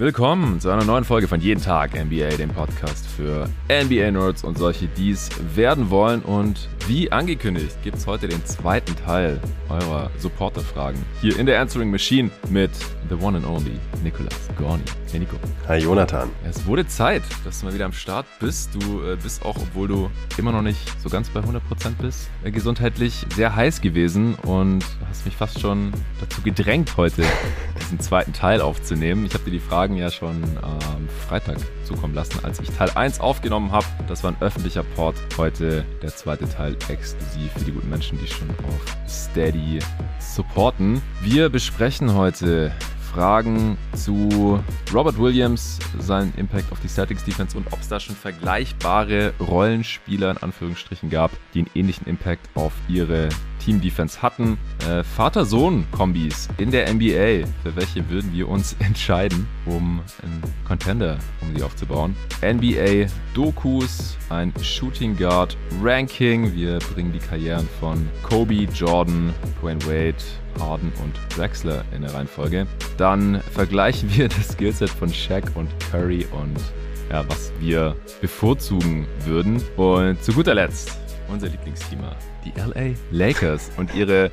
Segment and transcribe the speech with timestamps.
[0.00, 4.86] Willkommen zu einer neuen Folge von Jeden Tag NBA, dem Podcast für NBA-Nerds und solche,
[4.86, 6.22] die es werden wollen.
[6.22, 9.38] Und wie angekündigt, gibt es heute den zweiten Teil
[9.68, 12.70] eurer Supporter-Fragen hier in der Answering Machine mit
[13.10, 14.84] the one and only Nicolas Gorni.
[15.10, 15.36] Hey Nico.
[15.66, 16.30] Hi Jonathan.
[16.48, 18.70] Es wurde Zeit, dass du mal wieder am Start bist.
[18.74, 21.60] Du äh, bist auch, obwohl du immer noch nicht so ganz bei 100%
[22.00, 27.24] bist, äh, gesundheitlich sehr heiß gewesen und hast mich fast schon dazu gedrängt, heute
[27.80, 29.26] diesen zweiten Teil aufzunehmen.
[29.26, 32.90] Ich habe dir die Fragen ja schon am ähm, Freitag zukommen lassen, als ich Teil
[32.94, 33.86] 1 aufgenommen habe.
[34.06, 35.16] Das war ein öffentlicher Port.
[35.36, 39.80] Heute der zweite Teil exklusiv für die guten Menschen, die schon auf Steady
[40.20, 41.02] supporten.
[41.22, 42.72] Wir besprechen heute
[43.12, 44.62] Fragen zu
[44.94, 50.30] Robert Williams, seinen Impact auf die Celtics Defense und ob es da schon vergleichbare Rollenspieler
[50.30, 53.28] in Anführungsstrichen gab, die einen ähnlichen Impact auf ihre
[53.60, 54.58] Team Defense hatten.
[54.88, 57.46] Äh, Vater-Sohn-Kombis in der NBA.
[57.62, 62.16] Für welche würden wir uns entscheiden, um einen Contender, um sie aufzubauen?
[62.42, 66.52] NBA-Dokus, ein Shooting Guard Ranking.
[66.54, 70.16] Wir bringen die Karrieren von Kobe, Jordan, Dwayne Wade,
[70.58, 72.66] Harden und Drexler in der Reihenfolge.
[72.96, 76.58] Dann vergleichen wir das Skillset von Shaq und Curry und
[77.10, 79.62] ja, was wir bevorzugen würden.
[79.76, 80.98] Und zu guter Letzt
[81.30, 84.30] unser Lieblingsthema, die LA Lakers und ihre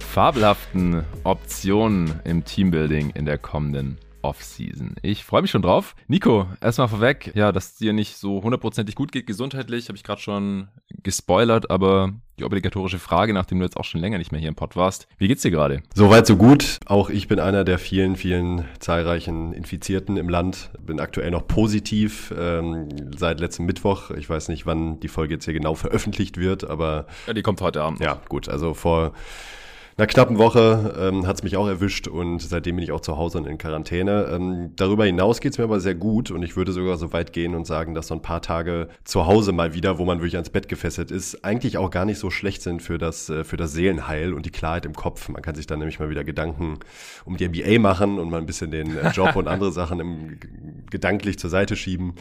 [0.00, 4.96] fabelhaften Optionen im Teambuilding in der kommenden Offseason.
[5.02, 5.94] Ich freue mich schon drauf.
[6.08, 10.04] Nico, erstmal vorweg, ja, dass es dir nicht so hundertprozentig gut geht gesundheitlich, habe ich
[10.04, 10.68] gerade schon
[11.02, 14.54] gespoilert, aber die obligatorische Frage, nachdem du jetzt auch schon länger nicht mehr hier im
[14.54, 15.06] Pod warst.
[15.18, 15.82] Wie geht's dir gerade?
[15.94, 16.78] Soweit so gut.
[16.86, 20.70] Auch ich bin einer der vielen, vielen zahlreichen Infizierten im Land.
[20.80, 24.10] Bin aktuell noch positiv ähm, seit letztem Mittwoch.
[24.12, 27.60] Ich weiß nicht, wann die Folge jetzt hier genau veröffentlicht wird, aber ja, die kommt
[27.60, 28.00] heute Abend.
[28.00, 28.48] Ja, gut.
[28.48, 29.12] Also vor
[29.96, 33.16] einer knappen Woche ähm, hat es mich auch erwischt und seitdem bin ich auch zu
[33.16, 34.28] Hause und in Quarantäne.
[34.32, 37.32] Ähm, darüber hinaus geht es mir aber sehr gut und ich würde sogar so weit
[37.32, 40.36] gehen und sagen, dass so ein paar Tage zu Hause mal wieder, wo man wirklich
[40.36, 43.56] ans Bett gefesselt ist, eigentlich auch gar nicht so schlecht sind für das, äh, für
[43.56, 45.28] das Seelenheil und die Klarheit im Kopf.
[45.28, 46.78] Man kann sich dann nämlich mal wieder Gedanken
[47.24, 50.38] um die NBA machen und mal ein bisschen den äh, Job und andere Sachen im,
[50.90, 52.14] gedanklich zur Seite schieben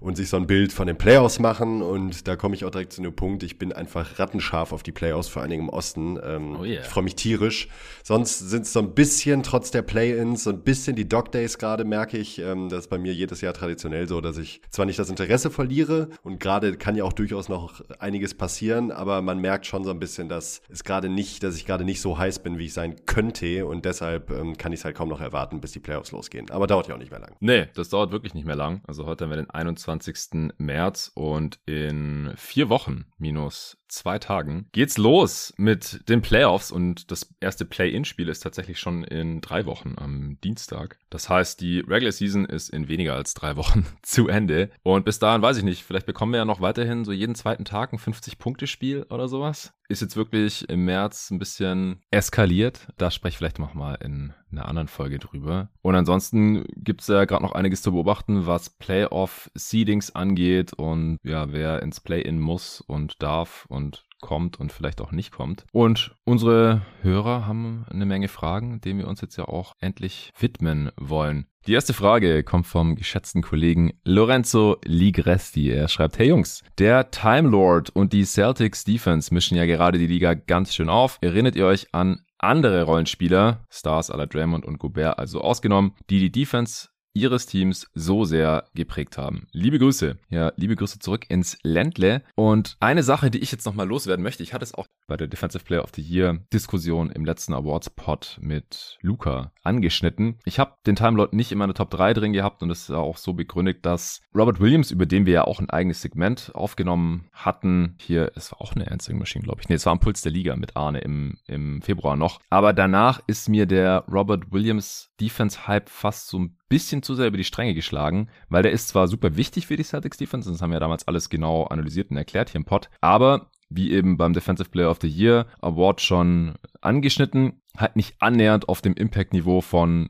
[0.00, 1.82] und sich so ein Bild von den Playoffs machen.
[1.82, 4.92] Und da komme ich auch direkt zu einem Punkt, ich bin einfach rattenscharf auf die
[4.92, 6.18] Playoffs, vor allen Dingen im Osten.
[6.22, 6.80] Ähm, oh yeah.
[6.80, 7.68] Ich freue mich tierisch.
[8.04, 11.58] Sonst sind es so ein bisschen, trotz der Play-Ins, so ein bisschen die Dog Days
[11.58, 12.38] gerade, merke ich.
[12.38, 15.50] Ähm, das ist bei mir jedes Jahr traditionell so, dass ich zwar nicht das Interesse
[15.50, 19.90] verliere und gerade kann ja auch durchaus noch einiges passieren, aber man merkt schon so
[19.90, 22.74] ein bisschen, dass es gerade nicht, dass ich gerade nicht so heiß bin, wie ich
[22.74, 26.12] sein könnte und deshalb ähm, kann ich es halt kaum noch erwarten, bis die Playoffs
[26.12, 26.48] losgehen.
[26.50, 27.34] Aber dauert ja auch nicht mehr lang.
[27.40, 28.82] Nee, das dauert wirklich nicht mehr lang.
[28.86, 30.52] Also heute haben wir den 21.
[30.58, 37.34] März und in vier Wochen minus zwei Tagen geht's los mit den Playoffs und das
[37.40, 40.98] erste Play-In-Spiel ist tatsächlich schon in drei Wochen am Dienstag.
[41.10, 45.18] Das heißt, die Regular Season ist in weniger als drei Wochen zu Ende und bis
[45.18, 47.98] dahin weiß ich nicht, vielleicht bekommen wir ja noch weiterhin so jeden zweiten Tag ein
[47.98, 49.72] 50-Punkte-Spiel oder sowas.
[49.88, 52.88] Ist jetzt wirklich im März ein bisschen eskaliert.
[52.98, 55.70] Da spreche ich vielleicht noch mal in einer anderen Folge drüber.
[55.82, 61.82] Und ansonsten gibt's ja gerade noch einiges zu beobachten, was Playoff-Seedings angeht und ja, wer
[61.82, 65.64] ins Play-In muss und darf und kommt und vielleicht auch nicht kommt.
[65.72, 70.90] Und unsere Hörer haben eine Menge Fragen, denen wir uns jetzt ja auch endlich widmen
[70.96, 71.46] wollen.
[71.66, 75.70] Die erste Frage kommt vom geschätzten Kollegen Lorenzo Ligresti.
[75.70, 80.06] Er schreibt, hey Jungs, der Time Lord und die Celtics Defense mischen ja gerade die
[80.06, 81.18] Liga ganz schön auf.
[81.20, 86.32] Erinnert ihr euch an andere Rollenspieler, Stars la Draymond und Gobert also ausgenommen, die die
[86.32, 89.48] Defense ihres Teams so sehr geprägt haben.
[89.52, 90.18] Liebe Grüße.
[90.28, 92.22] Ja, liebe Grüße zurück ins Ländle.
[92.34, 95.28] Und eine Sache, die ich jetzt nochmal loswerden möchte, ich hatte es auch bei der
[95.28, 100.38] Defensive Player of the Year Diskussion im letzten Awards Pod mit Luca angeschnitten.
[100.44, 103.16] Ich habe den Timelot nicht in meiner Top 3 drin gehabt und das ist auch
[103.16, 107.96] so begründet, dass Robert Williams, über den wir ja auch ein eigenes Segment aufgenommen hatten,
[107.98, 109.68] hier, es war auch eine Answering Machine, glaube ich.
[109.68, 112.40] Nee, es war am Puls der Liga mit Arne im, im Februar noch.
[112.50, 117.28] Aber danach ist mir der Robert Williams Defense Hype fast so ein bisschen zu sehr
[117.28, 120.60] über die Stränge geschlagen, weil der ist zwar super wichtig für die Celtics Defense, das
[120.60, 124.16] haben wir ja damals alles genau analysiert und erklärt hier im Pod, aber wie eben
[124.16, 129.60] beim Defensive Player of the Year Award schon angeschnitten, halt nicht annähernd auf dem Impact-Niveau
[129.60, 130.08] von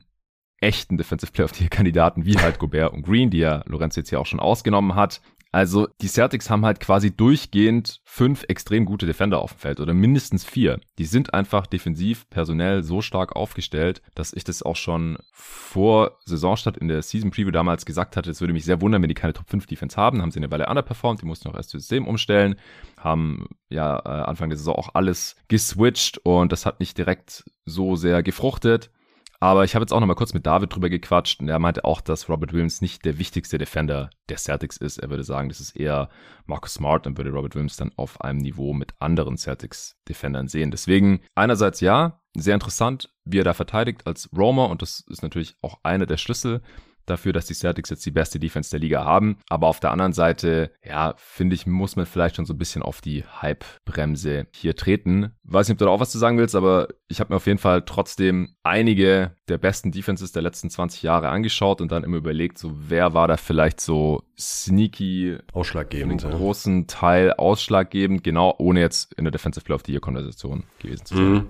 [0.59, 3.95] echten Defensive Player of the Year Kandidaten wie halt Gobert und Green, die ja Lorenz
[3.95, 5.21] jetzt hier auch schon ausgenommen hat.
[5.57, 9.95] Also die Celtics haben halt quasi durchgehend fünf extrem gute Defender auf dem Feld oder
[9.95, 10.79] mindestens vier.
[10.99, 16.77] Die sind einfach defensiv, personell so stark aufgestellt, dass ich das auch schon vor Saisonstart
[16.77, 19.33] in der Season Preview damals gesagt hatte, es würde mich sehr wundern, wenn die keine
[19.33, 20.21] Top 5 Defense haben.
[20.21, 22.57] Haben sie eine Weile underperformed, die mussten auch erst das System umstellen,
[22.95, 27.95] haben ja äh, Anfang der Saison auch alles geswitcht und das hat nicht direkt so
[27.95, 28.91] sehr gefruchtet.
[29.39, 31.85] Aber ich habe jetzt auch noch mal kurz mit David drüber gequatscht und er meinte
[31.85, 34.97] auch, dass Robert Williams nicht der wichtigste Defender der Celtics ist.
[34.97, 36.09] Er würde sagen, das ist eher
[36.47, 40.71] Marcus Smart und würde Robert Williams dann auf einem Niveau mit anderen Celtics-Defendern sehen.
[40.71, 45.55] Deswegen einerseits ja, sehr interessant, wie er da verteidigt als Roamer und das ist natürlich
[45.61, 46.61] auch einer der Schlüssel
[47.09, 49.37] dafür, dass die Celtics jetzt die beste Defense der Liga haben.
[49.49, 52.81] Aber auf der anderen Seite, ja, finde ich, muss man vielleicht schon so ein bisschen
[52.83, 55.31] auf die Hype-Bremse hier treten.
[55.43, 57.47] Weiß nicht, ob du da auch was zu sagen willst, aber ich habe mir auf
[57.47, 62.17] jeden Fall trotzdem einige der besten Defenses der letzten 20 Jahre angeschaut und dann immer
[62.17, 68.81] überlegt, so wer war da vielleicht so sneaky ausschlaggebend, einen großen Teil ausschlaggebend, genau, ohne
[68.81, 71.31] jetzt in der Defensive Player of the Year Konversation gewesen zu sein.
[71.31, 71.49] Mhm.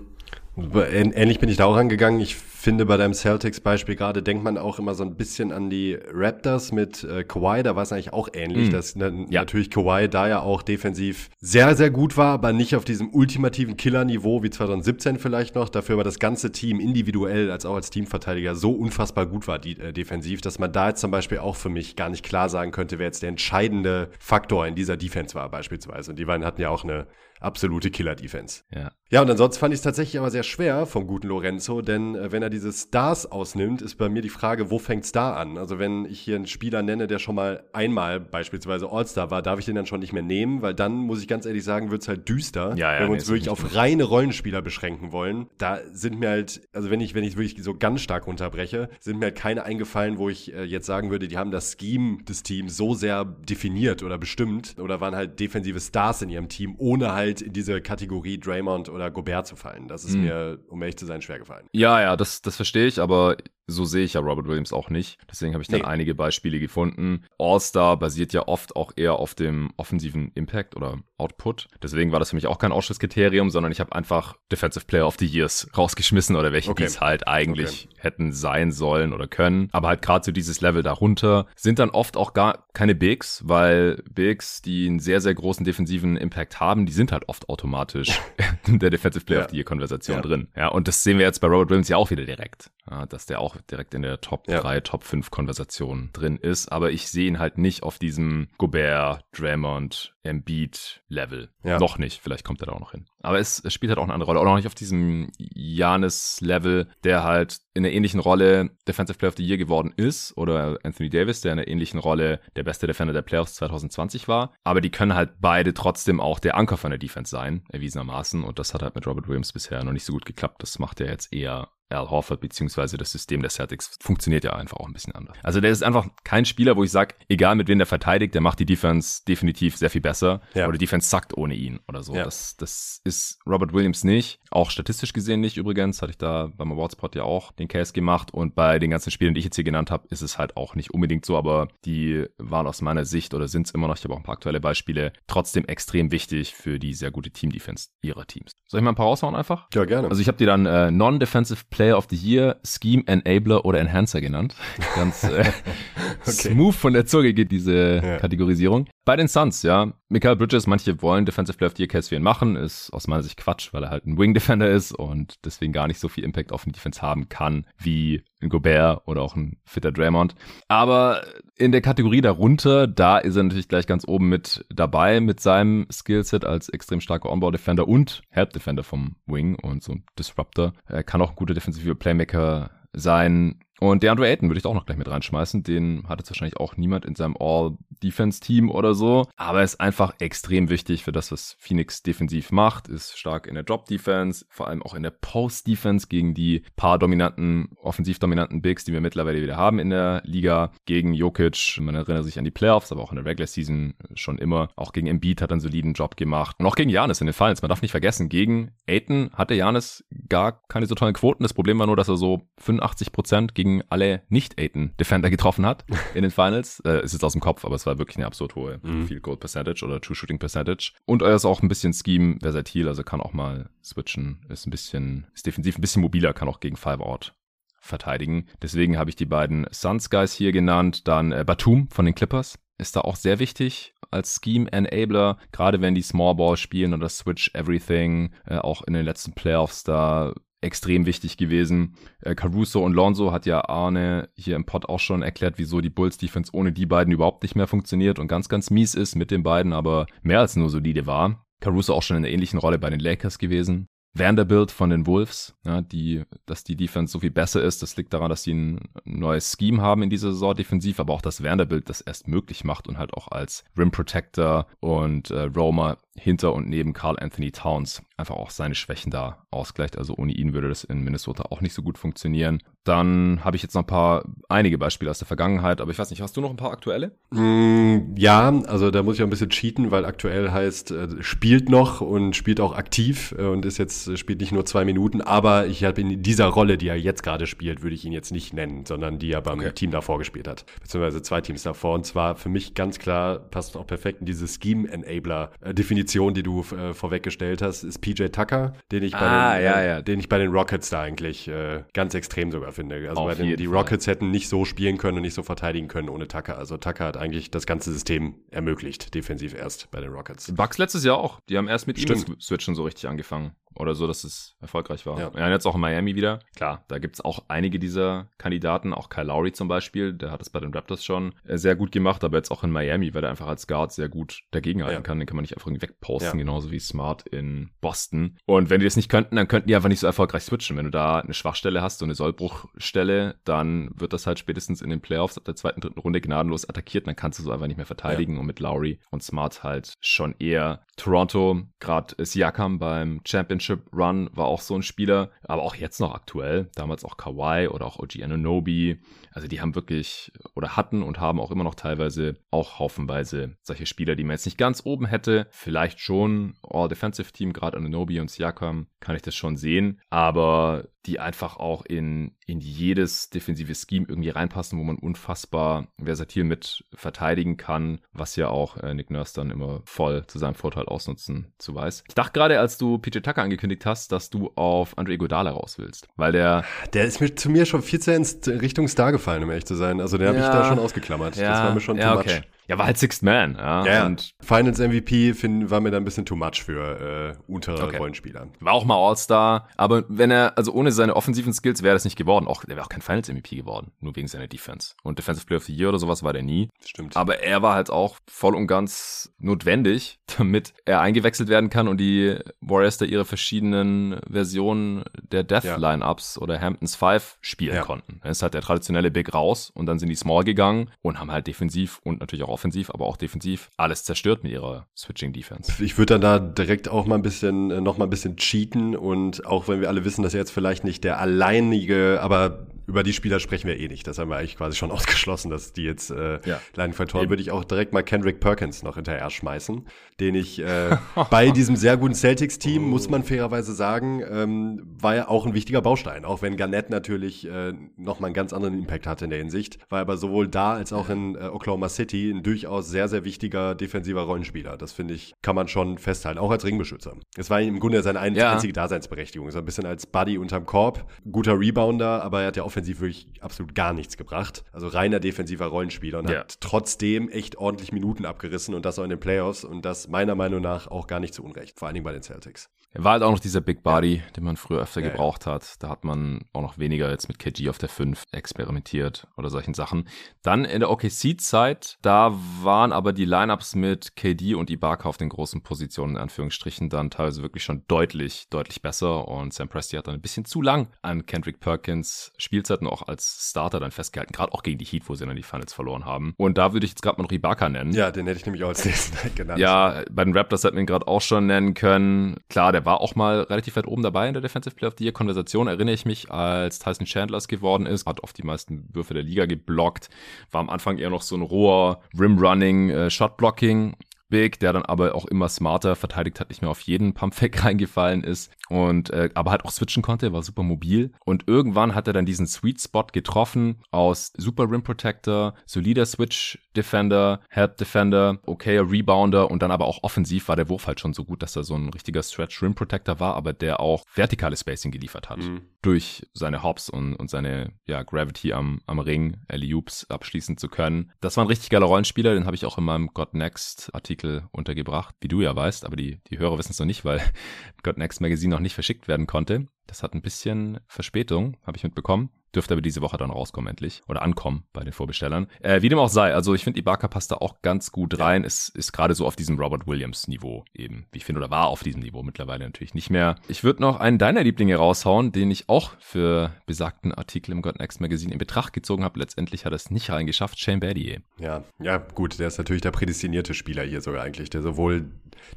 [0.57, 2.19] Ähnlich bin ich da auch angegangen.
[2.19, 5.97] Ich finde, bei deinem Celtics-Beispiel gerade denkt man auch immer so ein bisschen an die
[6.11, 7.61] Raptors mit äh, Kawhi.
[7.61, 8.71] Da war es eigentlich auch ähnlich, mm.
[8.71, 9.41] dass ne, ja.
[9.41, 13.77] natürlich Kawhi da ja auch defensiv sehr, sehr gut war, aber nicht auf diesem ultimativen
[13.77, 15.69] Killer-Niveau wie 2017 vielleicht noch.
[15.69, 19.79] Dafür aber das ganze Team individuell als auch als Teamverteidiger so unfassbar gut war die,
[19.79, 22.71] äh, defensiv, dass man da jetzt zum Beispiel auch für mich gar nicht klar sagen
[22.71, 26.11] könnte, wer jetzt der entscheidende Faktor in dieser Defense war beispielsweise.
[26.11, 27.05] Und die beiden hatten ja auch eine
[27.39, 28.63] absolute Killer-Defense.
[28.73, 28.91] Ja.
[29.09, 32.29] Ja, und ansonsten fand ich es tatsächlich aber sehr schwer vom guten Lorenzo, denn äh,
[32.33, 35.57] wenn er diese Stars ausnimmt, ist bei mir die Frage, wo fängt Star an?
[35.57, 39.59] Also wenn ich hier einen Spieler nenne, der schon mal einmal beispielsweise All-Star war, darf
[39.59, 42.01] ich den dann schon nicht mehr nehmen, weil dann, muss ich ganz ehrlich sagen, wird
[42.01, 45.47] es halt düster, ja, ja, wenn wir nee, uns wirklich auf reine Rollenspieler beschränken wollen.
[45.57, 49.19] Da sind mir halt, also wenn ich, wenn ich wirklich so ganz stark runterbreche, sind
[49.19, 52.43] mir halt keine eingefallen, wo ich äh, jetzt sagen würde, die haben das Scheme des
[52.43, 57.13] Teams so sehr definiert oder bestimmt oder waren halt defensive Stars in ihrem Team, ohne
[57.13, 59.87] halt in diese Kategorie Draymond oder Gobert zu fallen.
[59.87, 60.23] Das ist mhm.
[60.23, 61.67] mir, um ehrlich zu sein, schwer gefallen.
[61.71, 65.19] Ja, ja, das, das verstehe ich, aber so sehe ich ja Robert Williams auch nicht.
[65.29, 65.85] Deswegen habe ich dann nee.
[65.85, 67.25] einige Beispiele gefunden.
[67.37, 71.67] All-Star basiert ja oft auch eher auf dem offensiven Impact oder Output.
[71.81, 75.17] Deswegen war das für mich auch kein Ausschusskriterium, sondern ich habe einfach Defensive Player of
[75.19, 76.85] the Years rausgeschmissen oder welche okay.
[76.85, 78.01] es halt eigentlich okay.
[78.01, 79.67] hätten sein sollen oder können.
[79.73, 84.03] Aber halt gerade so dieses Level darunter sind dann oft auch gar keine Bigs, weil
[84.09, 88.21] Bigs, die einen sehr, sehr großen defensiven Impact haben, die sind halt oft automatisch
[88.67, 89.45] in der Defensive Player ja.
[89.45, 90.21] of the Year Konversation ja.
[90.21, 90.47] drin.
[90.55, 92.71] Ja, und das sehen wir jetzt bei Robert Williams ja auch wieder direkt
[93.09, 94.81] dass der auch direkt in der Top 3, ja.
[94.81, 96.71] Top 5 Konversation drin ist.
[96.71, 101.49] Aber ich sehe ihn halt nicht auf diesem Gobert, Draymond, Embiid-Level.
[101.63, 101.79] Ja.
[101.79, 102.21] Noch nicht.
[102.21, 103.05] Vielleicht kommt er da auch noch hin.
[103.21, 104.39] Aber es, es spielt halt auch eine andere Rolle.
[104.39, 109.37] Auch noch nicht auf diesem Janis-Level, der halt in einer ähnlichen Rolle Defensive Player of
[109.37, 110.35] the Year geworden ist.
[110.37, 114.53] Oder Anthony Davis, der in einer ähnlichen Rolle der beste Defender der Playoffs 2020 war.
[114.63, 118.43] Aber die können halt beide trotzdem auch der Anker von der Defense sein, erwiesenermaßen.
[118.43, 120.61] Und das hat halt mit Robert Williams bisher noch nicht so gut geklappt.
[120.61, 124.77] Das macht er jetzt eher Al Horford beziehungsweise das System der Celtics funktioniert ja einfach
[124.77, 125.37] auch ein bisschen anders.
[125.43, 128.41] Also der ist einfach kein Spieler, wo ich sage, egal mit wem der verteidigt, der
[128.41, 130.67] macht die Defense definitiv sehr viel besser ja.
[130.67, 132.15] oder die Defense zackt ohne ihn oder so.
[132.15, 132.23] Ja.
[132.23, 136.71] Das, das ist Robert Williams nicht, auch statistisch gesehen nicht übrigens, hatte ich da beim
[136.71, 139.63] Awardspot ja auch den Case gemacht und bei den ganzen Spielen, die ich jetzt hier
[139.63, 143.33] genannt habe, ist es halt auch nicht unbedingt so, aber die waren aus meiner Sicht
[143.33, 146.53] oder sind es immer noch, ich habe auch ein paar aktuelle Beispiele, trotzdem extrem wichtig
[146.53, 148.51] für die sehr gute Team-Defense ihrer Teams.
[148.67, 149.67] Soll ich mal ein paar raushauen einfach?
[149.73, 150.09] Ja, gerne.
[150.09, 154.19] Also ich habe dir dann äh, Non-Defensive Player of the Year, Scheme Enabler oder Enhancer
[154.19, 154.55] genannt.
[154.95, 155.41] Ganz äh,
[156.21, 156.31] okay.
[156.31, 158.17] smooth von der Zunge geht diese ja.
[158.17, 158.87] Kategorisierung.
[159.05, 159.93] Bei den Suns, ja.
[160.09, 163.07] Michael Bridges, manche wollen Defensive Player of the Year Case für ihn machen, ist aus
[163.07, 166.09] meiner Sicht Quatsch, weil er halt ein Wing Defender ist und deswegen gar nicht so
[166.09, 170.35] viel Impact auf den Defense haben kann wie ein Gobert oder auch ein fitter Draymond.
[170.67, 171.23] Aber
[171.55, 175.87] in der Kategorie darunter, da ist er natürlich gleich ganz oben mit dabei mit seinem
[175.91, 180.73] Skillset als extrem starker On-Ball-Defender und Help-Defender vom Wing und so ein Disruptor.
[180.85, 183.59] Er kann auch ein guter defensiver Playmaker sein.
[183.79, 185.63] Und DeAndre Ayton würde ich auch noch gleich mit reinschmeißen.
[185.63, 189.27] Den hat jetzt wahrscheinlich auch niemand in seinem All-Defense-Team oder so.
[189.35, 192.87] Aber er ist einfach extrem wichtig für das, was Phoenix defensiv macht.
[192.87, 197.69] Ist stark in der Drop-Defense, vor allem auch in der Post-Defense gegen die paar dominanten,
[197.81, 200.71] offensiv dominanten Bigs, die wir mittlerweile wieder haben in der Liga.
[200.85, 204.37] Gegen Jokic, man erinnert sich an die Playoffs, aber auch in der Regular Season schon
[204.37, 204.69] immer.
[204.75, 206.55] Auch gegen Embiid hat er einen soliden Job gemacht.
[206.59, 207.61] Und auch gegen Janis in den Finals.
[207.61, 211.43] Man darf nicht vergessen, gegen Ayton hatte Janis gar keine so tollen Quoten.
[211.43, 215.85] Das Problem war nur, dass er so 85 Prozent gegen gegen alle Nicht-Aiden-Defender getroffen hat
[216.13, 216.79] in den Finals.
[216.81, 219.07] Äh, ist jetzt aus dem Kopf, aber es war wirklich eine absurd hohe mhm.
[219.07, 220.93] Field Goal Percentage oder True Shooting Percentage.
[221.05, 224.71] Und er ist auch ein bisschen Scheme versatil, also kann auch mal switchen, ist ein
[224.71, 227.33] bisschen, ist defensiv ein bisschen mobiler, kann auch gegen Five Out
[227.79, 228.47] verteidigen.
[228.61, 231.07] Deswegen habe ich die beiden Suns Guys hier genannt.
[231.07, 235.81] Dann äh, Batum von den Clippers ist da auch sehr wichtig als Scheme Enabler, gerade
[235.81, 240.33] wenn die Small Ball spielen oder Switch Everything, äh, auch in den letzten Playoffs da
[240.61, 241.95] extrem wichtig gewesen.
[242.21, 245.89] Äh, Caruso und Lonzo hat ja Arne hier im Pod auch schon erklärt, wieso die
[245.89, 249.31] Bulls Defense ohne die beiden überhaupt nicht mehr funktioniert und ganz, ganz mies ist mit
[249.31, 251.45] den beiden, aber mehr als nur solide war.
[251.59, 253.87] Caruso auch schon in einer ähnlichen Rolle bei den Lakers gewesen
[254.17, 257.81] Vanderbilt von den Wolves, ja, die, dass die Defense so viel besser ist.
[257.81, 261.21] Das liegt daran, dass sie ein neues Scheme haben in dieser Saison defensiv, aber auch,
[261.21, 265.97] dass Vanderbilt das erst möglich macht und halt auch als Rim Protector und äh, Roma
[266.19, 269.97] hinter und neben Carl Anthony Towns einfach auch seine Schwächen da ausgleicht.
[269.97, 272.61] Also ohne ihn würde das in Minnesota auch nicht so gut funktionieren.
[272.83, 276.09] Dann habe ich jetzt noch ein paar, einige Beispiele aus der Vergangenheit, aber ich weiß
[276.09, 277.11] nicht, hast du noch ein paar aktuelle?
[277.31, 281.69] Mm, ja, also da muss ich auch ein bisschen cheaten, weil aktuell heißt, äh, spielt
[281.69, 285.21] noch und spielt auch aktiv äh, und ist jetzt, äh, spielt nicht nur zwei Minuten,
[285.21, 288.31] aber ich habe in dieser Rolle, die er jetzt gerade spielt, würde ich ihn jetzt
[288.31, 289.73] nicht nennen, sondern die er beim okay.
[289.73, 291.93] Team davor gespielt hat, beziehungsweise zwei Teams davor.
[291.93, 296.93] Und zwar für mich ganz klar, passt auch perfekt in diese Scheme-Enabler-Definition, die du äh,
[296.93, 300.01] vorweggestellt hast, ist PJ Tucker, den ich, bei ah, den, ja, ja.
[300.01, 303.07] den ich bei den Rockets da eigentlich äh, ganz extrem sogar finde.
[303.09, 304.15] Also bei den, die Rockets Fall.
[304.15, 306.57] hätten nicht so spielen können und nicht so verteidigen können ohne Tucker.
[306.57, 310.53] Also Tucker hat eigentlich das ganze System ermöglicht, defensiv erst bei den Rockets.
[310.53, 311.39] Bucks letztes Jahr auch.
[311.49, 312.29] Die haben erst mit Stimmt.
[312.29, 315.19] ihm switchen so richtig angefangen oder so, dass es erfolgreich war.
[315.19, 316.39] Ja, ja jetzt auch in Miami wieder.
[316.55, 320.41] Klar, da gibt es auch einige dieser Kandidaten, auch Kyle Lowry zum Beispiel, der hat
[320.41, 323.23] es bei den Raptors schon äh, sehr gut gemacht, aber jetzt auch in Miami, weil
[323.23, 325.01] er einfach als Guard sehr gut dagegenhalten ja.
[325.01, 326.45] kann, den kann man nicht einfach irgendwie wegposten, ja.
[326.45, 328.37] genauso wie Smart in Boston.
[328.45, 330.77] Und wenn die das nicht könnten, dann könnten die einfach nicht so erfolgreich switchen.
[330.77, 334.89] Wenn du da eine Schwachstelle hast, so eine Sollbruchstelle, dann wird das halt spätestens in
[334.89, 337.77] den Playoffs ab der zweiten, dritten Runde gnadenlos attackiert, dann kannst du so einfach nicht
[337.77, 343.66] mehr verteidigen und mit Lowry und Smart halt schon eher Toronto, gerade Siakam beim Championship
[343.93, 347.85] Run war auch so ein Spieler, aber auch jetzt noch aktuell, damals auch Kawhi oder
[347.85, 348.99] auch OG Ananobi,
[349.31, 353.85] also die haben wirklich oder hatten und haben auch immer noch teilweise auch haufenweise solche
[353.85, 355.47] Spieler, die man jetzt nicht ganz oben hätte.
[355.51, 360.01] Vielleicht schon All-Defensive Team, gerade Ananobi und Siakam, kann ich das schon sehen.
[360.09, 366.43] Aber die einfach auch in, in jedes defensive Scheme irgendwie reinpassen, wo man unfassbar versatil
[366.43, 370.85] mit verteidigen kann, was ja auch äh, Nick Nurse dann immer voll zu seinem Vorteil
[370.85, 372.03] ausnutzen zu weiß.
[372.07, 375.79] Ich dachte gerade, als du PJ Tucker angekündigt hast, dass du auf Andre Godala raus
[375.79, 376.65] willst, weil der...
[376.93, 378.23] Der ist mir zu mir schon viel zu in
[378.59, 380.01] Richtung Star gefallen, um ehrlich zu sein.
[380.01, 381.37] Also den ja, habe ich da schon ausgeklammert.
[381.37, 382.41] Ja, das war mir schon ja, too okay.
[382.67, 383.55] Ja, war halt Sixth Man.
[383.55, 387.51] Ja, ja und Finals MVP find, war mir da ein bisschen too much für äh,
[387.51, 387.97] untere okay.
[387.97, 388.47] Rollenspieler.
[388.59, 392.17] War auch mal All-Star, aber wenn er, also ohne seine offensiven Skills wäre das nicht
[392.17, 392.47] geworden.
[392.47, 394.95] Auch, der wäre auch kein Finals MVP geworden, nur wegen seiner Defense.
[395.03, 396.69] Und Defensive Player of the Year oder sowas war der nie.
[396.85, 397.15] Stimmt.
[397.15, 401.97] Aber er war halt auch voll und ganz notwendig, damit er eingewechselt werden kann und
[401.97, 406.41] die Warriors da ihre verschiedenen Versionen der Death-Lineups ja.
[406.41, 407.81] oder Hamptons Five spielen ja.
[407.81, 408.19] konnten.
[408.23, 411.47] Ist halt der traditionelle Big raus und dann sind die Small gegangen und haben halt
[411.47, 415.83] defensiv und natürlich auch offensiv, aber auch defensiv alles zerstört mit ihrer Switching Defense.
[415.83, 418.95] Ich würde dann da direkt auch mal ein bisschen, äh, noch mal ein bisschen cheaten
[418.95, 423.03] und auch wenn wir alle wissen, dass er jetzt vielleicht nicht der alleinige, aber über
[423.03, 424.07] die Spieler sprechen wir eh nicht.
[424.07, 426.59] Das haben wir eigentlich quasi schon ausgeschlossen, dass die jetzt äh, ja.
[426.75, 427.29] leiden vertoren.
[427.29, 429.85] Würde ich auch direkt mal Kendrick Perkins noch hinterher schmeißen,
[430.19, 430.97] den ich äh,
[431.29, 432.87] bei diesem sehr guten Celtics-Team, oh.
[432.87, 436.23] muss man fairerweise sagen, ähm, war ja auch ein wichtiger Baustein.
[436.23, 439.79] Auch wenn Garnett natürlich äh, noch mal einen ganz anderen Impact hatte in der Hinsicht,
[439.89, 443.75] war aber sowohl da als auch in äh, Oklahoma City ein durchaus sehr, sehr wichtiger
[443.75, 444.77] defensiver Rollenspieler.
[444.77, 447.15] Das finde ich, kann man schon festhalten, auch als Ringbeschützer.
[447.35, 448.53] Es war im Grunde seine ja.
[448.53, 449.51] einzige Daseinsberechtigung.
[449.51, 452.99] So ein bisschen als Buddy unterm Korb, guter Rebounder, aber er hat ja auch offensiv
[452.99, 454.63] wirklich absolut gar nichts gebracht.
[454.71, 456.39] Also reiner defensiver Rollenspieler und ja.
[456.39, 460.35] hat trotzdem echt ordentlich Minuten abgerissen und das auch in den Playoffs und das meiner
[460.35, 462.69] Meinung nach auch gar nicht zu Unrecht, vor allen Dingen bei den Celtics.
[462.93, 465.53] Er war halt auch noch dieser Big Body, den man früher öfter ja, gebraucht ja.
[465.53, 465.75] hat.
[465.83, 469.73] Da hat man auch noch weniger jetzt mit KG auf der 5 experimentiert oder solchen
[469.73, 470.07] Sachen.
[470.41, 475.29] Dann in der OKC-Zeit, da waren aber die Lineups mit KD und Ibaka auf den
[475.29, 479.27] großen Positionen, in Anführungsstrichen, dann teilweise wirklich schon deutlich, deutlich besser.
[479.27, 483.49] Und Sam Presti hat dann ein bisschen zu lang an Kendrick Perkins Spielzeiten auch als
[483.51, 486.33] Starter dann festgehalten, gerade auch gegen die Heat, wo sie dann die Finals verloren haben.
[486.37, 487.91] Und da würde ich jetzt gerade mal noch Ibaka nennen.
[487.91, 489.59] Ja, den hätte ich nämlich auch als nächsten genannt.
[489.59, 492.37] Ja, bei den Raptors hätten wir ihn gerade auch schon nennen können.
[492.49, 495.03] Klar, der war auch mal relativ weit oben dabei in der Defensive Player of the
[495.03, 499.13] Year Konversation, erinnere ich mich, als Tyson Chandlers geworden ist, hat oft die meisten Würfe
[499.13, 500.09] der Liga geblockt,
[500.51, 503.97] war am Anfang eher noch so ein roher Rim-Running, äh, Shot-Blocking
[504.29, 508.23] Big, der dann aber auch immer smarter verteidigt hat, nicht mehr auf jeden Pumpfake reingefallen
[508.23, 512.13] ist und äh, aber halt auch switchen konnte, war super mobil und irgendwann hat er
[512.13, 518.89] dann diesen Sweet Spot getroffen aus super Rim Protector, solider Switch Defender, Help Defender, okayer
[518.89, 521.63] Rebounder und dann aber auch offensiv war der Wurf halt schon so gut, dass er
[521.63, 525.39] so ein richtiger Stretch Rim Protector war, aber der auch vertikale Spacing geliefert hat.
[525.39, 525.61] Mhm.
[525.81, 529.67] Durch seine Hops und, und seine ja, Gravity am, am Ring, Alley
[530.09, 531.11] abschließen zu können.
[531.21, 534.47] Das war ein richtig geiler Rollenspieler, den habe ich auch in meinem God Next Artikel
[534.51, 537.21] untergebracht, wie du ja weißt, aber die, die Hörer wissen es noch nicht, weil
[537.83, 539.67] God Next Magazine noch nicht verschickt werden konnte.
[539.87, 542.29] Das hat ein bisschen Verspätung, habe ich mitbekommen.
[542.55, 544.01] Dürfte aber diese Woche dann rauskommen endlich.
[544.07, 545.47] Oder ankommen bei den Vorbestellern.
[545.61, 548.43] Äh, wie dem auch sei, also ich finde, Ibaka passt da auch ganz gut rein.
[548.43, 551.67] Es ist gerade so auf diesem Robert Williams Niveau eben, wie ich finde, oder war
[551.67, 553.35] auf diesem Niveau mittlerweile natürlich nicht mehr.
[553.47, 557.79] Ich würde noch einen deiner Lieblinge raushauen, den ich auch für besagten Artikel im God
[557.79, 559.19] Next Magazine in Betracht gezogen habe.
[559.19, 561.21] Letztendlich hat er es nicht reingeschafft, Shane Battier.
[561.39, 565.11] Ja, ja, gut, der ist natürlich der prädestinierte Spieler hier sogar eigentlich, der sowohl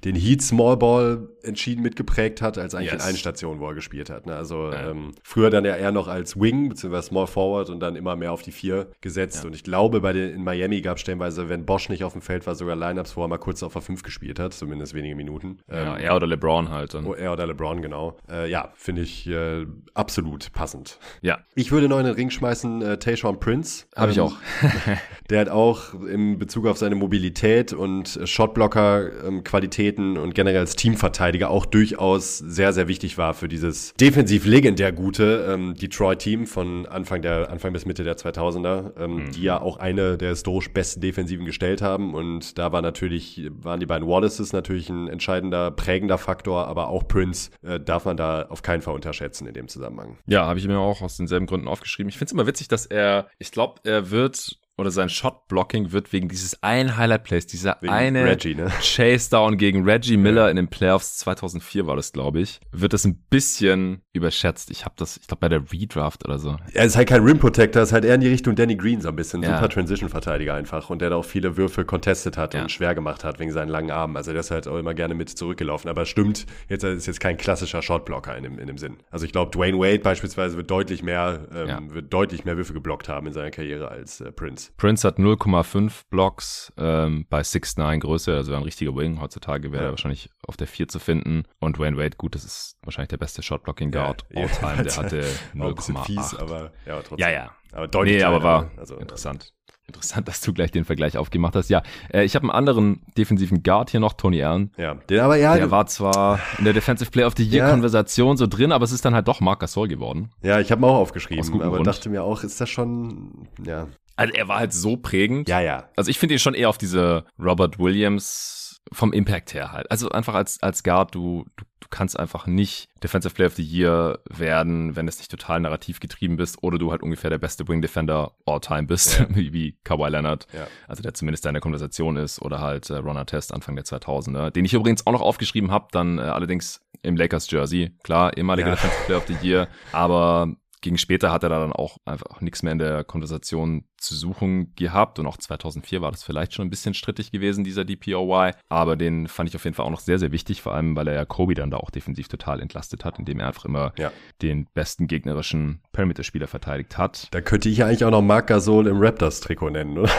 [0.05, 3.03] den Heat Small Ball entschieden mitgeprägt hat, als eigentlich yes.
[3.03, 4.20] in allen Stationen, wo er gespielt hat.
[4.27, 4.35] Ne?
[4.35, 4.91] Also ja.
[4.91, 8.33] ähm, früher dann ja eher noch als Wing, beziehungsweise Small Forward und dann immer mehr
[8.33, 9.43] auf die Vier gesetzt.
[9.43, 9.49] Ja.
[9.49, 12.23] Und ich glaube, bei den in Miami gab es stellenweise, wenn Bosch nicht auf dem
[12.23, 15.15] Feld war, sogar Lineups, wo er mal kurz auf der 5 gespielt hat, zumindest wenige
[15.15, 15.59] Minuten.
[15.71, 16.95] Ja, ähm, er oder LeBron halt.
[16.95, 17.07] Dann.
[17.07, 18.17] Oh, er oder LeBron, genau.
[18.31, 20.99] Äh, ja, finde ich äh, absolut passend.
[21.21, 21.39] Ja.
[21.55, 23.87] Ich würde noch in den Ring schmeißen, äh, Tayshawn Prince.
[23.97, 24.35] Habe ähm, ich auch.
[25.31, 31.51] der hat auch in Bezug auf seine Mobilität und Shotblocker-Qualitäten ähm, und generell als Teamverteidiger
[31.51, 37.23] auch durchaus sehr, sehr wichtig war für dieses defensiv legendär gute ähm, Detroit-Team von Anfang,
[37.23, 39.31] der, Anfang bis Mitte der 2000er, ähm, mhm.
[39.31, 42.15] die ja auch eine der historisch besten Defensiven gestellt haben.
[42.15, 47.07] Und da war natürlich, waren die beiden Wallaces natürlich ein entscheidender, prägender Faktor, aber auch
[47.07, 50.19] Prince äh, darf man da auf keinen Fall unterschätzen in dem Zusammenhang.
[50.27, 52.09] Ja, habe ich mir auch aus denselben Gründen aufgeschrieben.
[52.09, 56.13] Ich finde es immer witzig, dass er, ich glaube, er wird oder sein Shot-Blocking wird
[56.13, 58.71] wegen dieses einen Highlight-Plays, dieser wegen eine Reggie, ne?
[58.81, 60.51] Chase-Down gegen Reggie Miller ja.
[60.51, 64.71] in den Playoffs 2004 war das, glaube ich, wird das ein bisschen überschätzt.
[64.71, 66.57] Ich habe das, ich glaube, bei der Redraft oder so.
[66.73, 69.17] Er ist halt kein Rim-Protector, ist halt eher in die Richtung Danny Green so ein
[69.17, 69.43] bisschen.
[69.43, 69.57] Ja.
[69.57, 72.63] Super Transition-Verteidiger einfach und der da auch viele Würfe contestet hat ja.
[72.63, 74.17] und schwer gemacht hat wegen seinen langen Armen.
[74.17, 75.91] Also der ist halt auch immer gerne mit zurückgelaufen.
[75.91, 78.97] Aber stimmt, jetzt ist jetzt kein klassischer Shot-Blocker in dem, in dem Sinn.
[79.11, 83.09] Also ich glaube, Dwayne Wade beispielsweise wird deutlich mehr, ähm, wird deutlich mehr Würfe geblockt
[83.09, 84.70] haben in seiner Karriere als äh, Prince.
[84.77, 89.21] Prince hat 0,5 Blocks ähm, bei 6'9 Größe, also ein richtiger Wing.
[89.21, 89.89] Heutzutage wäre ja.
[89.89, 91.45] er wahrscheinlich auf der 4 zu finden.
[91.59, 94.85] Und Wayne Wade, gut, das ist wahrscheinlich der beste Shot-Blocking-Guard ja, all time.
[94.85, 95.23] Der hatte
[95.55, 96.39] 0,8.
[96.39, 97.19] aber ja, trotzdem.
[97.19, 97.50] Ja, ja.
[97.73, 98.17] Aber deutlich.
[98.17, 99.53] Nee, aber war also, interessant.
[99.91, 101.69] Interessant, dass du gleich den Vergleich aufgemacht hast.
[101.69, 104.71] Ja, äh, ich habe einen anderen defensiven Guard hier noch, Tony Allen.
[104.77, 105.57] Ja, den aber ja.
[105.57, 108.37] Der war zwar in der Defensive Player of the Year ja.
[108.37, 110.30] So drin, aber es ist dann halt doch Marc Gasol geworden.
[110.43, 111.89] Ja, ich habe ihn auch aufgeschrieben, aber Grund.
[111.89, 113.89] dachte mir auch, ist das schon, ja.
[114.21, 115.49] Also er war halt so prägend.
[115.49, 115.89] Ja, ja.
[115.97, 119.91] Also ich finde ihn schon eher auf diese Robert Williams vom Impact her halt.
[119.91, 123.63] Also einfach als, als Guard, du, du, du kannst einfach nicht Defensive Player of the
[123.63, 127.67] Year werden, wenn es nicht total narrativ getrieben bist oder du halt ungefähr der beste
[127.67, 129.26] Wing Defender all time bist, ja.
[129.35, 130.47] wie, wie Kawhi Leonard.
[130.52, 130.67] Ja.
[130.87, 134.50] Also der zumindest in der Konversation ist oder halt äh, Ron Test Anfang der 2000er,
[134.50, 137.97] den ich übrigens auch noch aufgeschrieben habe, dann äh, allerdings im Lakers Jersey.
[138.02, 138.75] Klar, ehemaliger ja.
[138.75, 142.62] Defensive Player of the Year, aber gegen später hat er da dann auch einfach nichts
[142.62, 146.71] mehr in der Konversation zu suchen gehabt und auch 2004 war das vielleicht schon ein
[146.71, 150.19] bisschen strittig gewesen, dieser DPOY, aber den fand ich auf jeden Fall auch noch sehr,
[150.19, 153.19] sehr wichtig, vor allem, weil er ja Kobe dann da auch defensiv total entlastet hat,
[153.19, 154.10] indem er einfach immer ja.
[154.40, 157.28] den besten gegnerischen Perimeter-Spieler verteidigt hat.
[157.30, 160.10] Da könnte ich eigentlich auch noch Marc Gasol im Raptors-Trikot nennen, oder?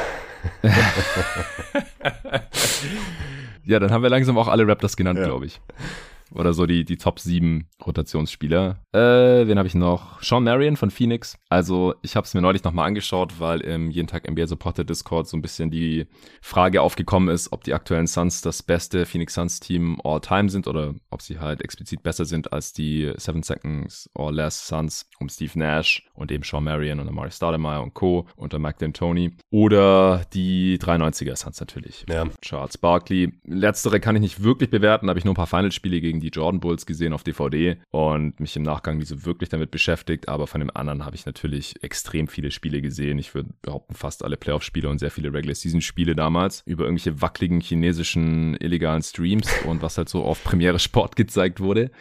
[3.64, 5.26] ja, dann haben wir langsam auch alle Raptors genannt, ja.
[5.26, 5.60] glaube ich
[6.34, 8.84] oder so die, die Top 7 Rotationsspieler.
[8.94, 10.22] Äh, wen habe ich noch?
[10.22, 11.38] Sean Marion von Phoenix.
[11.50, 15.28] Also ich habe es mir neulich nochmal angeschaut, weil im jeden Tag NBA Supporter Discord
[15.28, 16.08] so ein bisschen die
[16.42, 20.68] Frage aufgekommen ist, ob die aktuellen Suns das beste Phoenix Suns Team all time sind
[20.68, 25.30] oder ob sie halt explizit besser sind als die Seven Seconds or Less Suns um
[25.30, 28.28] Steve Nash und eben Sean Marion und Amari Stoudemire und Co.
[28.36, 32.06] unter Mike D'Antoni oder die 93er Suns natürlich.
[32.10, 32.26] Ja.
[32.42, 33.34] Charles Barkley.
[33.44, 36.60] Letztere kann ich nicht wirklich bewerten, habe ich nur ein paar Finalspiele gegen die Jordan
[36.60, 40.62] Bulls gesehen auf DVD und mich im Nachgang nicht so wirklich damit beschäftigt, aber von
[40.62, 43.20] dem anderen habe ich natürlich extrem viele Spiele gesehen.
[43.20, 48.56] Ich würde behaupten, fast alle Playoff-Spiele und sehr viele Regular-Season-Spiele damals über irgendwelche wackeligen chinesischen
[48.56, 51.92] illegalen Streams und was halt so auf Premiere Sport gezeigt wurde.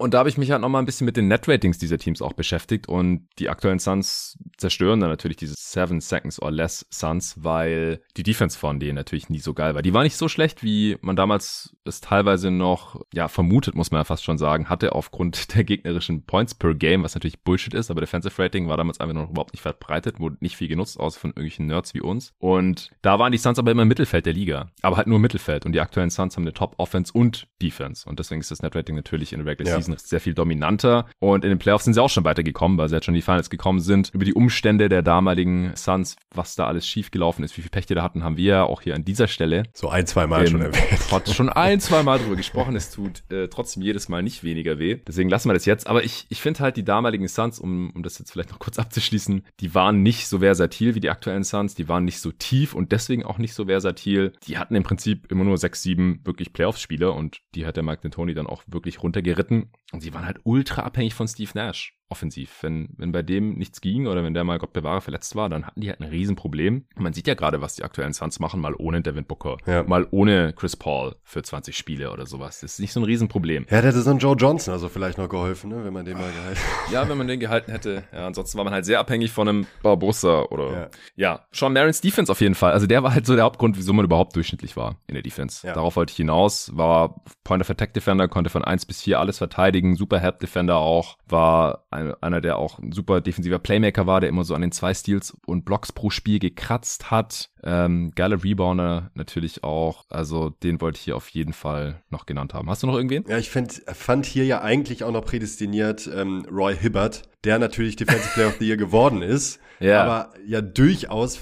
[0.00, 2.32] Und da habe ich mich halt nochmal ein bisschen mit den Net-Ratings dieser Teams auch
[2.32, 8.00] beschäftigt und die aktuellen Suns zerstören dann natürlich diese Seven Seconds or Less Suns, weil
[8.16, 9.82] die Defense von denen natürlich nie so geil war.
[9.82, 14.00] Die war nicht so schlecht, wie man damals es teilweise noch, ja, vermutet, muss man
[14.00, 17.90] ja fast schon sagen, hatte aufgrund der gegnerischen Points per Game, was natürlich Bullshit ist,
[17.90, 21.20] aber Defensive Rating war damals einfach noch überhaupt nicht verbreitet, wurde nicht viel genutzt, außer
[21.20, 22.32] von irgendwelchen Nerds wie uns.
[22.38, 25.66] Und da waren die Suns aber immer im Mittelfeld der Liga, aber halt nur Mittelfeld
[25.66, 28.74] und die aktuellen Suns haben eine Top Offense und Defense und deswegen ist das Net
[28.74, 29.89] Rating natürlich in der Regular ja.
[29.98, 31.06] Season sehr viel dominanter.
[31.18, 33.22] Und in den Playoffs sind sie auch schon weitergekommen, weil sie jetzt schon in die
[33.22, 34.10] Finals gekommen sind.
[34.12, 37.94] Über die Umstände der damaligen Suns, was da alles schiefgelaufen ist, wie viel Pech die
[37.94, 39.64] da hatten, haben wir auch hier an dieser Stelle.
[39.72, 41.34] So ein, zwei Mal schon erwähnt.
[41.34, 42.76] Schon ein, zwei Mal drüber gesprochen.
[42.76, 44.98] Es tut äh, trotzdem jedes Mal nicht weniger weh.
[45.06, 45.86] Deswegen lassen wir das jetzt.
[45.86, 48.78] Aber ich, ich finde halt die damaligen Suns, um, um das jetzt vielleicht noch kurz
[48.78, 51.74] abzuschließen, die waren nicht so versatil wie die aktuellen Suns.
[51.74, 54.32] Die waren nicht so tief und deswegen auch nicht so versatil.
[54.46, 58.06] Die hatten im Prinzip immer nur sechs, sieben wirklich Playoffs-Spieler und die hat der Mike
[58.06, 62.58] D'Antoni dann auch wirklich runtergeritten Und sie waren halt ultra abhängig von Steve Nash offensiv.
[62.62, 65.66] Wenn, wenn bei dem nichts ging oder wenn der mal Gott bewahre verletzt war, dann
[65.66, 66.84] hatten die halt ein Riesenproblem.
[66.96, 69.82] Man sieht ja gerade, was die aktuellen Suns machen, mal ohne Devin Booker, ja.
[69.84, 72.60] mal ohne Chris Paul für 20 Spiele oder sowas.
[72.60, 73.66] Das ist nicht so ein Riesenproblem.
[73.70, 76.18] Ja, der hätte so ein Joe Johnson also vielleicht noch geholfen, ne, wenn man den
[76.18, 76.92] mal gehalten hätte.
[76.92, 78.04] Ja, wenn man den gehalten hätte.
[78.12, 80.88] Ja, ansonsten war man halt sehr abhängig von einem Barbosa oder ja.
[81.16, 81.46] ja.
[81.52, 82.72] Sean Marins Defense auf jeden Fall.
[82.72, 85.66] Also der war halt so der Hauptgrund, wieso man überhaupt durchschnittlich war in der Defense.
[85.66, 85.74] Ja.
[85.74, 86.70] Darauf wollte ich hinaus.
[86.74, 90.76] War Point of Attack Defender, konnte von 1 bis 4 alles verteidigen, super Help Defender
[90.76, 91.86] auch, war
[92.20, 95.36] einer, der auch ein super defensiver Playmaker war, der immer so an den zwei Steals
[95.46, 97.50] und Blocks pro Spiel gekratzt hat.
[97.62, 100.04] Ähm, geile Rebounder natürlich auch.
[100.08, 102.68] Also den wollte ich hier auf jeden Fall noch genannt haben.
[102.70, 103.24] Hast du noch irgendwen?
[103.28, 107.96] Ja, ich find, fand hier ja eigentlich auch noch prädestiniert ähm, Roy Hibbert, der natürlich
[107.96, 110.02] Defensive Player of the Year geworden ist, ja.
[110.02, 111.40] aber ja durchaus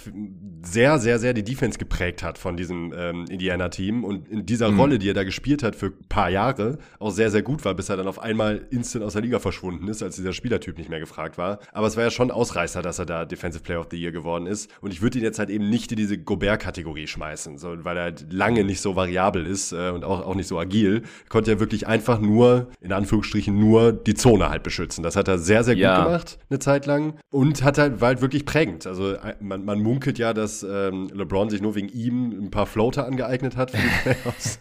[0.62, 4.80] sehr, sehr, sehr die Defense geprägt hat von diesem ähm, Indiana-Team und in dieser mhm.
[4.80, 7.74] Rolle, die er da gespielt hat für ein paar Jahre, auch sehr, sehr gut war,
[7.74, 10.90] bis er dann auf einmal instant aus der Liga verschwunden ist, als dieser Spielertyp nicht
[10.90, 11.58] mehr gefragt war.
[11.72, 14.46] Aber es war ja schon Ausreißer, dass er da Defensive Player of the Year geworden
[14.46, 14.70] ist.
[14.80, 18.02] Und ich würde ihn jetzt halt eben nicht in diese Gobert-Kategorie schmeißen, so, weil er
[18.04, 21.02] halt lange nicht so variabel ist äh, und auch, auch nicht so agil.
[21.28, 25.02] Konnte er wirklich einfach nur, in Anführungsstrichen, nur die Zone halt beschützen.
[25.02, 25.87] Das hat er sehr, sehr ja.
[25.96, 27.18] Gut gemacht, eine Zeit lang.
[27.30, 28.86] Und hat halt, war halt wirklich prägend.
[28.86, 32.66] Also äh, man, man munkelt ja, dass ähm, LeBron sich nur wegen ihm ein paar
[32.66, 34.60] Floater angeeignet hat für die Playoffs.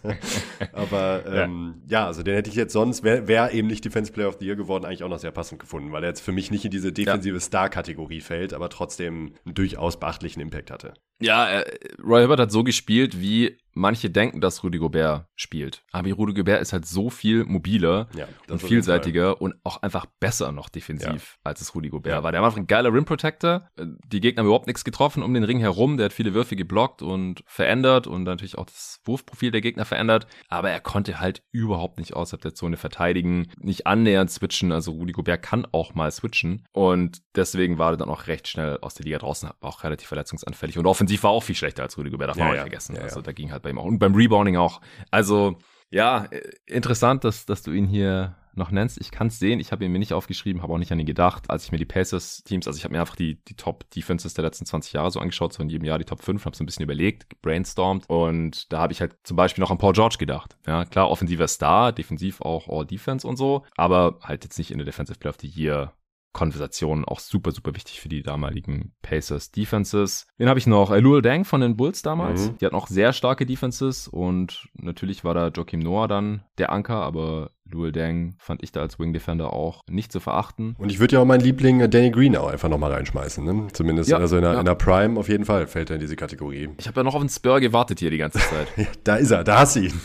[0.72, 2.00] Aber ähm, ja.
[2.00, 2.06] ja.
[2.06, 4.56] also den hätte ich jetzt sonst, wäre wär eben nicht Defense Player of the Year
[4.56, 6.92] geworden, eigentlich auch noch sehr passend gefunden, weil er jetzt für mich nicht in diese
[6.92, 7.40] defensive ja.
[7.40, 10.94] Star-Kategorie fällt, aber trotzdem einen durchaus beachtlichen Impact hatte.
[11.20, 15.82] Ja, äh, Roy Hibbert hat so gespielt, wie manche denken, dass Rudy Gobert spielt.
[15.92, 20.52] Aber Rudy Gobert ist halt so viel mobiler ja, und vielseitiger und auch einfach besser
[20.52, 21.50] noch defensiv, ja.
[21.50, 22.22] als es Rudy Gobert ja.
[22.22, 22.32] war.
[22.32, 23.68] Der war einfach ein geiler Rim Protector.
[23.78, 25.96] Die Gegner haben überhaupt nichts getroffen um den Ring herum.
[25.96, 30.26] Der hat viele Würfe geblockt und verändert und natürlich auch das Wurfprofil der Gegner verändert.
[30.48, 34.72] Aber er konnte halt überhaupt nicht außerhalb der Zone verteidigen, nicht annähernd switchen.
[34.72, 36.64] Also Rudy Gobert kann auch mal switchen.
[36.72, 40.78] Und deswegen war er dann auch recht schnell aus der Liga draußen, auch relativ verletzungsanfällig.
[40.78, 42.98] Und offensiv war auch viel schlechter als Rudy Gobert, darf man auch nicht vergessen.
[42.98, 43.84] also da ging halt bei ihm auch.
[43.84, 44.80] Und beim Rebounding auch.
[45.10, 45.58] Also,
[45.90, 46.28] ja,
[46.66, 49.00] interessant, dass, dass du ihn hier noch nennst.
[49.00, 51.06] Ich kann es sehen, ich habe ihn mir nicht aufgeschrieben, habe auch nicht an ihn
[51.06, 54.44] gedacht, als ich mir die Pacers-Teams, also ich habe mir einfach die, die Top-Defenses der
[54.44, 56.66] letzten 20 Jahre so angeschaut, so in jedem Jahr die Top 5, habe so ein
[56.66, 60.58] bisschen überlegt, brainstormt und da habe ich halt zum Beispiel noch an Paul George gedacht.
[60.66, 64.84] Ja, klar, offensiver Star, defensiv auch All-Defense und so, aber halt jetzt nicht in der
[64.84, 65.92] Defensive Player of the Year
[66.38, 70.28] Konversation auch super, super wichtig für die damaligen Pacers Defenses.
[70.38, 70.96] Den habe ich noch.
[70.96, 72.50] Luol Deng von den Bulls damals.
[72.50, 72.58] Mhm.
[72.58, 76.94] Die hatten auch sehr starke Defenses und natürlich war da Joachim Noah dann der Anker,
[76.94, 80.76] aber Luol Deng fand ich da als Wing Defender auch nicht zu verachten.
[80.78, 83.44] Und ich würde ja auch meinen Liebling äh, Danny Green auch einfach nochmal reinschmeißen.
[83.44, 83.66] Ne?
[83.72, 84.60] Zumindest ja, also in der, ja.
[84.60, 86.68] in der, Prime auf jeden Fall fällt er in diese Kategorie.
[86.78, 88.68] Ich habe ja noch auf den Spur gewartet hier die ganze Zeit.
[89.02, 90.00] da ist er, da hast du ihn.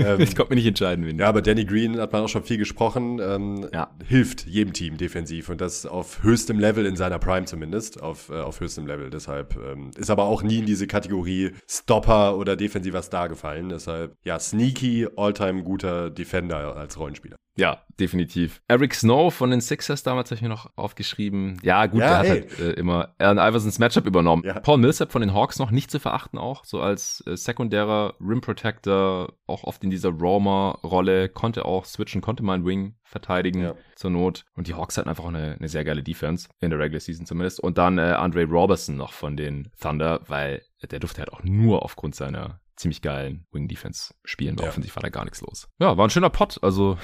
[0.00, 1.18] Ähm, ich konnte mir nicht entscheiden, wen.
[1.18, 3.20] Ja, aber Danny Green hat man auch schon viel gesprochen.
[3.20, 3.90] Ähm, ja.
[4.06, 8.40] Hilft jedem Team defensiv und das auf höchstem Level in seiner Prime zumindest, auf, äh,
[8.40, 9.10] auf höchstem Level.
[9.10, 13.68] Deshalb ähm, ist aber auch nie in diese Kategorie Stopper oder defensiver Star gefallen.
[13.68, 17.36] Deshalb, ja, sneaky, all-time guter Defender als Rollenspieler.
[17.60, 18.62] Ja, definitiv.
[18.68, 21.58] Eric Snow von den Sixers damals habe ich mir noch aufgeschrieben.
[21.62, 22.42] Ja, gut, ja, der hey.
[22.42, 24.44] hat halt äh, immer Allen Iversons Matchup übernommen.
[24.46, 24.60] Ja.
[24.60, 28.40] Paul Millsap von den Hawks noch nicht zu verachten auch, so als äh, sekundärer Rim
[28.40, 33.74] Protector, auch oft in dieser Roamer-Rolle, konnte auch switchen, konnte mal einen Wing verteidigen ja.
[33.96, 34.44] zur Not.
[34.54, 37.60] Und die Hawks hatten einfach eine, eine sehr geile Defense, in der Regular Season zumindest.
[37.60, 41.82] Und dann äh, Andre Robertson noch von den Thunder, weil der durfte halt auch nur
[41.82, 44.56] aufgrund seiner ziemlich geilen Wing Defense spielen.
[44.56, 44.70] Bei ja.
[44.70, 45.68] offensiv war da gar nichts los.
[45.78, 46.58] Ja, war ein schöner Pot.
[46.62, 46.96] Also,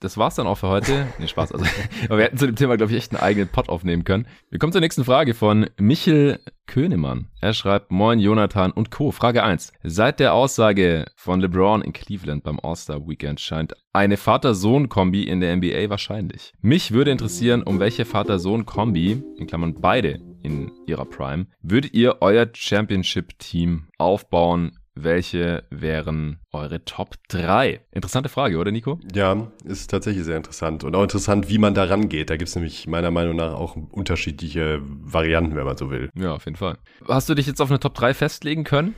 [0.00, 1.06] das war's dann auch für heute.
[1.18, 1.52] Nee, Spaß.
[1.52, 1.64] Also,
[2.06, 4.26] aber wir hätten zu dem Thema, glaube ich, echt einen eigenen Pot aufnehmen können.
[4.50, 7.28] Wir kommen zur nächsten Frage von Michel Könemann.
[7.40, 9.10] Er schreibt, Moin Jonathan und Co.
[9.10, 9.72] Frage 1.
[9.82, 15.56] Seit der Aussage von LeBron in Cleveland beim All-Star Weekend scheint eine Vater-Sohn-Kombi in der
[15.56, 16.52] NBA wahrscheinlich.
[16.60, 22.46] Mich würde interessieren, um welche Vater-Sohn-Kombi, in Klammern beide in ihrer Prime, würdet ihr euer
[22.52, 24.77] Championship-Team aufbauen?
[25.00, 27.80] Welche wären eure Top 3?
[27.92, 28.98] Interessante Frage, oder Nico?
[29.14, 30.82] Ja, ist tatsächlich sehr interessant.
[30.82, 32.30] Und auch interessant, wie man da rangeht.
[32.30, 36.10] Da gibt es nämlich meiner Meinung nach auch unterschiedliche Varianten, wenn man so will.
[36.16, 36.78] Ja, auf jeden Fall.
[37.06, 38.96] Hast du dich jetzt auf eine Top 3 festlegen können?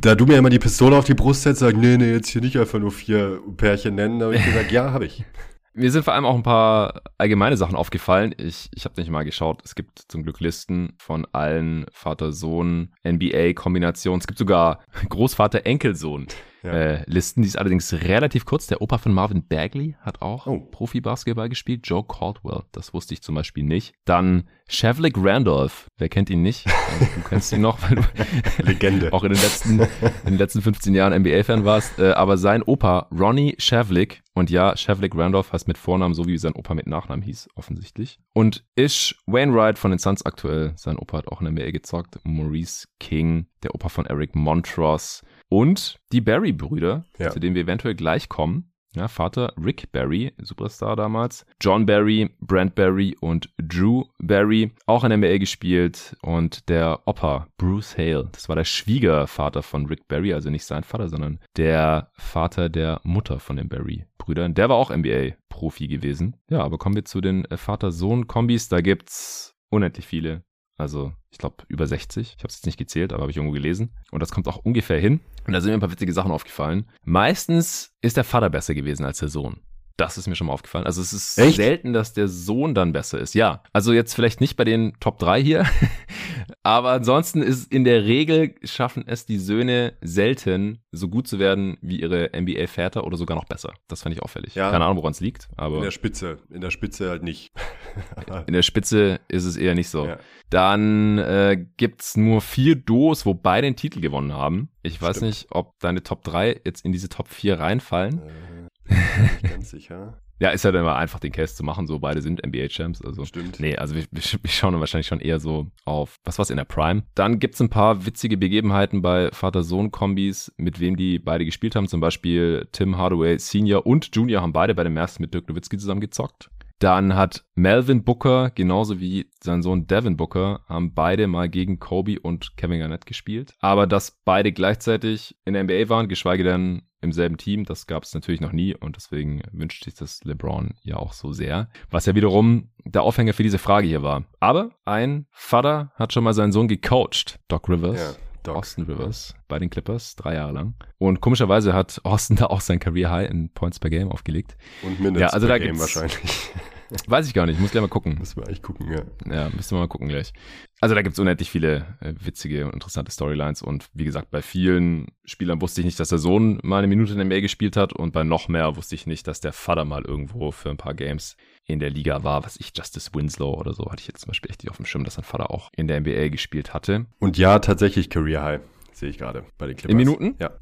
[0.00, 2.40] Da du mir immer die Pistole auf die Brust setzt, sagst, nee, nee, jetzt hier
[2.40, 5.24] nicht einfach nur vier Pärchen nennen, habe ich gesagt, ja, habe ich.
[5.78, 8.34] Mir sind vor allem auch ein paar allgemeine Sachen aufgefallen.
[8.38, 9.60] Ich, ich habe nicht mal geschaut.
[9.62, 14.20] Es gibt zum Glück Listen von allen Vater-Sohn-NBA-Kombinationen.
[14.20, 16.28] Es gibt sogar Großvater-Enkelsohn
[16.66, 16.72] ja.
[16.72, 17.42] äh, Listen.
[17.42, 18.66] Die ist allerdings relativ kurz.
[18.66, 20.58] Der Opa von Marvin Bagley hat auch Oh.
[20.70, 21.86] Profi-Basketball gespielt.
[21.86, 23.94] Joe Caldwell, das wusste ich zum Beispiel nicht.
[24.04, 26.66] Dann Shavlik Randolph, wer kennt ihn nicht?
[26.66, 28.02] Also, du kennst ihn noch, weil du
[28.64, 29.12] Legende.
[29.12, 29.88] auch in den letzten, in
[30.26, 31.98] den letzten 15 Jahren NBA-Fan warst.
[32.00, 36.36] Äh, aber sein Opa, Ronnie Shavlik, und ja, Shavlik Randolph heißt mit Vornamen so, wie
[36.36, 38.18] sein Opa mit Nachnamen hieß, offensichtlich.
[38.34, 40.72] Und Ish Wainwright von den Suns aktuell.
[40.76, 42.18] Sein Opa hat auch in der NBA gezockt.
[42.24, 45.24] Maurice King, der Opa von Eric Montross.
[45.48, 47.30] Und die Barry-Brüder, Ja.
[47.30, 48.72] zu denen wir eventuell gleich kommen.
[48.94, 51.44] Ja, Vater Rick Barry, Superstar damals.
[51.60, 56.16] John Barry, Brent Barry und Drew Barry, auch in der NBA gespielt.
[56.22, 60.82] Und der Opa, Bruce Hale, das war der Schwiegervater von Rick Barry, also nicht sein
[60.82, 64.54] Vater, sondern der Vater der Mutter von den Barry-Brüdern.
[64.54, 66.36] Der war auch NBA-Profi gewesen.
[66.48, 68.70] Ja, aber kommen wir zu den Vater-Sohn-Kombis.
[68.70, 70.42] Da gibt's unendlich viele.
[70.78, 72.34] Also, ich glaube, über 60.
[72.36, 73.94] Ich habe es jetzt nicht gezählt, aber habe ich irgendwo gelesen.
[74.10, 75.20] Und das kommt auch ungefähr hin.
[75.46, 76.86] Und da sind mir ein paar witzige Sachen aufgefallen.
[77.02, 79.60] Meistens ist der Vater besser gewesen als der Sohn.
[79.96, 80.84] Das ist mir schon mal aufgefallen.
[80.84, 81.56] Also es ist Echt?
[81.56, 83.34] selten, dass der Sohn dann besser ist.
[83.34, 85.66] Ja, also jetzt vielleicht nicht bei den Top 3 hier,
[86.62, 91.78] aber ansonsten ist in der Regel schaffen es die Söhne selten, so gut zu werden
[91.80, 93.72] wie ihre NBA-Väter oder sogar noch besser.
[93.88, 94.54] Das fand ich auffällig.
[94.54, 94.70] Ja.
[94.70, 96.38] Keine Ahnung, woran es liegt, In aber der Spitze.
[96.50, 97.52] In der Spitze halt nicht.
[98.46, 100.06] in der Spitze ist es eher nicht so.
[100.06, 100.18] Ja.
[100.50, 104.68] Dann äh, gibt's nur vier Duos, wo beide den Titel gewonnen haben.
[104.82, 105.30] Ich weiß Stimmt.
[105.30, 108.20] nicht, ob deine Top 3 jetzt in diese Top 4 reinfallen.
[108.20, 108.65] Äh,
[109.42, 110.20] ganz sicher.
[110.38, 113.00] Ja, ist ja dann immer einfach den Case zu machen, so beide sind NBA-Champs.
[113.02, 113.58] Also Stimmt.
[113.58, 116.58] Nee, also wir, wir wir schauen dann wahrscheinlich schon eher so auf, was war's in
[116.58, 117.04] der Prime.
[117.14, 121.88] Dann gibt's ein paar witzige Begebenheiten bei Vater-Sohn-Kombis, mit wem die beide gespielt haben.
[121.88, 125.78] Zum Beispiel Tim Hardaway Senior und Junior haben beide bei den Mavs mit Dirk Nowitzki
[125.78, 126.50] zusammen gezockt.
[126.78, 132.20] Dann hat Melvin Booker, genauso wie sein Sohn Devin Booker, haben beide mal gegen Kobe
[132.20, 133.54] und Kevin Garnett gespielt.
[133.60, 138.02] Aber dass beide gleichzeitig in der NBA waren, geschweige denn im selben Team, das gab
[138.02, 141.68] es natürlich noch nie und deswegen wünscht sich das LeBron ja auch so sehr.
[141.90, 144.24] Was ja wiederum der Aufhänger für diese Frage hier war.
[144.40, 148.18] Aber ein Vater hat schon mal seinen Sohn gecoacht, Doc Rivers.
[148.18, 148.56] Ja, Doc.
[148.56, 150.74] Austin Rivers bei den Clippers, drei Jahre lang.
[150.98, 154.56] Und komischerweise hat Austin da auch sein Career High in Points per Game aufgelegt.
[154.82, 156.50] Und Minutes Ja, also per Game wahrscheinlich.
[157.08, 158.16] Weiß ich gar nicht, muss gleich mal gucken.
[158.18, 159.02] Müssen wir eigentlich gucken, ja.
[159.28, 160.32] Ja, müssen wir mal gucken gleich.
[160.80, 165.08] Also da gibt's unendlich viele äh, witzige und interessante Storylines und wie gesagt, bei vielen
[165.24, 167.92] Spielern wusste ich nicht, dass der Sohn mal eine Minute in der NBA gespielt hat
[167.92, 170.94] und bei noch mehr wusste ich nicht, dass der Vater mal irgendwo für ein paar
[170.94, 174.28] Games in der Liga war, was ich Justice Winslow oder so hatte ich jetzt zum
[174.28, 177.06] Beispiel echt nicht auf dem Schirm, dass sein Vater auch in der NBA gespielt hatte.
[177.18, 178.60] Und ja, tatsächlich Career High.
[178.92, 179.90] Sehe ich gerade bei den Clippers.
[179.90, 180.36] In Minuten?
[180.38, 180.52] Ja.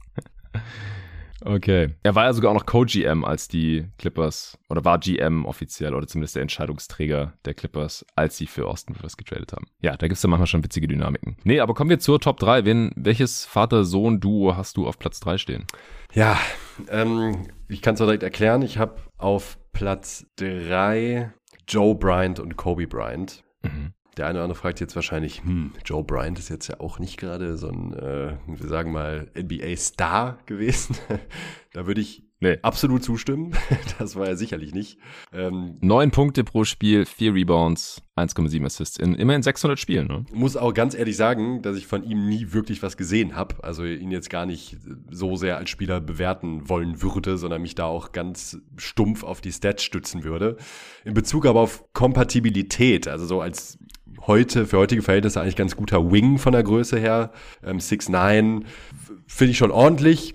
[1.46, 1.94] Okay.
[2.02, 6.06] Er war ja sogar auch noch Co-GM als die Clippers, oder war GM offiziell, oder
[6.06, 9.66] zumindest der Entscheidungsträger der Clippers, als sie für Austin Rivers getradet haben.
[9.82, 11.36] Ja, da gibt's ja manchmal schon witzige Dynamiken.
[11.44, 12.64] Nee, aber kommen wir zur Top 3.
[12.64, 15.66] Wen, welches Vater-Sohn-Duo hast du auf Platz 3 stehen?
[16.14, 16.38] Ja,
[16.88, 18.62] ähm, ich kann es direkt erklären.
[18.62, 21.32] Ich habe auf Platz 3
[21.68, 23.44] Joe Bryant und Kobe Bryant.
[23.62, 23.92] Mhm.
[24.16, 27.18] Der eine oder andere fragt jetzt wahrscheinlich, hm, Joe Bryant ist jetzt ja auch nicht
[27.18, 30.96] gerade so ein, äh, wir sagen mal, NBA-Star gewesen.
[31.72, 32.58] da würde ich Nee.
[32.60, 33.54] absolut zustimmen.
[33.98, 34.98] das war er sicherlich nicht.
[35.32, 40.06] Ähm, Neun Punkte pro Spiel, vier Rebounds, 1,7 Assists in immerhin 600 Spielen.
[40.06, 40.26] Ne?
[40.34, 43.64] muss auch ganz ehrlich sagen, dass ich von ihm nie wirklich was gesehen habe.
[43.64, 44.76] Also ihn jetzt gar nicht
[45.10, 49.50] so sehr als Spieler bewerten wollen würde, sondern mich da auch ganz stumpf auf die
[49.50, 50.58] Stats stützen würde.
[51.06, 53.78] In Bezug aber auf Kompatibilität, also so als
[54.26, 57.32] heute, für heutige Verhältnisse eigentlich ganz guter Wing von der Größe her,
[57.64, 58.64] ähm, 6'9,
[59.26, 60.34] finde ich schon ordentlich.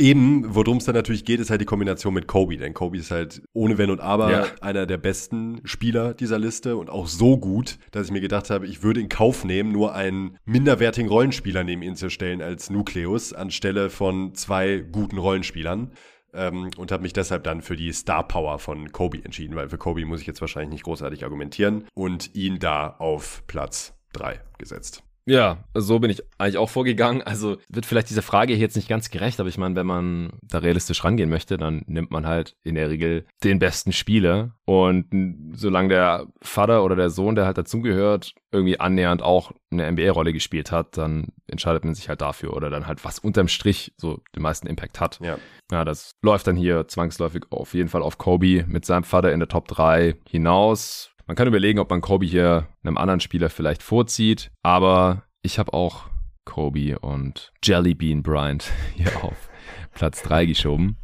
[0.00, 2.56] Eben, worum es dann natürlich geht, ist halt die Kombination mit Kobe.
[2.56, 4.46] Denn Kobe ist halt ohne Wenn und Aber Ja.
[4.62, 8.66] einer der besten Spieler dieser Liste und auch so gut, dass ich mir gedacht habe,
[8.66, 13.34] ich würde in Kauf nehmen, nur einen minderwertigen Rollenspieler neben ihn zu stellen als Nukleus,
[13.34, 15.90] anstelle von zwei guten Rollenspielern.
[16.32, 19.78] Ähm, und habe mich deshalb dann für die Star Power von Kobe entschieden, weil für
[19.78, 25.02] Kobe muss ich jetzt wahrscheinlich nicht großartig argumentieren und ihn da auf Platz drei gesetzt.
[25.26, 27.22] Ja, so bin ich eigentlich auch vorgegangen.
[27.22, 30.32] Also wird vielleicht dieser Frage hier jetzt nicht ganz gerecht, aber ich meine, wenn man
[30.42, 34.54] da realistisch rangehen möchte, dann nimmt man halt in der Regel den besten Spieler.
[34.64, 35.06] Und
[35.54, 40.72] solange der Vater oder der Sohn, der halt dazugehört, irgendwie annähernd auch eine NBA-Rolle gespielt
[40.72, 44.42] hat, dann entscheidet man sich halt dafür oder dann halt was unterm Strich so den
[44.42, 45.20] meisten Impact hat.
[45.22, 45.38] Ja.
[45.70, 49.38] Ja, das läuft dann hier zwangsläufig auf jeden Fall auf Kobe mit seinem Vater in
[49.38, 51.10] der Top 3 hinaus.
[51.30, 55.72] Man kann überlegen, ob man Kobe hier einem anderen Spieler vielleicht vorzieht, aber ich habe
[55.74, 56.06] auch
[56.44, 59.48] Kobe und Jelly Bean Bryant hier auf
[59.94, 60.96] Platz 3 geschoben.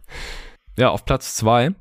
[0.76, 1.76] Ja, auf Platz 2,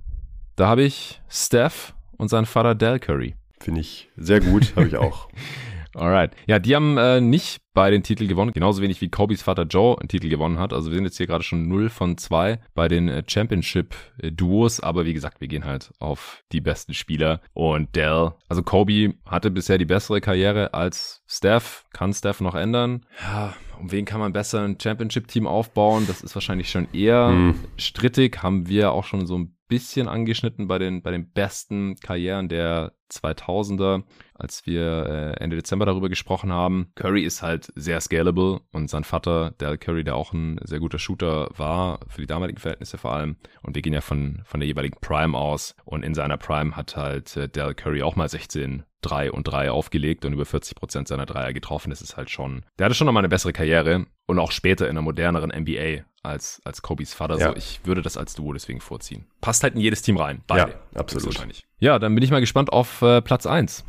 [0.58, 3.34] da habe ich Steph und seinen Vater Del Curry.
[3.60, 5.28] Finde ich sehr gut, habe ich auch.
[5.96, 6.32] Alright.
[6.46, 9.98] Ja, die haben äh, nicht bei den Titel gewonnen, genauso wenig wie Kobys Vater Joe
[10.00, 10.74] einen Titel gewonnen hat.
[10.74, 15.06] Also wir sind jetzt hier gerade schon 0 von 2 bei den äh, Championship-Duos, aber
[15.06, 17.42] wie gesagt, wir gehen halt auf die besten Spieler.
[17.54, 21.86] Und Dell, also Kobe hatte bisher die bessere Karriere als Steph.
[21.94, 23.06] Kann Steph noch ändern?
[23.22, 26.06] Ja, um wen kann man besser ein Championship-Team aufbauen?
[26.08, 27.56] Das ist wahrscheinlich schon eher hm.
[27.78, 28.44] strittig.
[28.44, 32.94] Haben wir auch schon so ein bisschen angeschnitten bei den, bei den besten Karrieren der
[33.12, 35.06] 2000er, als wir
[35.38, 36.92] äh, Ende Dezember darüber gesprochen haben.
[36.96, 41.00] Curry ist halt sehr scalable und sein Vater, Dal Curry, der auch ein sehr guter
[41.00, 43.38] Shooter war, für die damaligen Verhältnisse vor allem.
[43.62, 45.76] Und wir gehen ja von, von der jeweiligen Prime aus.
[45.86, 49.70] Und in seiner Prime hat halt äh, Dal Curry auch mal 16 3 und 3
[49.70, 51.92] aufgelegt und über 40 Prozent seiner Dreier getroffen.
[51.92, 54.92] Das ist halt schon, der hatte schon nochmal eine bessere Karriere und auch später in
[54.92, 57.38] einer moderneren NBA als, als Kobys Vater.
[57.38, 57.50] Ja.
[57.50, 59.26] So, ich würde das als Duo deswegen vorziehen.
[59.42, 60.42] Passt halt in jedes Team rein.
[60.48, 60.72] Beide.
[60.72, 61.28] Ja, absolut.
[61.28, 61.66] Wahrscheinlich.
[61.80, 63.84] Ja, dann bin ich mal gespannt auf äh, Platz 1.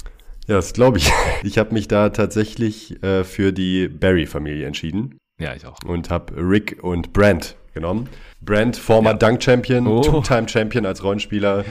[0.47, 1.11] Ja, das glaube ich.
[1.43, 5.19] Ich habe mich da tatsächlich äh, für die Barry-Familie entschieden.
[5.39, 5.79] Ja, ich auch.
[5.85, 8.09] Und habe Rick und Brand genommen.
[8.41, 9.17] Brand, former ja.
[9.17, 10.01] Dunk-Champion, oh.
[10.01, 11.65] Two-Time-Champion als Rollenspieler,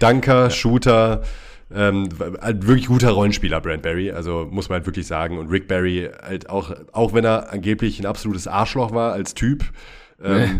[0.00, 0.50] Dunker.
[0.50, 1.22] Shooter,
[1.70, 5.38] ähm, wirklich guter Rollenspieler, Brand Barry, also muss man halt wirklich sagen.
[5.38, 9.64] Und Rick Barry, halt auch, auch wenn er angeblich ein absolutes Arschloch war als Typ,
[10.20, 10.58] ähm,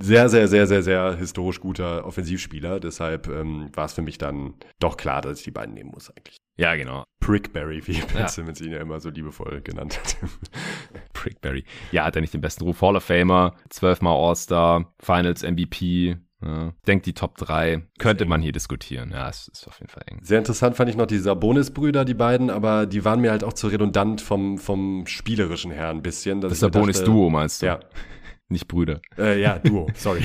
[0.00, 2.78] sehr, sehr, sehr, sehr, sehr historisch guter Offensivspieler.
[2.78, 6.10] Deshalb ähm, war es für mich dann doch klar, dass ich die beiden nehmen muss
[6.10, 6.36] eigentlich.
[6.56, 7.04] Ja, genau.
[7.20, 8.28] Prickberry, wie Ben ja.
[8.28, 10.16] Simmons ihn ja immer so liebevoll genannt hat.
[11.12, 11.64] Prickberry.
[11.90, 12.80] Ja, hat er nicht den besten Ruf?
[12.82, 16.72] Hall of Famer, zwölfmal All-Star, Finals MVP, ja.
[16.86, 19.10] Denkt die Top 3 könnte man hier diskutieren.
[19.12, 20.20] Ja, es ist auf jeden Fall eng.
[20.22, 23.52] Sehr interessant fand ich noch die Sabonis-Brüder, die beiden, aber die waren mir halt auch
[23.52, 26.40] zu redundant vom, vom spielerischen her ein bisschen.
[26.40, 27.66] Das Sabonis-Duo meinst du?
[27.66, 27.80] Ja.
[28.48, 29.00] Nicht Brüder.
[29.16, 30.24] Äh, ja, Duo, sorry.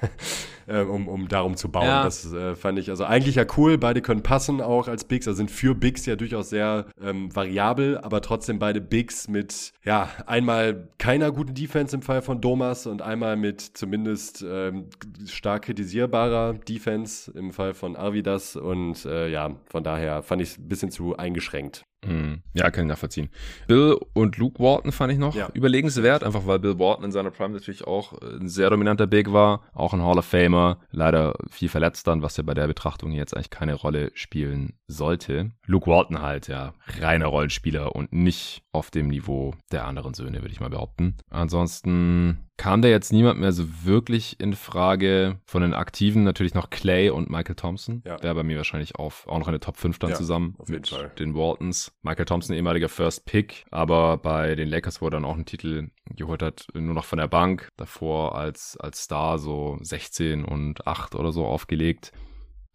[0.66, 1.86] äh, um, um darum zu bauen.
[1.86, 2.04] Ja.
[2.04, 3.78] Das äh, fand ich also eigentlich ja cool.
[3.78, 7.98] Beide können passen auch als Bigs, also sind für Bigs ja durchaus sehr ähm, variabel,
[7.98, 13.02] aber trotzdem beide Bigs mit, ja, einmal keiner guten Defense im Fall von Domas und
[13.02, 14.86] einmal mit zumindest ähm,
[15.26, 20.58] stark kritisierbarer Defense im Fall von Arvidas und äh, ja, von daher fand ich es
[20.58, 21.84] ein bisschen zu eingeschränkt.
[22.06, 22.42] Mhm.
[22.54, 23.28] Ja, kann ich nachvollziehen.
[23.66, 25.48] Bill und Luke Walton fand ich noch ja.
[25.52, 29.32] überlegenswert, einfach weil Bill Walton in seiner Prime natürlich auch äh, ein sehr dominanter Big
[29.32, 33.12] war, auch ein Hall of Famer, leider viel verletzt dann, was ja bei der Betrachtung
[33.12, 35.52] jetzt eigentlich keine Rolle spielen sollte.
[35.66, 40.52] Luke Walton halt, ja, reiner Rollenspieler und nicht auf dem Niveau der anderen Söhne, würde
[40.52, 41.16] ich mal behaupten.
[41.30, 45.38] Ansonsten kam da jetzt niemand mehr so wirklich in Frage.
[45.44, 48.02] Von den Aktiven natürlich noch Clay und Michael Thompson.
[48.04, 48.22] Ja.
[48.22, 50.88] Wäre bei mir wahrscheinlich auf, auch noch in der Top 5 dann ja, zusammen mit
[50.88, 51.10] Fall.
[51.18, 51.92] den Waltons.
[52.02, 56.42] Michael Thompson, ehemaliger First Pick, aber bei den Lakers wurde dann auch ein Titel geholt
[56.42, 57.70] hat, nur noch von der Bank.
[57.76, 62.12] Davor als, als Star so 16 und 8 oder so aufgelegt.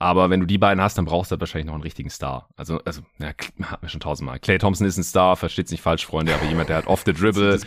[0.02, 2.50] Aber wenn du die beiden hast, dann brauchst du halt wahrscheinlich noch einen richtigen Star.
[2.58, 4.40] Also, also, ja, hatten wir schon tausendmal.
[4.40, 7.14] Clay Thompson ist ein Star, versteht's nicht falsch, Freunde, aber jemand, der hat off the
[7.14, 7.60] dribble,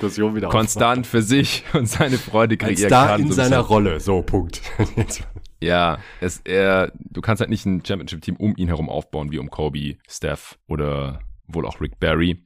[0.48, 3.20] konstant für sich und seine Freude kreieren ein Star kann.
[3.20, 4.62] in so seiner Rolle, so, Punkt.
[5.60, 9.48] ja, es, er, du kannst halt nicht ein Championship-Team um ihn herum aufbauen, wie um
[9.48, 12.42] Kobe, Steph oder wohl auch Rick Barry.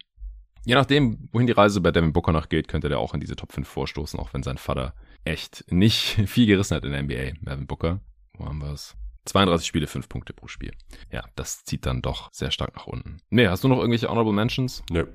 [0.66, 3.36] Je nachdem, wohin die Reise bei Devin Booker noch geht, könnte der auch in diese
[3.36, 4.92] Top 5 vorstoßen, auch wenn sein Vater
[5.24, 7.38] echt nicht viel gerissen hat in der NBA.
[7.40, 8.00] Devin Booker,
[8.36, 8.94] wo haben wir es?
[9.28, 10.72] 32 Spiele, 5 Punkte pro Spiel.
[11.10, 13.18] Ja, das zieht dann doch sehr stark nach unten.
[13.30, 14.82] Nee, hast du noch irgendwelche Honorable Mentions?
[14.90, 15.06] Nö.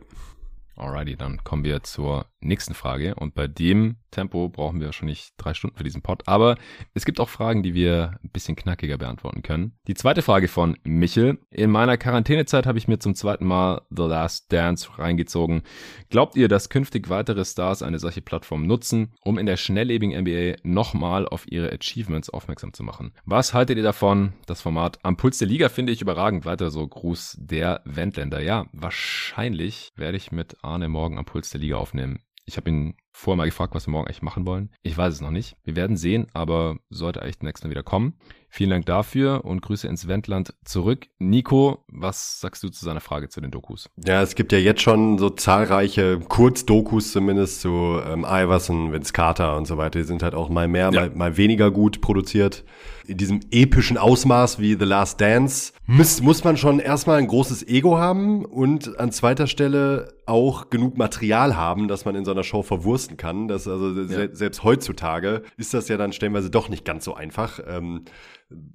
[0.76, 3.16] Alrighty, dann kommen wir zur nächsten Frage.
[3.16, 6.24] Und bei dem Tempo brauchen wir wahrscheinlich drei Stunden für diesen Pod.
[6.28, 6.56] Aber
[6.94, 9.74] es gibt auch Fragen, die wir ein bisschen knackiger beantworten können.
[9.88, 11.40] Die zweite Frage von Michel.
[11.50, 15.64] In meiner Quarantänezeit habe ich mir zum zweiten Mal The Last Dance reingezogen.
[16.10, 20.58] Glaubt ihr, dass künftig weitere Stars eine solche Plattform nutzen, um in der schnelllebigen NBA
[20.64, 23.14] nochmal auf ihre Achievements aufmerksam zu machen?
[23.26, 24.34] Was haltet ihr davon?
[24.46, 26.46] Das Format am Puls der Liga finde ich überragend.
[26.46, 28.42] Weiter so Gruß der Wendländer.
[28.42, 32.20] Ja, wahrscheinlich werde ich mit Arne morgen am Puls der Liga aufnehmen.
[32.46, 34.70] Ich habe ihn vorher mal gefragt, was wir morgen eigentlich machen wollen.
[34.82, 35.56] Ich weiß es noch nicht.
[35.64, 38.16] Wir werden sehen, aber sollte eigentlich demnächst mal wieder kommen.
[38.50, 41.08] Vielen Dank dafür und Grüße ins Wendland zurück.
[41.20, 43.90] Nico, was sagst du zu seiner Frage zu den Dokus?
[44.04, 49.58] Ja, es gibt ja jetzt schon so zahlreiche Kurzdokus zumindest zu ähm, Iverson, Vince Carter
[49.58, 50.00] und so weiter.
[50.00, 51.02] Die sind halt auch mal mehr, ja.
[51.02, 52.64] mal, mal weniger gut produziert
[53.08, 57.68] in diesem epischen Ausmaß wie The Last Dance muss, muss man schon erstmal ein großes
[57.68, 62.44] Ego haben und an zweiter Stelle auch genug Material haben, dass man in so einer
[62.44, 62.64] Show
[63.04, 63.48] verwursten kann.
[63.48, 64.08] Das also ja.
[64.08, 67.60] se selbst heutzutage ist das ja dann stellenweise doch nicht ganz so einfach.
[67.66, 68.06] Ähm,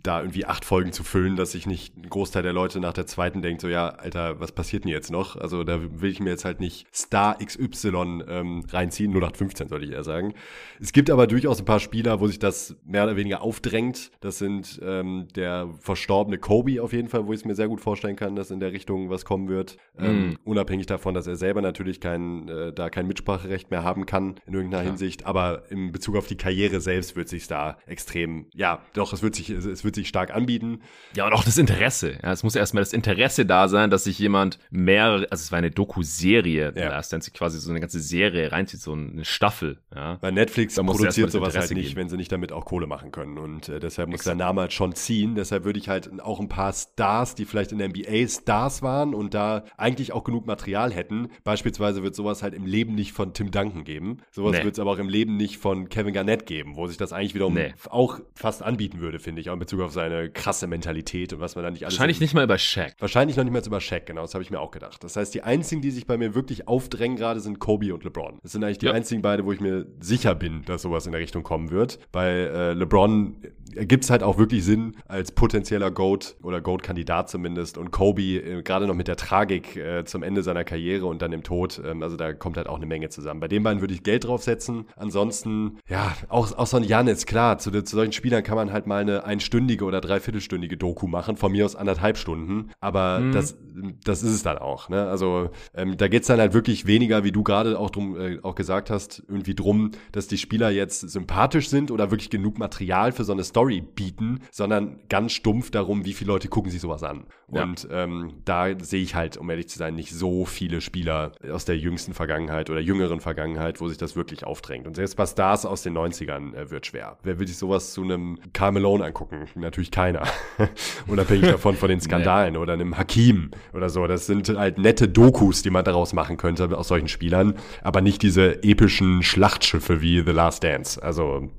[0.03, 3.07] da irgendwie acht Folgen zu füllen, dass sich nicht ein Großteil der Leute nach der
[3.07, 5.37] zweiten denkt, so ja, Alter, was passiert denn jetzt noch?
[5.37, 9.93] Also da will ich mir jetzt halt nicht Star XY ähm, reinziehen, 0815 soll ich
[9.93, 10.35] eher sagen.
[10.81, 14.11] Es gibt aber durchaus ein paar Spieler, wo sich das mehr oder weniger aufdrängt.
[14.21, 17.81] Das sind ähm, der verstorbene Kobe auf jeden Fall, wo ich es mir sehr gut
[17.81, 19.77] vorstellen kann, dass in der Richtung was kommen wird.
[19.99, 20.05] Mm.
[20.05, 24.37] Ähm, unabhängig davon, dass er selber natürlich kein, äh, da kein Mitspracherecht mehr haben kann
[24.47, 24.91] in irgendeiner ja.
[24.91, 25.27] Hinsicht.
[25.27, 29.35] Aber in Bezug auf die Karriere selbst wird sich da extrem, ja, doch, es wird
[29.35, 30.81] sich, es wird sich stark anbieten.
[31.15, 32.19] Ja, und auch das Interesse.
[32.23, 35.59] Ja, es muss erstmal das Interesse da sein, dass sich jemand mehrere, also es war
[35.59, 36.89] eine Doku-Serie, ja.
[36.89, 39.79] Last Dance quasi so eine ganze Serie reinzieht, so eine Staffel.
[39.95, 40.19] Ja.
[40.21, 42.01] Weil Netflix produziert sowas halt nicht, geben.
[42.01, 43.39] wenn sie nicht damit auch Kohle machen können.
[43.39, 44.39] Und äh, deshalb muss Exakt.
[44.39, 45.35] der Name halt schon ziehen.
[45.35, 49.15] Deshalb würde ich halt auch ein paar Stars, die vielleicht in der NBA Stars waren
[49.15, 51.29] und da eigentlich auch genug Material hätten.
[51.45, 54.19] Beispielsweise wird sowas halt im Leben nicht von Tim Duncan geben.
[54.31, 54.65] Sowas nee.
[54.65, 57.35] wird es aber auch im Leben nicht von Kevin Garnett geben, wo sich das eigentlich
[57.35, 57.75] wiederum nee.
[57.91, 61.57] auch fast anbieten würde, finde ich, auch in Bezug auf seine krasse Mentalität und was
[61.57, 61.95] man da nicht alles.
[61.95, 62.95] Wahrscheinlich nicht mal über Shaq.
[62.99, 65.03] Wahrscheinlich noch nicht mal über Shaq, genau, das habe ich mir auch gedacht.
[65.03, 68.39] Das heißt, die einzigen, die sich bei mir wirklich aufdrängen gerade, sind Kobe und LeBron.
[68.43, 68.93] Das sind eigentlich die ja.
[68.93, 71.99] einzigen beide, wo ich mir sicher bin, dass sowas in der Richtung kommen wird.
[72.13, 73.37] Bei äh, LeBron
[73.75, 78.63] ergibt es halt auch wirklich Sinn als potenzieller GOAT oder GOAT-Kandidat zumindest und Kobe äh,
[78.63, 82.03] gerade noch mit der Tragik äh, zum Ende seiner Karriere und dann im Tod, ähm,
[82.03, 83.41] also da kommt halt auch eine Menge zusammen.
[83.41, 84.87] Bei den beiden würde ich Geld draufsetzen.
[84.97, 88.87] Ansonsten, ja, auch, auch so ein Janis, klar, zu, zu solchen Spielern kann man halt
[88.87, 93.33] mal eine einstündige oder dreiviertelstündige Doku machen, von mir aus anderthalb Stunden, aber mhm.
[93.33, 93.57] das,
[94.05, 94.89] das ist es dann auch.
[94.89, 95.07] Ne?
[95.07, 98.39] Also ähm, da geht es dann halt wirklich weniger, wie du gerade auch, drum, äh,
[98.43, 103.13] auch gesagt hast, irgendwie drum, dass die Spieler jetzt sympathisch sind oder wirklich genug Material
[103.13, 107.05] für so eine Story bieten, sondern ganz stumpf darum, wie viele Leute gucken sich sowas
[107.05, 107.27] an.
[107.53, 107.63] Ja.
[107.63, 111.65] Und ähm, da sehe ich halt, um ehrlich zu sein, nicht so viele Spieler aus
[111.65, 114.87] der jüngsten Vergangenheit oder jüngeren Vergangenheit, wo sich das wirklich aufdrängt.
[114.87, 117.19] Und selbst bei Stars aus den 90ern äh, wird schwer.
[117.23, 119.28] Wer will sich sowas zu einem Carmelo angucken?
[119.55, 120.23] Natürlich keiner.
[121.07, 122.59] Unabhängig davon von den Skandalen nee.
[122.59, 124.07] oder einem Hakim oder so.
[124.07, 128.23] Das sind halt nette Dokus, die man daraus machen könnte aus solchen Spielern, aber nicht
[128.23, 131.03] diese epischen Schlachtschiffe wie The Last Dance.
[131.03, 131.51] Also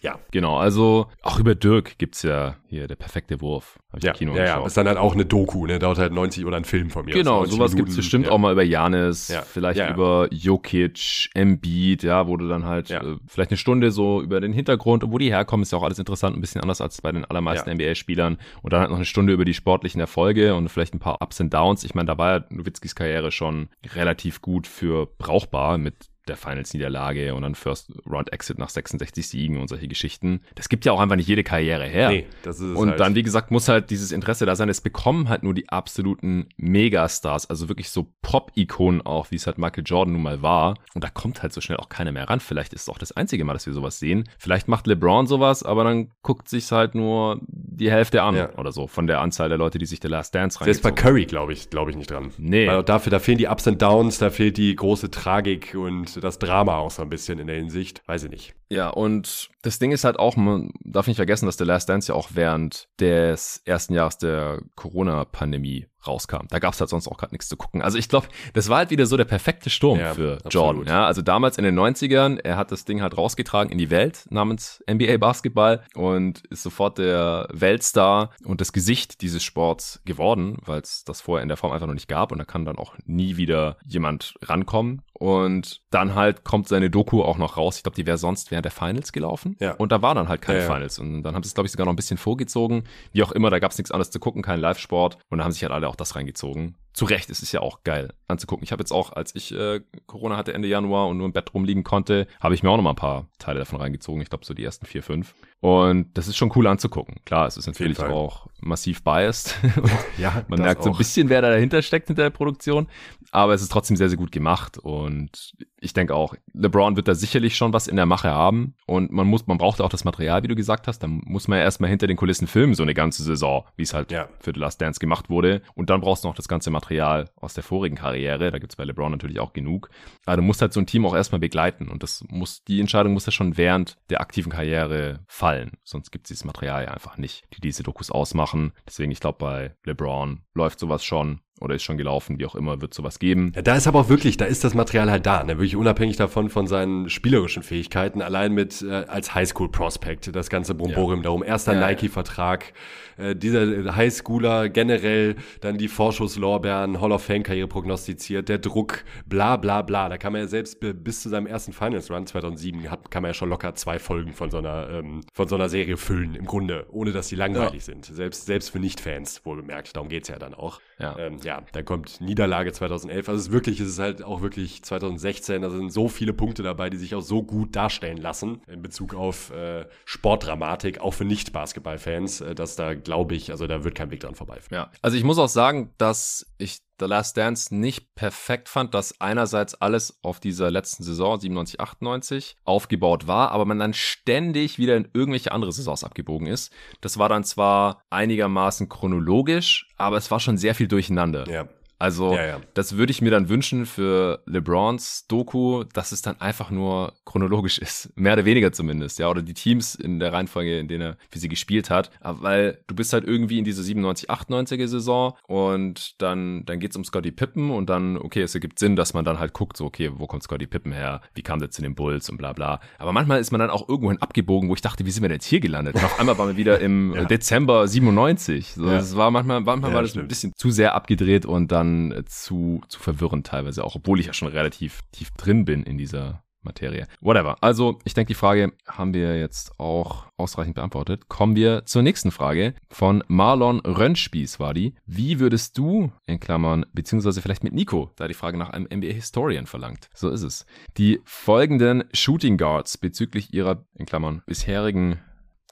[0.00, 0.18] ja.
[0.30, 3.78] Genau, also auch über Dirk gibt's ja hier der perfekte Wurf.
[3.90, 5.78] Hab ich ja, Kino ja, ja, ist dann halt auch eine Doku, ne?
[5.78, 7.14] Dauert halt 90 oder ein Film von mir.
[7.14, 8.32] Genau, sowas Minuten, gibt's bestimmt ja.
[8.32, 9.42] auch mal über Janis, ja.
[9.42, 14.20] vielleicht ja, über Jokic, Embiid, ja, wo du dann halt äh, vielleicht eine Stunde so
[14.20, 16.80] über den Hintergrund und wo die herkommen, ist ja auch alles interessant, ein bisschen anders
[16.80, 18.38] als bei den allermeisten NBA-Spielern.
[18.62, 21.40] Und dann halt noch eine Stunde über die sportlichen Erfolge und vielleicht ein paar Ups
[21.40, 21.84] und Downs.
[21.84, 27.34] Ich meine, da war ja Nowitzkis Karriere schon relativ gut für brauchbar mit der Finals-Niederlage
[27.34, 30.40] und dann First Round Exit nach 66 Siegen und solche Geschichten.
[30.54, 32.10] Das gibt ja auch einfach nicht jede Karriere her.
[32.10, 33.00] Nee, das ist und halt.
[33.00, 34.68] dann, wie gesagt, muss halt dieses Interesse da sein.
[34.68, 39.58] Es bekommen halt nur die absoluten Megastars, also wirklich so Pop-Ikonen auch, wie es halt
[39.58, 40.74] Michael Jordan nun mal war.
[40.94, 42.40] Und da kommt halt so schnell auch keiner mehr ran.
[42.40, 44.28] Vielleicht ist es auch das einzige Mal, dass wir sowas sehen.
[44.38, 48.54] Vielleicht macht LeBron sowas, aber dann guckt sich's halt nur die Hälfte an ja.
[48.56, 50.66] oder so von der Anzahl der Leute, die sich der Last Dance rein.
[50.66, 52.32] Selbst bei Curry glaube ich, glaube ich nicht dran.
[52.38, 52.66] Nee.
[52.66, 56.38] Weil dafür, da fehlen die Ups und Downs, da fehlt die große Tragik und das
[56.38, 58.02] Drama auch so ein bisschen in der Hinsicht.
[58.06, 58.57] Weiß ich nicht.
[58.70, 62.12] Ja, und das Ding ist halt auch, man darf nicht vergessen, dass The Last Dance
[62.12, 66.46] ja auch während des ersten Jahres der Corona-Pandemie rauskam.
[66.48, 67.82] Da gab es halt sonst auch gerade nichts zu gucken.
[67.82, 70.54] Also ich glaube, das war halt wieder so der perfekte Sturm ja, für absolut.
[70.54, 70.86] Jordan.
[70.86, 74.26] Ja, also damals in den 90ern, er hat das Ding halt rausgetragen in die Welt
[74.30, 80.80] namens NBA Basketball und ist sofort der Weltstar und das Gesicht dieses Sports geworden, weil
[80.80, 82.94] es das vorher in der Form einfach noch nicht gab und da kann dann auch
[83.04, 85.02] nie wieder jemand rankommen.
[85.14, 87.76] Und dann halt kommt seine Doku auch noch raus.
[87.76, 89.56] Ich glaube, die wäre sonst während der Finals gelaufen.
[89.60, 89.72] Ja.
[89.72, 90.98] Und da war dann halt keine ja, Finals.
[90.98, 92.84] Und dann haben sie es, glaube ich, sogar noch ein bisschen vorgezogen.
[93.12, 95.18] Wie auch immer, da gab es nichts anderes zu gucken, kein Live-Sport.
[95.28, 97.84] Und da haben sich halt alle auch das reingezogen zu Recht, es ist ja auch
[97.84, 98.64] geil anzugucken.
[98.64, 101.54] Ich habe jetzt auch, als ich äh, Corona hatte Ende Januar und nur im Bett
[101.54, 104.20] rumliegen konnte, habe ich mir auch noch mal ein paar Teile davon reingezogen.
[104.20, 105.34] Ich glaube so die ersten vier, fünf.
[105.60, 107.16] Und das ist schon cool anzugucken.
[107.24, 109.56] Klar, es ist natürlich auch massiv biased.
[110.18, 110.84] ja, man merkt auch.
[110.84, 112.88] so ein bisschen, wer da dahinter steckt hinter der Produktion.
[113.30, 114.78] Aber es ist trotzdem sehr, sehr gut gemacht.
[114.78, 118.74] Und ich denke auch, LeBron wird da sicherlich schon was in der Mache haben.
[118.86, 121.00] Und man muss, man braucht auch das Material, wie du gesagt hast.
[121.00, 123.94] Dann muss man ja erstmal hinter den Kulissen filmen, so eine ganze Saison, wie es
[123.94, 124.28] halt ja.
[124.40, 125.62] für The Last Dance gemacht wurde.
[125.74, 126.87] Und dann brauchst du noch das ganze Material
[127.36, 128.50] aus der vorigen Karriere.
[128.50, 129.90] Da gibt's bei LeBron natürlich auch genug.
[130.24, 131.88] Aber du musst halt so ein Team auch erstmal begleiten.
[131.88, 135.72] Und das muss, die Entscheidung muss ja schon während der aktiven Karriere fallen.
[135.84, 138.72] Sonst gibt's dieses Material ja einfach nicht, die diese Dokus ausmachen.
[138.86, 141.40] Deswegen, ich glaube, bei LeBron läuft sowas schon.
[141.60, 143.52] Oder ist schon gelaufen, wie auch immer, wird sowas geben.
[143.54, 145.58] Ja, da ist aber auch wirklich, da ist das Material halt da, ne?
[145.58, 151.20] wirklich unabhängig davon von seinen spielerischen Fähigkeiten, allein mit äh, als Highschool-Prospect, das ganze Bromborium
[151.20, 151.24] ja.
[151.24, 152.72] darum, erster ja, Nike-Vertrag,
[153.16, 159.82] äh, dieser Highschooler generell, dann die Vorschusslorbeeren, Hall of Fame-Karriere prognostiziert, der Druck, bla bla
[159.82, 163.30] bla, da kann man ja selbst bis zu seinem ersten Finals-Run 2007, hat, kann man
[163.30, 166.46] ja schon locker zwei Folgen von so einer, ähm, von so einer Serie füllen, im
[166.46, 170.38] Grunde, ohne dass die langweilig sind, selbst, selbst für Nicht-Fans, wohl bemerkt, darum geht's ja
[170.38, 170.80] dann auch.
[170.98, 171.16] Ja.
[171.18, 173.28] Ähm, ja, dann kommt Niederlage 2011.
[173.28, 175.62] Also es ist wirklich, es ist halt auch wirklich 2016.
[175.62, 179.14] Da sind so viele Punkte dabei, die sich auch so gut darstellen lassen in Bezug
[179.14, 184.10] auf äh, Sportdramatik, auch für Nicht-Basketball-Fans, äh, dass da glaube ich, also da wird kein
[184.10, 184.74] Weg dran vorbeiführen.
[184.74, 189.20] Ja, also ich muss auch sagen, dass ich The Last Dance nicht perfekt fand, dass
[189.20, 194.96] einerseits alles auf dieser letzten Saison 97, 98 aufgebaut war, aber man dann ständig wieder
[194.96, 196.72] in irgendwelche andere Saisons abgebogen ist.
[197.00, 201.48] Das war dann zwar einigermaßen chronologisch, aber es war schon sehr viel durcheinander.
[201.48, 201.68] Ja.
[201.98, 202.60] Also, ja, ja.
[202.74, 207.78] das würde ich mir dann wünschen für LeBrons Doku, dass es dann einfach nur chronologisch
[207.78, 208.10] ist.
[208.16, 209.28] Mehr oder weniger zumindest, ja.
[209.28, 212.10] Oder die Teams in der Reihenfolge, in denen er für sie gespielt hat.
[212.20, 216.96] Aber weil du bist halt irgendwie in dieser 97, 98er Saison und dann, dann geht's
[216.96, 219.84] um Scotty Pippen und dann, okay, es ergibt Sinn, dass man dann halt guckt, so,
[219.84, 221.20] okay, wo kommt Scotty Pippen her?
[221.34, 222.80] Wie kam der zu den Bulls und bla bla.
[222.98, 225.36] Aber manchmal ist man dann auch irgendwohin abgebogen, wo ich dachte, wie sind wir denn
[225.36, 225.96] jetzt hier gelandet?
[225.96, 227.24] Und auf einmal waren wir wieder im ja.
[227.24, 228.74] Dezember 97.
[228.74, 230.26] So, Das war manchmal, manchmal war das stimmt.
[230.26, 234.26] ein bisschen zu sehr abgedreht und dann dann zu, zu verwirrend teilweise auch, obwohl ich
[234.26, 237.06] ja schon relativ tief drin bin in dieser Materie.
[237.20, 237.56] Whatever.
[237.60, 241.28] Also, ich denke, die Frage haben wir jetzt auch ausreichend beantwortet.
[241.28, 244.94] Kommen wir zur nächsten Frage von Marlon Rönnspieß war die.
[245.06, 249.66] Wie würdest du, in Klammern, beziehungsweise vielleicht mit Nico, da die Frage nach einem NBA-Historian
[249.66, 250.10] verlangt.
[250.12, 250.66] So ist es.
[250.96, 255.20] Die folgenden Shooting Guards bezüglich ihrer, in Klammern, bisherigen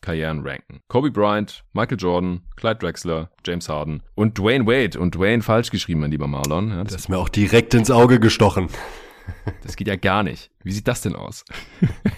[0.00, 0.80] Karrieren ranken.
[0.88, 4.98] Kobe Bryant, Michael Jordan, Clyde Drexler, James Harden und Dwayne Wade.
[4.98, 6.70] Und Dwayne falsch geschrieben, mein lieber Marlon.
[6.70, 8.68] Ja, das, das ist mir auch direkt ins Auge gestochen.
[9.62, 10.50] Das geht ja gar nicht.
[10.66, 11.44] Wie sieht das denn aus?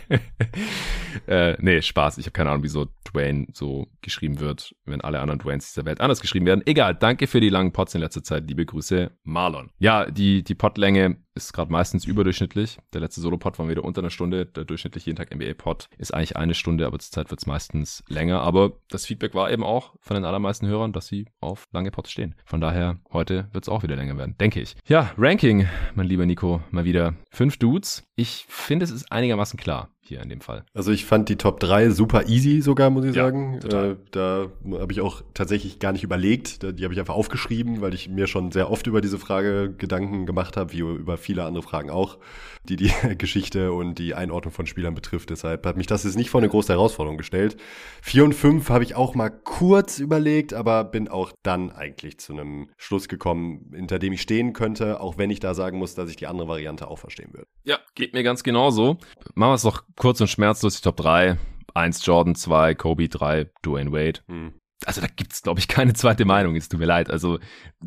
[1.26, 2.16] äh, nee, Spaß.
[2.16, 6.01] Ich habe keine Ahnung, wieso Dwayne so geschrieben wird, wenn alle anderen Dwaynes dieser Welt
[6.01, 6.62] anders geschrieben werden.
[6.64, 8.49] Egal, danke für die langen Pots in letzter Zeit.
[8.49, 9.68] Liebe Grüße, Marlon.
[9.78, 12.78] Ja, die, die Potlänge ist gerade meistens überdurchschnittlich.
[12.94, 14.46] Der letzte Solo-Pod war wieder unter einer Stunde.
[14.46, 18.40] Der durchschnittliche jeden Tag NBA-Pod ist eigentlich eine Stunde, aber zurzeit wird es meistens länger.
[18.40, 22.11] Aber das Feedback war eben auch von den allermeisten Hörern, dass sie auf lange Pods
[22.11, 22.34] stehen.
[22.46, 24.74] Von daher, heute wird es auch wieder länger werden, denke ich.
[24.86, 28.08] Ja, Ranking, mein lieber Nico, mal wieder fünf Dudes.
[28.19, 30.65] Ich finde, es ist einigermaßen klar hier in dem Fall.
[30.75, 33.59] Also ich fand die Top 3 super easy sogar, muss ich ja, sagen.
[33.59, 36.63] Äh, da habe ich auch tatsächlich gar nicht überlegt.
[36.63, 40.27] Die habe ich einfach aufgeschrieben, weil ich mir schon sehr oft über diese Frage Gedanken
[40.27, 42.19] gemacht habe, wie über viele andere Fragen auch,
[42.65, 45.31] die die Geschichte und die Einordnung von Spielern betrifft.
[45.31, 47.57] Deshalb hat mich das jetzt nicht vor eine große Herausforderung gestellt.
[48.03, 52.33] 4 und 5 habe ich auch mal kurz überlegt, aber bin auch dann eigentlich zu
[52.33, 56.11] einem Schluss gekommen, hinter dem ich stehen könnte, auch wenn ich da sagen muss, dass
[56.11, 57.47] ich die andere Variante auch verstehen würde.
[57.65, 58.99] Ja, geht mir ganz genauso.
[59.35, 61.36] Machen wir es doch kurz und schmerzlos die Top 3.
[61.74, 64.20] 1 Jordan, 2 Kobe, 3 Dwayne Wade.
[64.28, 64.55] Hm.
[64.87, 66.57] Also da gibt's glaube ich, keine zweite Meinung.
[66.57, 67.11] Es tut mir leid.
[67.11, 67.39] Also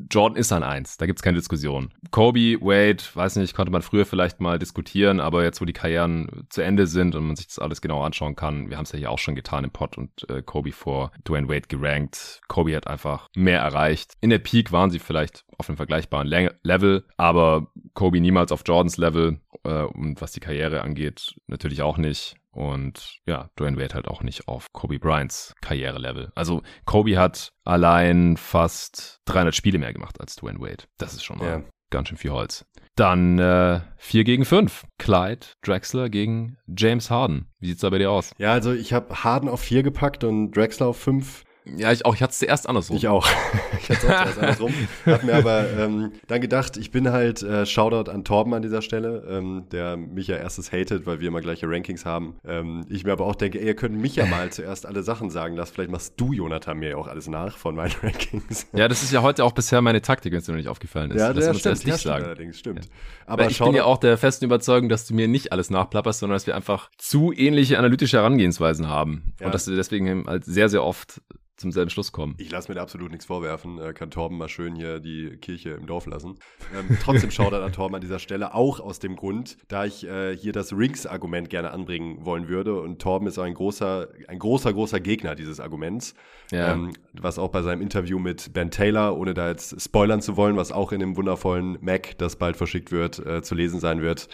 [0.10, 0.98] Jordan ist an 1.
[0.98, 1.94] Da gibt's keine Diskussion.
[2.12, 6.46] Kobe, Wade, weiß nicht, konnte man früher vielleicht mal diskutieren, aber jetzt, wo die Karrieren
[6.50, 9.00] zu Ende sind und man sich das alles genau anschauen kann, wir haben es ja
[9.00, 12.42] hier auch schon getan im Pod und äh, Kobe vor Dwayne Wade gerankt.
[12.48, 14.14] Kobe hat einfach mehr erreicht.
[14.22, 18.64] In der Peak waren sie vielleicht auf einem vergleichbaren Le Level, aber Kobe niemals auf
[18.66, 22.36] Jordans Level äh, und was die Karriere angeht, natürlich auch nicht.
[22.52, 26.32] Und ja, Dwayne Wade halt auch nicht auf Kobe Bryants Karrierelevel.
[26.36, 30.84] Also Kobe hat allein fast 300 Spiele mehr gemacht als Dwayne Wade.
[30.97, 31.64] Das ist schon mal ja.
[31.89, 32.66] ganz schön viel Holz.
[32.95, 34.86] Dann äh, 4 gegen 5.
[34.97, 37.47] Clyde Drexler gegen James Harden.
[37.60, 38.32] Wie sieht's da bei dir aus?
[38.38, 41.43] Ja, also ich habe Harden auf 4 gepackt und Drexler auf 5.
[41.66, 42.16] Ja, ich auch.
[42.16, 42.97] Ich hatte es zuerst andersrum.
[42.97, 43.28] Ich auch.
[43.80, 44.74] ich hatte es auch zuerst andersrum.
[45.05, 48.82] Hab mir aber ähm, dann gedacht, ich bin halt, äh, Shoutout an Torben an dieser
[48.82, 52.36] Stelle, ähm, der mich ja erstes hatet, weil wir immer gleiche Rankings haben.
[52.45, 55.30] Ähm, ich mir aber auch denke, ey, ihr könnt mich ja mal zuerst alle Sachen
[55.30, 55.74] sagen lassen.
[55.74, 58.68] Vielleicht machst du, Jonathan, mir ja auch alles nach von meinen Rankings.
[58.74, 61.12] Ja, das ist ja heute auch bisher meine Taktik, wenn es dir noch nicht aufgefallen
[61.12, 61.20] ist.
[61.20, 62.26] Ja, das muss erst nicht sagen.
[62.26, 62.89] allerdings, stimmt.
[63.28, 66.36] Aber ich bin ja auch der festen Überzeugung, dass du mir nicht alles nachplapperst, sondern
[66.36, 69.34] dass wir einfach zu ähnliche analytische Herangehensweisen haben.
[69.39, 69.45] Ja.
[69.45, 71.22] Und dass du deswegen halt sehr, sehr oft
[71.62, 72.36] zum selben Schluss kommen.
[72.38, 73.80] Ich lasse mir da absolut nichts vorwerfen.
[73.80, 76.38] Äh, kann Torben mal schön hier die Kirche im Dorf lassen.
[76.78, 80.05] Ähm, trotzdem schaut er an Torben an dieser Stelle, auch aus dem Grund, da ich
[80.05, 82.80] äh, hier das Rings-Argument gerne anbringen wollen würde.
[82.82, 86.16] Und Torben ist ein großer, ein großer, großer Gegner dieses Arguments.
[86.51, 86.74] Ja.
[86.74, 90.57] Ähm, was auch bei seinem Interview mit Ben Taylor, ohne da jetzt spoilern zu wollen,
[90.57, 94.28] was auch in dem wundervollen Mac, das bald verschickt wird, äh, zu lesen sein wird,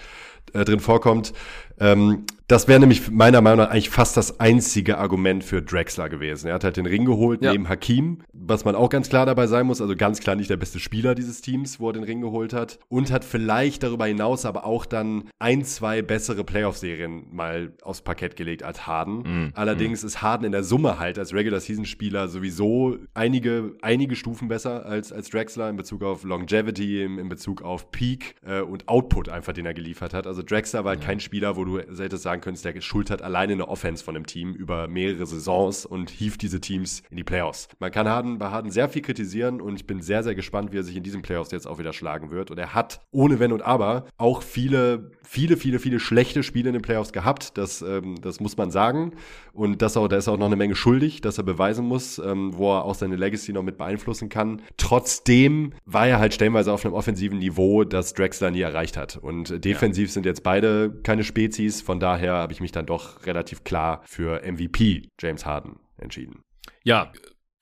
[0.53, 1.33] äh, drin vorkommt.
[1.79, 6.47] Ähm, das wäre nämlich meiner Meinung nach eigentlich fast das einzige Argument für Drexler gewesen.
[6.47, 7.51] Er hat halt den Ring geholt ja.
[7.51, 9.81] neben Hakim, was man auch ganz klar dabei sein muss.
[9.81, 12.79] Also ganz klar nicht der beste Spieler dieses Teams, wo er den Ring geholt hat.
[12.87, 18.37] Und hat vielleicht darüber hinaus aber auch dann ein, zwei bessere Playoff-Serien mal aufs Parkett
[18.37, 19.47] gelegt als Harden.
[19.47, 20.05] Mm, Allerdings mm.
[20.05, 25.29] ist Harden in der Summe halt als Regular-Season-Spieler sowieso einige, einige Stufen besser als, als
[25.29, 29.65] Drexler in Bezug auf Longevity, in, in Bezug auf Peak äh, und Output einfach, den
[29.65, 30.27] er geliefert hat.
[30.27, 31.07] Also Drexler war halt ja.
[31.07, 34.53] kein Spieler, wo du hättest sagen könntest, der schultert alleine eine Offense von einem Team
[34.53, 37.67] über mehrere Saisons und hieft diese Teams in die Playoffs.
[37.79, 40.77] Man kann Harden bei Harden sehr viel kritisieren und ich bin sehr, sehr gespannt, wie
[40.77, 42.51] er sich in diesen Playoffs jetzt auch wieder schlagen wird.
[42.51, 46.73] Und er hat ohne Wenn und Aber auch viele, viele, viele, viele schlechte Spiele in
[46.73, 47.57] den Playoffs gehabt.
[47.57, 49.13] Das, ähm, das muss man sagen.
[49.53, 52.55] Und das auch, da ist auch noch eine Menge schuldig, dass er beweisen muss, ähm,
[52.55, 54.61] wo er auch seine Legacy noch mit beeinflussen kann.
[54.77, 59.17] Trotzdem war er halt stellenweise auf einem offensiven Niveau, das Drexler nie erreicht hat.
[59.17, 60.13] Und defensiv ja.
[60.13, 61.56] sind jetzt beide keine Spezies.
[61.81, 66.43] Von daher habe ich mich dann doch relativ klar für MVP James Harden entschieden.
[66.83, 67.11] Ja,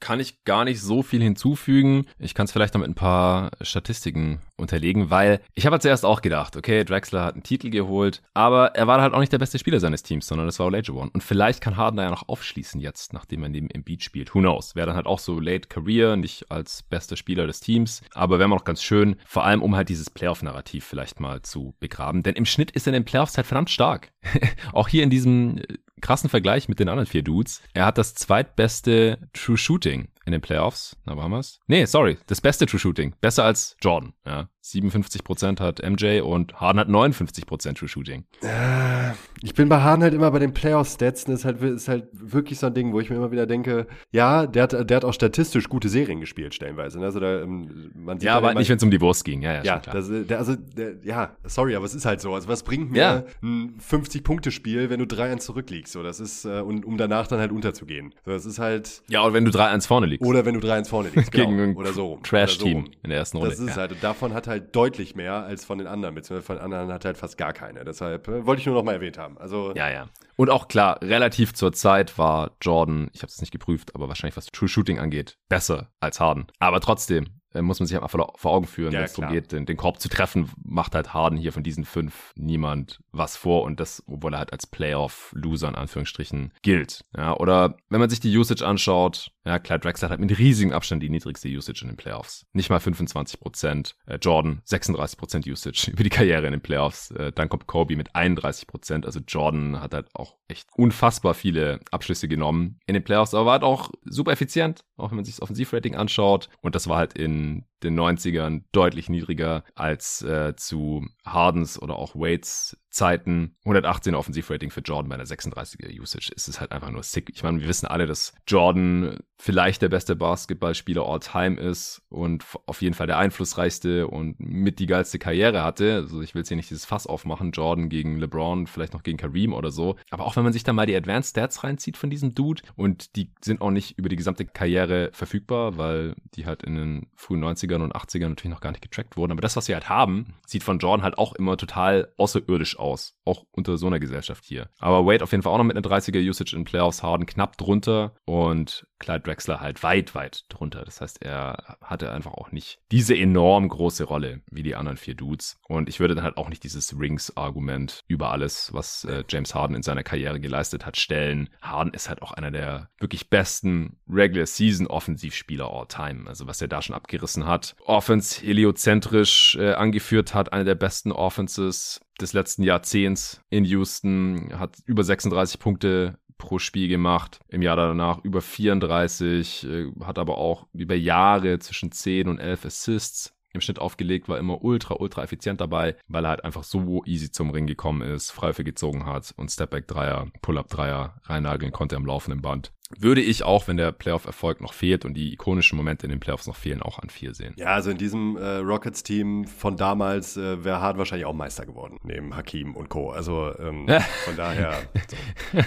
[0.06, 2.06] kann ich gar nicht so viel hinzufügen.
[2.20, 6.06] Ich kann es vielleicht noch mit ein paar Statistiken unterlegen, weil ich habe halt zuerst
[6.06, 9.40] auch gedacht, okay, Drexler hat einen Titel geholt, aber er war halt auch nicht der
[9.40, 11.10] beste Spieler seines Teams, sondern das war Olajuwon.
[11.10, 14.36] Und vielleicht kann Harden da ja noch aufschließen jetzt, nachdem er neben Embiid spielt.
[14.36, 14.76] Who knows?
[14.76, 18.48] Wäre dann halt auch so late Career, nicht als bester Spieler des Teams, aber wäre
[18.48, 22.22] mal noch ganz schön, vor allem um halt dieses Playoff-Narrativ vielleicht mal zu begraben.
[22.22, 24.12] Denn im Schnitt ist er in den Playoffs halt verdammt stark.
[24.72, 25.64] auch hier in diesem
[26.02, 27.62] krassen Vergleich mit den anderen vier Dudes.
[27.74, 30.98] Er hat das zweitbeste True Shooting in den Playoffs.
[31.06, 31.60] Na, war wir's?
[31.68, 33.14] Nee, sorry, das beste True Shooting.
[33.22, 34.50] Besser als Jordan, ja.
[34.66, 38.26] 57% hat MJ und Harden hat 59% True Shooting.
[38.42, 39.12] Äh,
[39.44, 41.26] ich bin bei Harden halt immer bei den Playoff-Stats.
[41.26, 43.86] Das ist halt, ist halt wirklich so ein Ding, wo ich mir immer wieder denke,
[44.12, 46.98] ja, der hat, der hat auch statistisch gute Serien gespielt, stellenweise.
[46.98, 47.06] Ne?
[47.06, 49.44] Also da, ähm, man sieht ja, aber nicht, wenn es um die Wurst ging.
[49.44, 52.34] Ja, ja, ja das, der, also, der, ja, sorry, aber es ist halt so.
[52.34, 53.24] Also was bringt mir ja.
[53.44, 55.94] ein 50-Punkte-Spiel, wenn du 3-1 zurückliegst?
[55.94, 58.16] So, das ist, äh, und, um danach dann halt unterzugehen.
[58.26, 59.04] So, das ist halt.
[59.10, 60.15] Ja, oder wenn du 3-1 vorne liegst.
[60.22, 61.32] Oder wenn du 3-1 vorne liegst.
[61.36, 61.50] Genau.
[61.50, 62.20] Gegen oder so.
[62.24, 63.52] Trash-Team so in der ersten Runde.
[63.52, 63.76] Das ist ja.
[63.76, 66.92] halt, und davon hat halt deutlich mehr als von den anderen, beziehungsweise von den anderen
[66.94, 67.84] hat halt fast gar keine.
[67.84, 69.38] Deshalb äh, wollte ich nur noch mal erwähnt haben.
[69.38, 70.08] Also, ja, ja.
[70.36, 74.38] Und auch klar, relativ zur Zeit war Jordan, ich habe es nicht geprüft, aber wahrscheinlich
[74.38, 76.48] was True Shooting angeht, besser als Harden.
[76.60, 79.52] Aber trotzdem, äh, muss man sich einfach vor Augen führen, ja, wenn es darum geht,
[79.52, 83.64] den, den, Korb zu treffen, macht halt Harden hier von diesen fünf niemand was vor
[83.64, 87.06] und das, obwohl er halt als Playoff-Loser in Anführungsstrichen gilt.
[87.16, 91.04] Ja, oder wenn man sich die Usage anschaut, ja, Clyde Drexler hat mit riesigem Abstand
[91.04, 92.46] die niedrigste Usage in den Playoffs.
[92.54, 93.96] Nicht mal 25 Prozent.
[94.08, 97.12] Äh, Jordan 36 Prozent Usage über die Karriere in den Playoffs.
[97.12, 99.06] Äh, dann kommt Kobe mit 31 Prozent.
[99.06, 103.54] Also Jordan hat halt auch echt unfassbar viele Abschlüsse genommen in den Playoffs, aber war
[103.54, 106.50] halt auch super effizient, auch wenn man sich das Offensivrating anschaut.
[106.62, 112.16] Und das war halt in den 90ern deutlich niedriger als äh, zu Hardens oder auch
[112.16, 113.56] Waits Zeiten.
[113.66, 116.32] 118 Offensivrating für Jordan bei einer 36er Usage.
[116.34, 117.30] Es ist halt einfach nur sick.
[117.34, 122.46] Ich meine, wir wissen alle, dass Jordan vielleicht der beste Basketballspieler all time ist und
[122.66, 125.96] auf jeden Fall der einflussreichste und mit die geilste Karriere hatte.
[125.96, 129.18] Also ich will jetzt hier nicht dieses Fass aufmachen, Jordan gegen LeBron, vielleicht noch gegen
[129.18, 129.98] Kareem oder so.
[130.10, 133.18] Aber auch wenn man sich da mal die Advanced Stats reinzieht von diesem Dude und
[133.18, 137.44] die sind auch nicht über die gesamte Karriere verfügbar, weil die halt in den frühen
[137.44, 139.32] 90ern und 80ern natürlich noch gar nicht getrackt wurden.
[139.32, 143.18] Aber das, was wir halt haben, sieht von Jordan halt auch immer total außerirdisch aus.
[143.26, 144.70] Auch unter so einer Gesellschaft hier.
[144.80, 147.58] Aber Wade auf jeden Fall auch noch mit einer 30er Usage in Playoffs, Harden knapp
[147.58, 150.84] drunter und Clyde Drexler halt weit, weit drunter.
[150.86, 155.16] Das heißt, er hatte einfach auch nicht diese enorm große Rolle wie die anderen vier
[155.16, 155.58] Dudes.
[155.68, 159.76] Und ich würde dann halt auch nicht dieses Rings-Argument über alles, was äh, James Harden
[159.76, 161.50] in seiner Karriere geleistet hat, stellen.
[161.62, 166.28] Harden ist halt auch einer der wirklich besten Regular-Season-Offensivspieler all time.
[166.28, 167.76] Also was er da schon abgerissen hat.
[167.86, 174.78] Offense heliozentrisch äh, angeführt hat, eine der besten Offenses des letzten Jahrzehnts in Houston, hat
[174.86, 177.40] über 36 Punkte pro Spiel gemacht.
[177.48, 182.66] Im Jahr danach über 34, äh, hat aber auch über Jahre zwischen 10 und 11
[182.66, 187.04] Assists im Schnitt aufgelegt, war immer ultra, ultra effizient dabei, weil er halt einfach so
[187.06, 192.42] easy zum Ring gekommen ist, Freife gezogen hat und Stepback-Dreier, Pull-Up-Dreier reinnageln konnte am laufenden
[192.42, 196.20] Band würde ich auch, wenn der Playoff-Erfolg noch fehlt und die ikonischen Momente in den
[196.20, 197.54] Playoffs noch fehlen, auch an vier sehen.
[197.58, 201.98] Ja, also in diesem äh, Rockets-Team von damals äh, wäre Hart wahrscheinlich auch Meister geworden,
[202.04, 203.10] neben Hakim und Co.
[203.10, 203.88] Also ähm,
[204.26, 204.74] von daher.
[205.08, 205.60] So.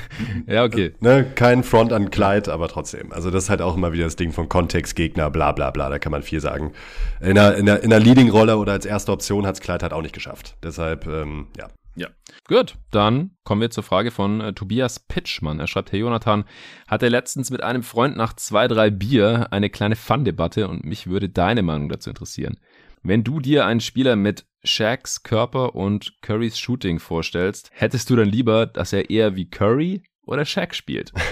[0.52, 0.94] ja, okay.
[1.00, 3.12] Ne, kein Front an Clyde, aber trotzdem.
[3.12, 5.88] Also das ist halt auch immer wieder das Ding von Kontext, Gegner, bla bla bla,
[5.88, 6.72] da kann man viel sagen.
[7.20, 9.92] In einer, in einer, in einer Leading-Rolle oder als erste Option hat es Clyde halt
[9.92, 10.56] auch nicht geschafft.
[10.62, 11.68] Deshalb, ähm, ja.
[11.98, 12.08] Ja.
[12.46, 15.58] Gut, dann kommen wir zur Frage von äh, Tobias Pitschmann.
[15.58, 16.44] Er schreibt, Herr Jonathan,
[16.86, 21.28] hatte letztens mit einem Freund nach zwei, drei Bier eine kleine Fun-Debatte und mich würde
[21.28, 22.58] deine Meinung dazu interessieren.
[23.02, 28.28] Wenn du dir einen Spieler mit Shaqs Körper und Currys Shooting vorstellst, hättest du dann
[28.28, 31.12] lieber, dass er eher wie Curry oder Shaq spielt?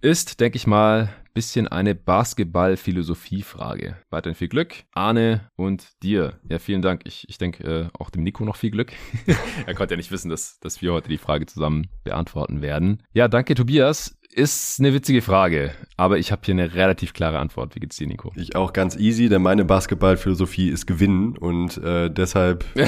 [0.00, 3.96] Ist, denke ich mal, bisschen eine Basketball-Philosophie-Frage.
[4.10, 6.40] Weiterhin viel Glück, Arne und dir.
[6.48, 7.02] Ja, vielen Dank.
[7.04, 8.92] Ich, ich denke äh, auch dem Nico noch viel Glück.
[9.66, 13.02] er konnte ja nicht wissen, dass, dass wir heute die Frage zusammen beantworten werden.
[13.12, 14.16] Ja, danke Tobias.
[14.30, 17.74] Ist eine witzige Frage, aber ich habe hier eine relativ klare Antwort.
[17.74, 18.32] Wie geht's dir, Nico?
[18.36, 22.64] Ich auch ganz easy, denn meine Basketball-Philosophie ist gewinnen und äh, deshalb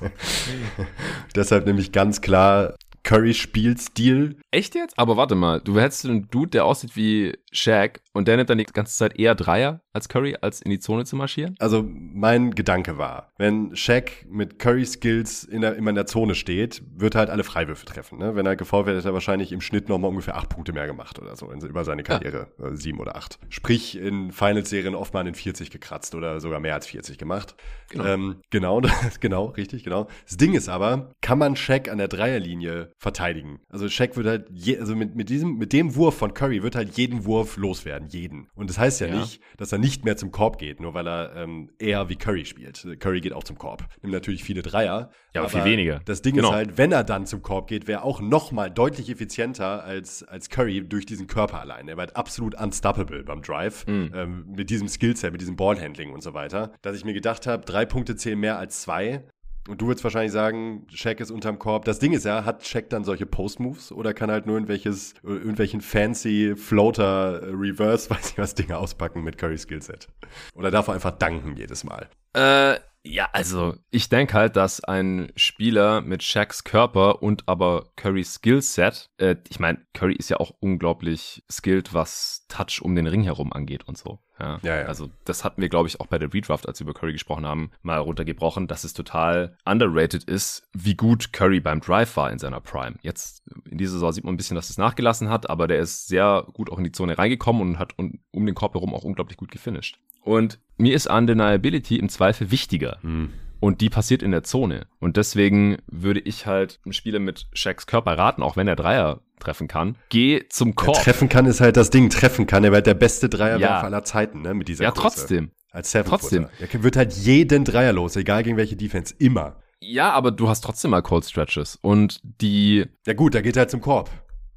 [1.36, 4.38] deshalb nämlich ganz klar Curry Spielstil.
[4.50, 4.98] Echt jetzt?
[4.98, 8.58] Aber warte mal, du hättest einen Dude, der aussieht wie Shaq und der nimmt dann
[8.58, 11.54] die ganze Zeit eher Dreier als Curry, als in die Zone zu marschieren?
[11.60, 16.82] Also mein Gedanke war, wenn Shaq mit Curry-Skills in der, immer in der Zone steht,
[16.96, 18.18] wird er halt alle Freiwürfe treffen.
[18.18, 18.34] Ne?
[18.34, 21.20] Wenn er gefault wird, hätte er wahrscheinlich im Schnitt nochmal ungefähr acht Punkte mehr gemacht
[21.20, 22.48] oder so in, über seine Karriere.
[22.58, 22.66] Ja.
[22.70, 23.38] Äh, sieben oder acht.
[23.50, 27.54] Sprich, in Finals-Serien oft mal in 40 gekratzt oder sogar mehr als 40 gemacht.
[27.90, 28.82] Genau, ähm, genau,
[29.20, 30.08] genau, richtig, genau.
[30.26, 33.60] Das Ding ist aber, kann man Shaq an der Dreierlinie verteidigen?
[33.68, 36.74] Also Shaq wird halt, je, also mit, mit, diesem, mit dem Wurf von Curry wird
[36.74, 38.48] halt jeden Wurf loswerden, jeden.
[38.54, 39.20] Und das heißt ja, ja.
[39.20, 42.44] nicht, dass er nicht mehr zum Korb geht, nur weil er ähm, eher wie Curry
[42.44, 42.86] spielt.
[43.00, 43.86] Curry geht auch zum Korb.
[44.02, 45.10] Nimmt natürlich viele Dreier.
[45.34, 46.00] Ja, aber, viel weniger.
[46.04, 46.48] Das Ding genau.
[46.48, 50.22] ist halt, wenn er dann zum Korb geht, wäre auch noch mal deutlich effizienter als,
[50.22, 51.88] als Curry durch diesen Körper allein.
[51.88, 53.86] Er war halt absolut unstoppable beim Drive.
[53.86, 54.12] Mhm.
[54.14, 56.72] Ähm, mit diesem Skillset, mit diesem Ballhandling und so weiter.
[56.82, 59.24] Dass ich mir gedacht habe, drei Punkte zählen mehr als zwei.
[59.68, 61.84] Und du würdest wahrscheinlich sagen, Shaq ist unterm Korb.
[61.84, 65.82] Das Ding ist ja, hat Shaq dann solche Post-Moves oder kann halt nur irgendwelches, irgendwelchen
[65.82, 70.08] fancy Floater, Reverse, weiß ich was, Dinge auspacken mit Curry Skillset?
[70.54, 72.08] Oder darf er einfach danken jedes Mal?
[72.32, 78.34] Äh, ja, also ich denke halt, dass ein Spieler mit Shaqs Körper und aber Currys
[78.34, 83.22] Skillset, äh, ich meine, Curry ist ja auch unglaublich skilled, was Touch um den Ring
[83.22, 84.18] herum angeht und so.
[84.38, 84.86] Ja, ja, ja.
[84.86, 87.46] Also das hatten wir, glaube ich, auch bei der Redraft, als wir über Curry gesprochen
[87.46, 92.38] haben, mal runtergebrochen, dass es total underrated ist, wie gut Curry beim Drive war in
[92.38, 92.96] seiner Prime.
[93.02, 96.08] Jetzt in dieser Saison sieht man ein bisschen, dass es nachgelassen hat, aber der ist
[96.08, 99.36] sehr gut auch in die Zone reingekommen und hat um den Korb herum auch unglaublich
[99.36, 99.98] gut gefinisht.
[100.22, 102.98] Und mir ist Undeniability im Zweifel wichtiger.
[103.02, 103.32] Hm.
[103.60, 104.86] Und die passiert in der Zone.
[105.00, 109.68] Und deswegen würde ich halt Spieler mit Shaqs Körper raten, auch wenn er Dreier treffen
[109.68, 110.96] kann, geh zum Korb.
[110.96, 112.10] Ja, treffen kann ist halt das Ding.
[112.10, 112.64] Treffen kann.
[112.64, 113.80] Er wird der beste Dreierwerfer ja.
[113.82, 115.02] aller Zeiten, ne, mit dieser Ja, Größe.
[115.02, 115.50] trotzdem.
[115.70, 116.48] Als Seven Trotzdem.
[116.58, 119.14] Er wird halt jeden Dreier los, egal gegen welche Defense.
[119.18, 119.56] Immer.
[119.80, 121.78] Ja, aber du hast trotzdem mal Cold Stretches.
[121.80, 122.86] Und die.
[123.06, 124.10] Ja gut, da geht er halt zum Korb.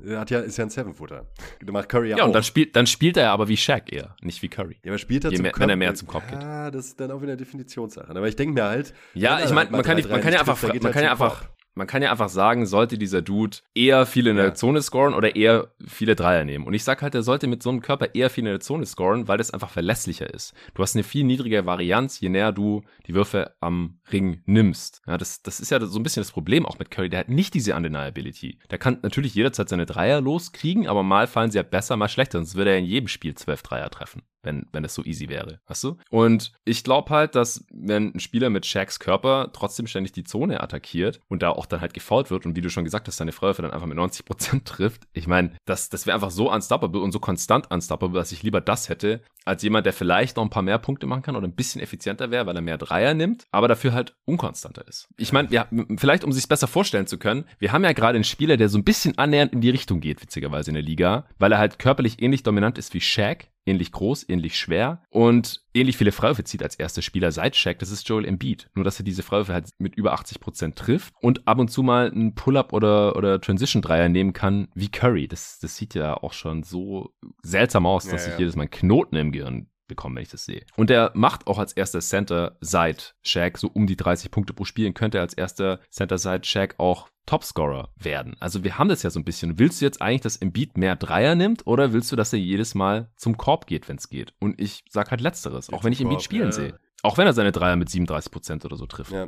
[0.05, 1.27] Er hat ja, ist ja ein Seven-Footer.
[1.59, 2.27] Du machst Curry ja, ja auch.
[2.27, 4.77] und dann spielt, dann spielt er aber wie Shaq eher, nicht wie Curry.
[4.83, 6.41] Ja, aber spielt er Je zum mehr, Wenn er mehr zum Kopf geht.
[6.41, 8.09] Ja, das ist dann auch wieder eine Definitionssache.
[8.09, 8.93] Aber ich denke mir halt.
[9.13, 11.87] Ja, ich meine, man, kann, man kann ja einfach, man halt kann ja einfach, man
[11.87, 14.53] kann ja einfach sagen, sollte dieser Dude eher viele in der ja.
[14.53, 16.65] Zone scoren oder eher viele Dreier nehmen.
[16.65, 18.85] Und ich sag halt, er sollte mit so einem Körper eher viel in der Zone
[18.85, 20.53] scoren, weil das einfach verlässlicher ist.
[20.73, 25.01] Du hast eine viel niedrigere Varianz, je näher du die Würfe am Ring nimmst.
[25.07, 27.09] Ja, das, das ist ja so ein bisschen das Problem auch mit Curry.
[27.09, 28.59] Der hat nicht diese Undeniability.
[28.69, 32.39] Der kann natürlich jederzeit seine Dreier loskriegen, aber mal fallen sie ja besser, mal schlechter.
[32.39, 35.59] Sonst würde er in jedem Spiel zwölf Dreier treffen wenn, wenn es so easy wäre,
[35.67, 35.97] weißt du?
[36.09, 40.61] Und ich glaube halt, dass wenn ein Spieler mit Shaqs Körper trotzdem ständig die Zone
[40.61, 43.31] attackiert und da auch dann halt gefault wird und wie du schon gesagt hast, seine
[43.31, 47.11] Freiwürfe dann einfach mit 90% trifft, ich meine, das, das wäre einfach so unstoppable und
[47.11, 50.63] so konstant unstoppable, dass ich lieber das hätte, als jemand, der vielleicht noch ein paar
[50.63, 53.67] mehr Punkte machen kann oder ein bisschen effizienter wäre, weil er mehr Dreier nimmt, aber
[53.67, 55.07] dafür halt unkonstanter ist.
[55.17, 55.67] Ich meine, ja,
[55.97, 58.77] vielleicht um sich besser vorstellen zu können, wir haben ja gerade einen Spieler, der so
[58.77, 62.21] ein bisschen annähernd in die Richtung geht, witzigerweise in der Liga, weil er halt körperlich
[62.21, 66.75] ähnlich dominant ist wie Shaq, ähnlich groß, ähnlich schwer und ähnlich viele Freiwürfe zieht als
[66.75, 68.69] erster Spieler seit Shaq, das ist Joel Embiid.
[68.75, 71.83] Nur, dass er diese Freiwürfe halt mit über 80 Prozent trifft und ab und zu
[71.83, 75.27] mal einen Pull-Up oder, oder Transition-Dreier nehmen kann wie Curry.
[75.27, 78.71] Das, das sieht ja auch schon so seltsam aus, dass ja, ich jedes Mal einen
[78.71, 80.65] Knoten im Gehirn bekommen, wenn ich das sehe.
[80.75, 84.65] Und er macht auch als erster Center seit Shaq so um die 30 Punkte pro
[84.65, 88.35] Spiel und könnte als erster Center seit Shaq auch Topscorer werden.
[88.39, 89.59] Also wir haben das ja so ein bisschen.
[89.59, 92.73] Willst du jetzt eigentlich, dass Embiid mehr Dreier nimmt oder willst du, dass er jedes
[92.73, 94.33] Mal zum Korb geht, wenn es geht?
[94.39, 96.51] Und ich sag halt letzteres, auch wenn ich Embiid spielen ja.
[96.51, 96.79] sehe.
[97.03, 99.11] Auch wenn er seine Dreier mit 37 Prozent oder so trifft.
[99.11, 99.27] Ja.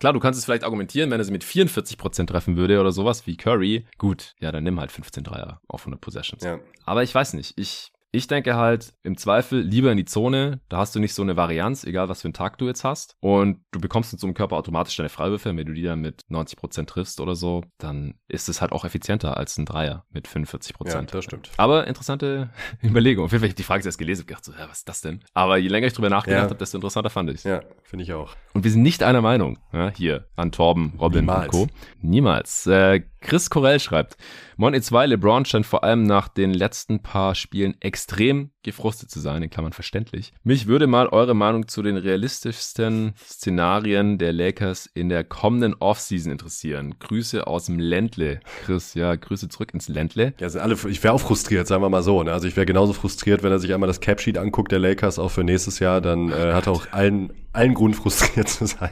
[0.00, 2.90] Klar, du kannst es vielleicht argumentieren, wenn er sie mit 44 Prozent treffen würde oder
[2.90, 3.86] sowas wie Curry.
[3.98, 6.42] Gut, ja, dann nimm halt 15 Dreier auf 100 Possessions.
[6.42, 6.58] Ja.
[6.84, 7.56] Aber ich weiß nicht.
[7.56, 11.22] Ich ich denke halt im Zweifel lieber in die Zone, da hast du nicht so
[11.22, 13.16] eine Varianz, egal was für einen Tag du jetzt hast.
[13.20, 16.20] Und du bekommst in so einem Körper automatisch deine Freiwürfe, wenn du die dann mit
[16.30, 20.92] 90% triffst oder so, dann ist es halt auch effizienter als ein Dreier mit 45%.
[20.92, 21.50] Ja, das stimmt.
[21.56, 22.50] Aber interessante
[22.84, 23.24] Überlegung.
[23.24, 25.00] Auf jeden Fall, ich die Frage erst gelesen und gedacht so, ja, was ist das
[25.00, 25.24] denn?
[25.32, 26.50] Aber je länger ich drüber nachgedacht ja.
[26.50, 28.36] habe, desto interessanter fand ich Ja, finde ich auch.
[28.52, 31.54] Und wir sind nicht einer Meinung, ja, hier an Torben, Robin Niemals.
[31.54, 31.74] und Co.
[32.02, 32.66] Niemals.
[32.66, 34.16] Äh, Chris Corell schreibt,
[34.56, 39.20] Mon E2 LeBron scheint vor allem nach den letzten paar Spielen extrem extrem gefrustet zu
[39.20, 40.32] sein, in Klammern verständlich.
[40.42, 46.32] Mich würde mal eure Meinung zu den realistischsten Szenarien der Lakers in der kommenden Offseason
[46.32, 46.96] interessieren.
[46.98, 48.40] Grüße aus dem Ländle.
[48.64, 50.34] Chris, ja, Grüße zurück ins Ländle.
[50.40, 52.24] Ja, sind alle, ich wäre auch frustriert, sagen wir mal so.
[52.24, 52.32] Ne?
[52.32, 55.30] Also ich wäre genauso frustriert, wenn er sich einmal das Capsheet anguckt, der Lakers, auch
[55.30, 58.90] für nächstes Jahr, dann äh, hat er auch allen, allen Grund frustriert zu sein.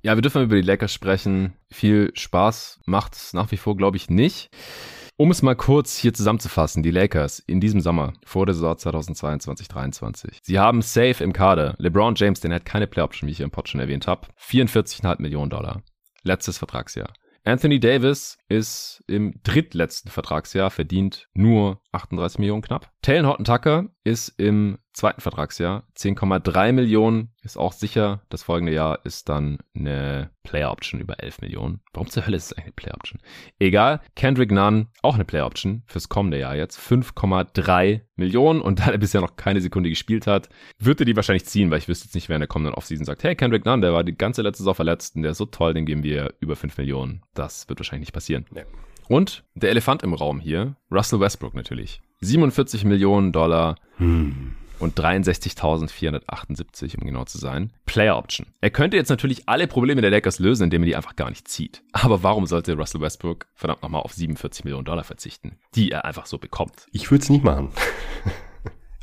[0.00, 1.52] Ja, wir dürfen über die Lakers sprechen.
[1.70, 4.48] Viel Spaß macht es nach wie vor, glaube ich, nicht.
[5.18, 10.40] Um es mal kurz hier zusammenzufassen, die Lakers in diesem Sommer vor der Saison 2022-23.
[10.42, 13.50] Sie haben safe im Kader LeBron James, den hat keine Play-Option, wie ich hier im
[13.50, 15.82] Pod schon erwähnt habe, 44,5 Millionen Dollar.
[16.22, 17.14] Letztes Vertragsjahr.
[17.44, 22.92] Anthony Davis ist im drittletzten Vertragsjahr verdient nur 38 Millionen knapp.
[23.06, 27.28] Taylor Horton Tucker ist im zweiten Vertragsjahr 10,3 Millionen.
[27.44, 31.78] Ist auch sicher, das folgende Jahr ist dann eine Player Option über 11 Millionen.
[31.92, 33.20] Warum zur Hölle ist es eigentlich eine Player Option?
[33.60, 34.00] Egal.
[34.16, 36.80] Kendrick Nunn, auch eine Player Option fürs kommende Jahr jetzt.
[36.80, 38.60] 5,3 Millionen.
[38.60, 40.48] Und da er bisher noch keine Sekunde gespielt hat,
[40.80, 43.06] wird er die wahrscheinlich ziehen, weil ich wüsste jetzt nicht, wer in der kommenden Offseason
[43.06, 45.46] sagt, hey, Kendrick Nunn, der war die ganze letzte Saison verletzt und der ist so
[45.46, 47.22] toll, den geben wir über 5 Millionen.
[47.34, 48.46] Das wird wahrscheinlich nicht passieren.
[48.50, 48.64] Nee.
[49.08, 52.00] Und der Elefant im Raum hier, Russell Westbrook natürlich.
[52.20, 53.76] 47 Millionen Dollar.
[53.96, 57.72] Hm und 63.478, um genau zu sein.
[57.86, 58.46] Player Option.
[58.60, 61.48] Er könnte jetzt natürlich alle Probleme der Lakers lösen, indem er die einfach gar nicht
[61.48, 61.82] zieht.
[61.92, 66.26] Aber warum sollte Russell Westbrook verdammt nochmal auf 47 Millionen Dollar verzichten, die er einfach
[66.26, 66.86] so bekommt?
[66.92, 67.70] Ich würde es nicht machen.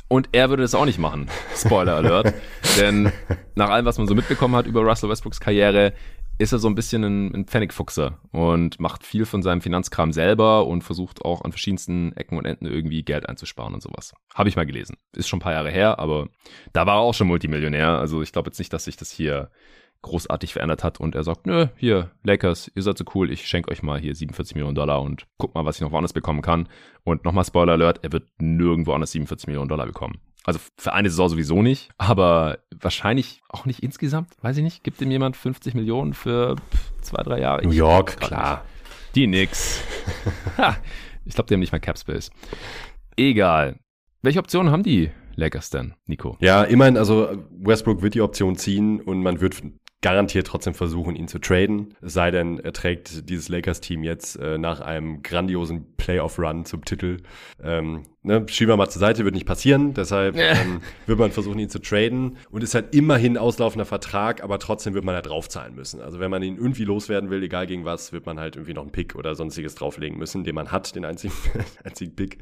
[0.06, 1.28] Und er würde das auch nicht machen.
[1.56, 2.34] Spoiler Alert.
[2.78, 3.10] Denn
[3.54, 5.94] nach allem, was man so mitbekommen hat über Russell Westbrooks Karriere,
[6.38, 10.66] ist er so ein bisschen ein, ein Pfennigfuchser und macht viel von seinem Finanzkram selber
[10.66, 14.12] und versucht auch an verschiedensten Ecken und Enden irgendwie Geld einzusparen und sowas.
[14.34, 14.96] Habe ich mal gelesen.
[15.12, 16.28] Ist schon ein paar Jahre her, aber
[16.72, 17.98] da war er auch schon Multimillionär.
[17.98, 19.50] Also ich glaube jetzt nicht, dass sich das hier
[20.02, 23.70] großartig verändert hat und er sagt, nö, hier, Lakers, ihr seid so cool, ich schenke
[23.70, 26.68] euch mal hier 47 Millionen Dollar und guck mal, was ich noch woanders bekommen kann.
[27.04, 30.20] Und nochmal Spoiler Alert, er wird nirgendwo anders 47 Millionen Dollar bekommen.
[30.44, 34.28] Also für eine Saison sowieso nicht, aber wahrscheinlich auch nicht insgesamt.
[34.42, 34.84] Weiß ich nicht.
[34.84, 36.56] Gibt ihm jemand 50 Millionen für
[37.00, 37.66] zwei, drei Jahre?
[37.66, 38.62] New York, klar.
[38.62, 39.16] Nicht.
[39.16, 39.82] Die nix.
[40.58, 40.76] ha,
[41.24, 42.30] ich glaube, die haben nicht mal Capspace.
[43.16, 43.78] Egal.
[44.22, 46.36] Welche Optionen haben die Lakers denn, Nico?
[46.40, 49.62] Ja, immerhin, also Westbrook wird die Option ziehen und man wird
[50.04, 51.94] garantiert trotzdem versuchen, ihn zu traden.
[52.02, 57.22] Es sei denn, er trägt dieses Lakers-Team jetzt äh, nach einem grandiosen Playoff-Run zum Titel.
[57.62, 59.94] Ähm, ne, schieben wir mal zur Seite, wird nicht passieren.
[59.94, 62.36] Deshalb ähm, wird man versuchen, ihn zu traden.
[62.50, 66.00] Und ist halt immerhin auslaufender Vertrag, aber trotzdem wird man da draufzahlen müssen.
[66.00, 68.82] Also wenn man ihn irgendwie loswerden will, egal gegen was, wird man halt irgendwie noch
[68.82, 71.34] einen Pick oder sonstiges drauflegen müssen, den man hat, den einzigen,
[71.84, 72.38] einzigen Pick.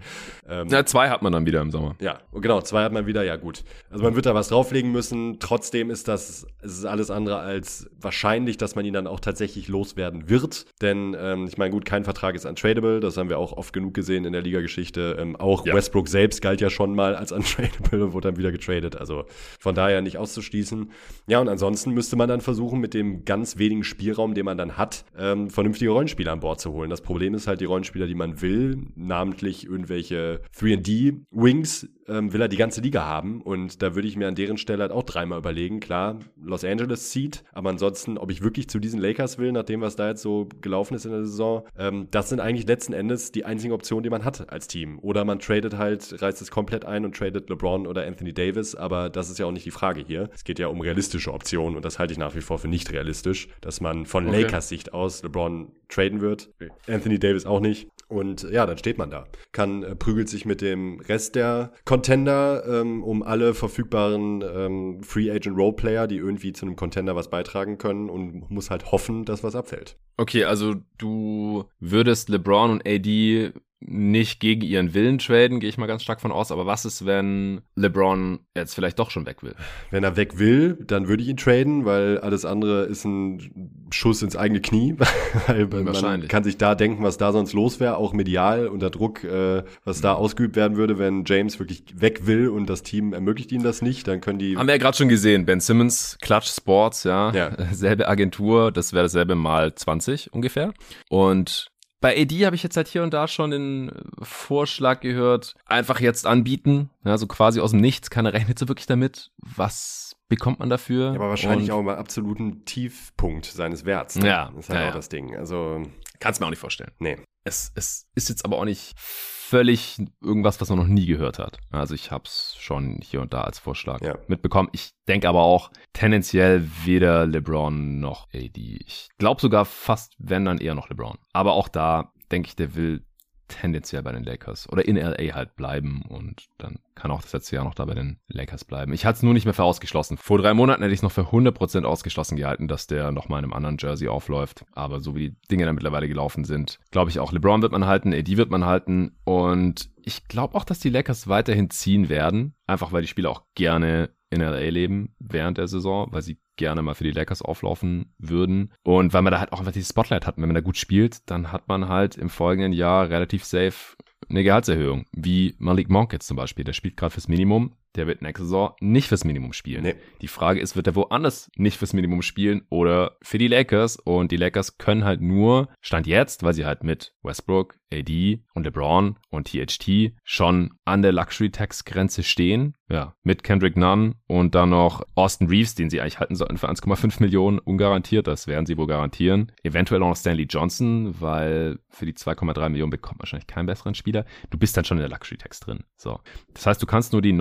[0.48, 1.96] Ähm, ja, zwei hat man dann wieder im Sommer.
[2.00, 3.64] Ja, genau, zwei hat man wieder, ja gut.
[3.90, 5.38] Also man wird da was drauflegen müssen.
[5.40, 9.20] Trotzdem ist das, es ist alles andere als als wahrscheinlich, dass man ihn dann auch
[9.20, 10.66] tatsächlich loswerden wird.
[10.80, 13.94] Denn ähm, ich meine, gut, kein Vertrag ist untradable, das haben wir auch oft genug
[13.94, 15.16] gesehen in der Liga-Geschichte.
[15.18, 15.71] Ähm, auch ja.
[15.72, 18.96] Westbrook selbst galt ja schon mal als untradable und wurde dann wieder getradet.
[18.96, 19.24] Also
[19.58, 20.90] von daher nicht auszuschließen.
[21.26, 24.76] Ja, und ansonsten müsste man dann versuchen, mit dem ganz wenigen Spielraum, den man dann
[24.76, 26.90] hat, ähm, vernünftige Rollenspieler an Bord zu holen.
[26.90, 32.48] Das Problem ist halt, die Rollenspieler, die man will, namentlich irgendwelche 3D-Wings, ähm, will er
[32.48, 33.40] die ganze Liga haben.
[33.42, 35.80] Und da würde ich mir an deren Stelle halt auch dreimal überlegen.
[35.80, 39.80] Klar, Los Angeles zieht, aber ansonsten, ob ich wirklich zu diesen Lakers will, nach dem,
[39.80, 43.32] was da jetzt so gelaufen ist in der Saison, ähm, das sind eigentlich letzten Endes
[43.32, 44.98] die einzigen Optionen, die man hat als Team.
[45.00, 48.74] Oder man tradet halt, reißt es komplett ein und tradet LeBron oder Anthony Davis.
[48.74, 50.28] Aber das ist ja auch nicht die Frage hier.
[50.34, 52.92] Es geht ja um realistische Optionen und das halte ich nach wie vor für nicht
[52.92, 54.42] realistisch, dass man von okay.
[54.42, 56.50] Lakers Sicht aus LeBron traden wird.
[56.86, 57.88] Anthony Davis auch nicht.
[58.08, 59.26] Und ja, dann steht man da.
[59.52, 65.30] Kann, äh, prügelt sich mit dem Rest der Contender ähm, um alle verfügbaren ähm, Free
[65.30, 69.42] Agent Roleplayer, die irgendwie zu einem Contender was beitragen können und muss halt hoffen, dass
[69.42, 69.96] was abfällt.
[70.18, 73.52] Okay, also du würdest LeBron und AD
[73.86, 76.52] nicht gegen ihren Willen traden, gehe ich mal ganz stark von aus.
[76.52, 79.54] Aber was ist, wenn LeBron jetzt vielleicht doch schon weg will?
[79.90, 84.22] Wenn er weg will, dann würde ich ihn traden, weil alles andere ist ein Schuss
[84.22, 84.96] ins eigene Knie.
[85.46, 89.24] weil man kann sich da denken, was da sonst los wäre, auch medial unter Druck,
[89.24, 93.52] äh, was da ausgeübt werden würde, wenn James wirklich weg will und das Team ermöglicht
[93.52, 94.56] ihm das nicht, dann können die.
[94.56, 97.56] Haben wir ja gerade schon gesehen, Ben Simmons, Clutch Sports, ja, ja.
[97.72, 100.72] selbe Agentur, das wäre dasselbe mal 20 ungefähr.
[101.08, 101.71] Und
[102.02, 106.26] bei AD habe ich jetzt halt hier und da schon den Vorschlag gehört, einfach jetzt
[106.26, 109.30] anbieten, ja, so quasi aus dem Nichts, keiner rechnet so wirklich damit.
[109.38, 111.10] Was bekommt man dafür?
[111.10, 114.16] Ja, aber wahrscheinlich und, auch mal absoluten Tiefpunkt seines Werts.
[114.16, 114.26] Ne?
[114.26, 114.50] Ja.
[114.54, 114.96] Das ist halt ja, auch ja.
[114.96, 115.36] das Ding.
[115.36, 115.82] Also.
[116.20, 116.92] Kannst mir auch nicht vorstellen.
[116.98, 117.16] Nee.
[117.44, 121.58] Es, es ist jetzt aber auch nicht völlig irgendwas, was man noch nie gehört hat.
[121.70, 124.16] Also ich habe es schon hier und da als Vorschlag ja.
[124.26, 124.70] mitbekommen.
[124.72, 128.56] Ich denke aber auch tendenziell weder LeBron noch AD.
[128.86, 131.18] Ich glaube sogar fast, wenn dann eher noch LeBron.
[131.34, 133.04] Aber auch da denke ich, der will
[133.52, 137.56] tendenziell bei den Lakers oder in LA halt bleiben und dann kann auch das letzte
[137.56, 138.92] Jahr noch da bei den Lakers bleiben.
[138.92, 140.18] Ich hatte es nur nicht mehr für ausgeschlossen.
[140.18, 143.44] Vor drei Monaten hätte ich es noch für 100% ausgeschlossen gehalten, dass der nochmal in
[143.44, 144.64] einem anderen Jersey aufläuft.
[144.72, 147.86] Aber so wie die Dinge dann mittlerweile gelaufen sind, glaube ich auch, LeBron wird man
[147.86, 152.54] halten, AD wird man halten und ich glaube auch, dass die Lakers weiterhin ziehen werden,
[152.66, 156.82] einfach weil die Spieler auch gerne in LA leben während der Saison, weil sie gerne
[156.82, 158.72] mal für die Lakers auflaufen würden.
[158.82, 160.36] Und weil man da halt auch einfach dieses Spotlight hat.
[160.36, 163.96] Wenn man da gut spielt, dann hat man halt im folgenden Jahr relativ safe
[164.28, 166.64] eine Gehaltserhöhung, wie Malik Monk jetzt zum Beispiel.
[166.64, 169.82] Der spielt gerade fürs Minimum, der wird nächste Saison nicht fürs Minimum spielen.
[169.82, 169.94] Nee.
[170.20, 173.96] Die Frage ist, wird er woanders nicht fürs Minimum spielen oder für die Lakers?
[173.96, 178.64] Und die Lakers können halt nur, Stand jetzt, weil sie halt mit Westbrook, AD und
[178.64, 182.74] LeBron und THT schon an der Luxury Tax Grenze stehen.
[182.88, 186.68] Ja, mit Kendrick Nunn und dann noch Austin Reeves, den sie eigentlich halten sollten für
[186.68, 188.26] 1,5 Millionen ungarantiert.
[188.26, 189.50] Das werden sie wohl garantieren.
[189.62, 193.94] Eventuell auch noch Stanley Johnson, weil für die 2,3 Millionen bekommt man wahrscheinlich keinen besseren
[193.94, 194.26] Spieler.
[194.50, 195.84] Du bist dann schon in der Luxury Tax drin.
[195.96, 196.20] So.
[196.52, 197.32] Das heißt, du kannst nur die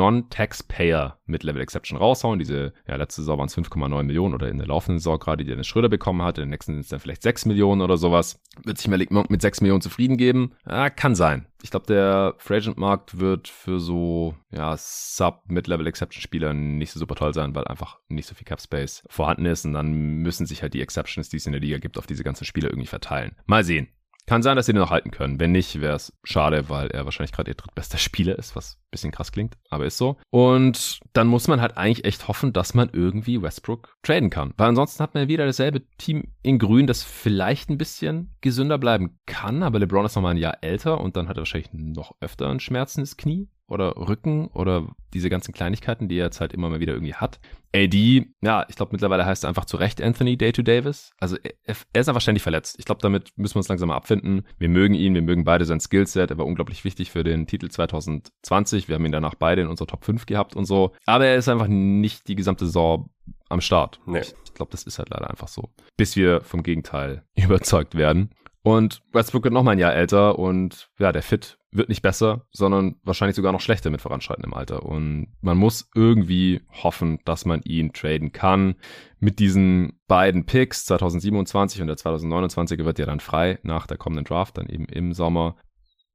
[0.41, 2.39] Non-Taxpayer mit Level Exception raushauen.
[2.39, 5.49] Diese, ja, letzte Saison waren es 5,9 Millionen oder in der laufenden Saison gerade, die
[5.49, 6.37] Dennis Schröder bekommen hat.
[6.37, 8.41] In der nächsten sind es dann vielleicht 6 Millionen oder sowas.
[8.63, 10.53] Wird sich Malik Monk mit 6 Millionen zufrieden geben?
[10.67, 11.45] Ja, kann sein.
[11.63, 17.33] Ich glaube, der Free Agent Markt wird für so ja, Sub-Mid-Level-Exception-Spieler nicht so super toll
[17.33, 20.73] sein, weil einfach nicht so viel Cap Space vorhanden ist und dann müssen sich halt
[20.73, 23.35] die Exceptions, die es in der Liga gibt, auf diese ganzen Spieler irgendwie verteilen.
[23.45, 23.89] Mal sehen.
[24.32, 25.41] Kann sein, dass sie den noch halten können.
[25.41, 28.89] Wenn nicht, wäre es schade, weil er wahrscheinlich gerade ihr drittbester Spieler ist, was ein
[28.89, 30.15] bisschen krass klingt, aber ist so.
[30.29, 34.53] Und dann muss man halt eigentlich echt hoffen, dass man irgendwie Westbrook traden kann.
[34.55, 39.19] Weil ansonsten hat man wieder dasselbe Team in Grün, das vielleicht ein bisschen gesünder bleiben
[39.25, 42.47] kann, aber LeBron ist nochmal ein Jahr älter und dann hat er wahrscheinlich noch öfter
[42.49, 46.80] ein schmerzendes Knie oder Rücken oder diese ganzen Kleinigkeiten, die er jetzt halt immer mal
[46.80, 47.39] wieder irgendwie hat.
[47.74, 51.13] AD, ja, ich glaube mittlerweile heißt er einfach zu Recht Anthony Day to Davis.
[51.19, 52.76] Also er, er ist einfach ständig verletzt.
[52.80, 54.45] Ich glaube, damit müssen wir uns langsam mal abfinden.
[54.59, 56.32] Wir mögen ihn, wir mögen beide sein Skillset.
[56.32, 58.89] Er war unglaublich wichtig für den Titel 2020.
[58.89, 60.91] Wir haben ihn danach beide in unserer Top 5 gehabt und so.
[61.05, 63.09] Aber er ist einfach nicht die gesamte Saison
[63.47, 64.01] am Start.
[64.05, 64.22] Nee.
[64.45, 65.69] Ich glaube, das ist halt leider einfach so.
[65.95, 68.32] Bis wir vom Gegenteil überzeugt werden.
[68.63, 72.45] Und Westbrook wird noch mal ein Jahr älter und ja, der Fit wird nicht besser,
[72.51, 74.84] sondern wahrscheinlich sogar noch schlechter mit voranschreitendem Alter.
[74.84, 78.76] Und man muss irgendwie hoffen, dass man ihn traden kann.
[79.19, 84.26] Mit diesen beiden Picks, 2027 und der 2029 wird ja dann frei nach der kommenden
[84.26, 85.55] Draft, dann eben im Sommer,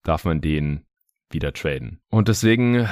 [0.03, 0.85] darf man den
[1.31, 2.01] wieder traden.
[2.11, 2.87] Und deswegen,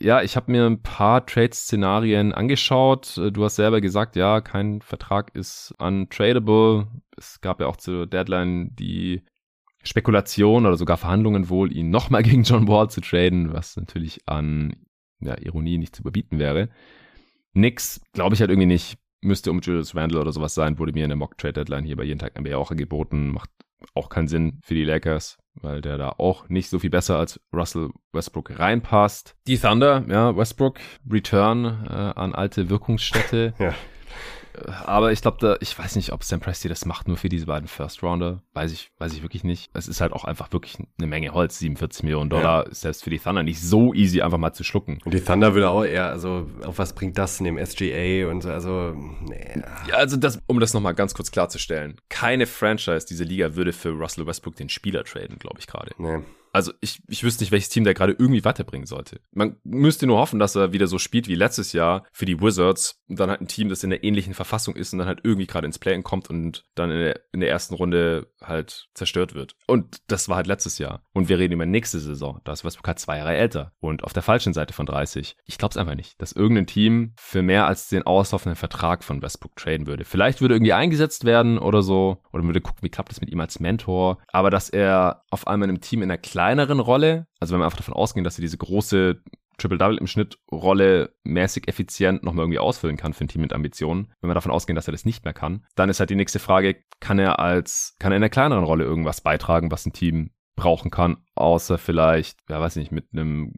[0.00, 3.16] ja, ich habe mir ein paar Trade-Szenarien angeschaut.
[3.32, 6.88] Du hast selber gesagt, ja, kein Vertrag ist untradable.
[7.16, 9.22] Es gab ja auch zur Deadline die
[9.82, 14.76] Spekulation oder sogar Verhandlungen wohl, ihn nochmal gegen John Wall zu traden, was natürlich an
[15.20, 16.68] ja, Ironie nicht zu überbieten wäre.
[17.52, 18.98] Nix, glaube ich halt irgendwie nicht.
[19.24, 22.18] Müsste um Julius Randle oder sowas sein, wurde mir in der Mock-Trade-Deadline hier bei jeden
[22.18, 23.28] Tag NBA auch geboten.
[23.28, 23.50] Macht
[23.94, 27.40] auch keinen Sinn für die Lakers, weil der da auch nicht so viel besser als
[27.52, 29.36] Russell Westbrook reinpasst.
[29.46, 33.54] Die Thunder, ja, Westbrook, Return äh, an alte Wirkungsstätte.
[33.58, 33.74] ja.
[34.84, 37.46] Aber ich glaube, da, ich weiß nicht, ob Sam Presti das macht nur für diese
[37.46, 38.42] beiden First Rounder.
[38.52, 39.70] Weiß ich, weiß ich wirklich nicht.
[39.74, 41.58] Es ist halt auch einfach wirklich eine Menge Holz.
[41.58, 42.74] 47 Millionen Dollar ja.
[42.74, 44.98] selbst für die Thunder nicht so easy einfach mal zu schlucken.
[45.04, 48.44] Und die Thunder würde auch eher, also, auf was bringt das in dem SGA und
[48.46, 49.62] also, nee.
[49.88, 51.96] Ja, also das, um das nochmal ganz kurz klarzustellen.
[52.08, 55.92] Keine Franchise dieser Liga würde für Russell Westbrook den Spieler traden, glaube ich gerade.
[55.98, 56.18] Nee.
[56.52, 59.20] Also ich, ich wüsste nicht, welches Team der gerade irgendwie weiterbringen sollte.
[59.32, 63.00] Man müsste nur hoffen, dass er wieder so spielt wie letztes Jahr für die Wizards
[63.08, 65.46] und dann halt ein Team, das in der ähnlichen Verfassung ist und dann halt irgendwie
[65.46, 69.56] gerade ins Play kommt und dann in der, in der ersten Runde halt zerstört wird.
[69.66, 71.02] Und das war halt letztes Jahr.
[71.12, 72.40] Und wir reden über nächste Saison.
[72.44, 75.36] Da ist Westbrook halt zwei Jahre älter und auf der falschen Seite von 30.
[75.44, 79.22] Ich glaube es einfach nicht, dass irgendein Team für mehr als den auslaufenden Vertrag von
[79.22, 80.04] Westbrook traden würde.
[80.04, 83.40] Vielleicht würde irgendwie eingesetzt werden oder so oder würde gucken, wie klappt das mit ihm
[83.40, 84.18] als Mentor.
[84.28, 87.60] Aber dass er auf einmal in einem Team in einer kleinen kleineren Rolle, also wenn
[87.60, 89.22] wir einfach davon ausgehen, dass sie diese große
[89.58, 94.12] Triple-Double im Schnitt Rolle mäßig effizient nochmal irgendwie ausfüllen kann für ein Team mit Ambitionen.
[94.20, 96.40] Wenn wir davon ausgehen, dass er das nicht mehr kann, dann ist halt die nächste
[96.40, 100.30] Frage, kann er als, kann er in einer kleineren Rolle irgendwas beitragen, was ein Team
[100.54, 103.52] brauchen kann, außer vielleicht, ja weiß nicht, mit einem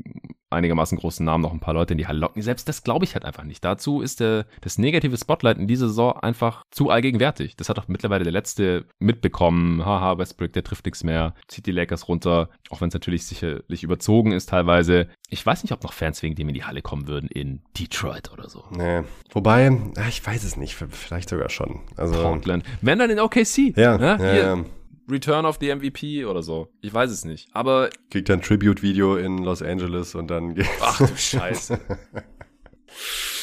[0.55, 2.41] einigermaßen großen Namen noch ein paar Leute in die Halle locken.
[2.41, 3.65] Selbst das glaube ich halt einfach nicht.
[3.65, 7.57] Dazu ist der, das negative Spotlight in dieser Saison einfach zu allgegenwärtig.
[7.57, 9.85] Das hat auch mittlerweile der Letzte mitbekommen.
[9.85, 13.83] Haha, Westbrook, der trifft nichts mehr, zieht die Lakers runter, auch wenn es natürlich sicherlich
[13.83, 15.09] überzogen ist teilweise.
[15.29, 18.33] Ich weiß nicht, ob noch Fans wegen dem in die Halle kommen würden in Detroit
[18.33, 18.65] oder so.
[18.71, 19.03] Nee.
[19.33, 19.77] Wobei,
[20.09, 21.81] ich weiß es nicht, vielleicht sogar schon.
[21.97, 22.65] Also, Portland.
[22.81, 23.77] Wenn dann in OKC.
[23.77, 24.65] Ja, ja, ja, ja.
[25.11, 26.69] Return of the MVP oder so.
[26.81, 27.49] Ich weiß es nicht.
[27.53, 27.91] Aber.
[28.11, 30.69] Kriegt ein Tribute-Video in Los Angeles und dann geht's.
[30.81, 31.79] Ach du Scheiße.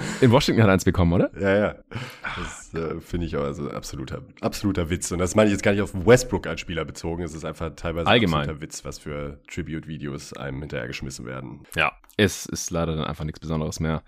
[0.20, 1.30] In Washington hat er eins bekommen, oder?
[1.38, 1.74] Ja, ja.
[2.36, 5.10] Das äh, finde ich auch also absoluter, absoluter Witz.
[5.12, 7.22] Und das meine ich jetzt gar nicht auf Westbrook als Spieler bezogen.
[7.22, 8.40] Es ist einfach teilweise Allgemein.
[8.40, 11.62] absoluter Witz, was für Tribute-Videos einem hinterhergeschmissen werden.
[11.76, 14.02] Ja, es ist leider dann einfach nichts Besonderes mehr.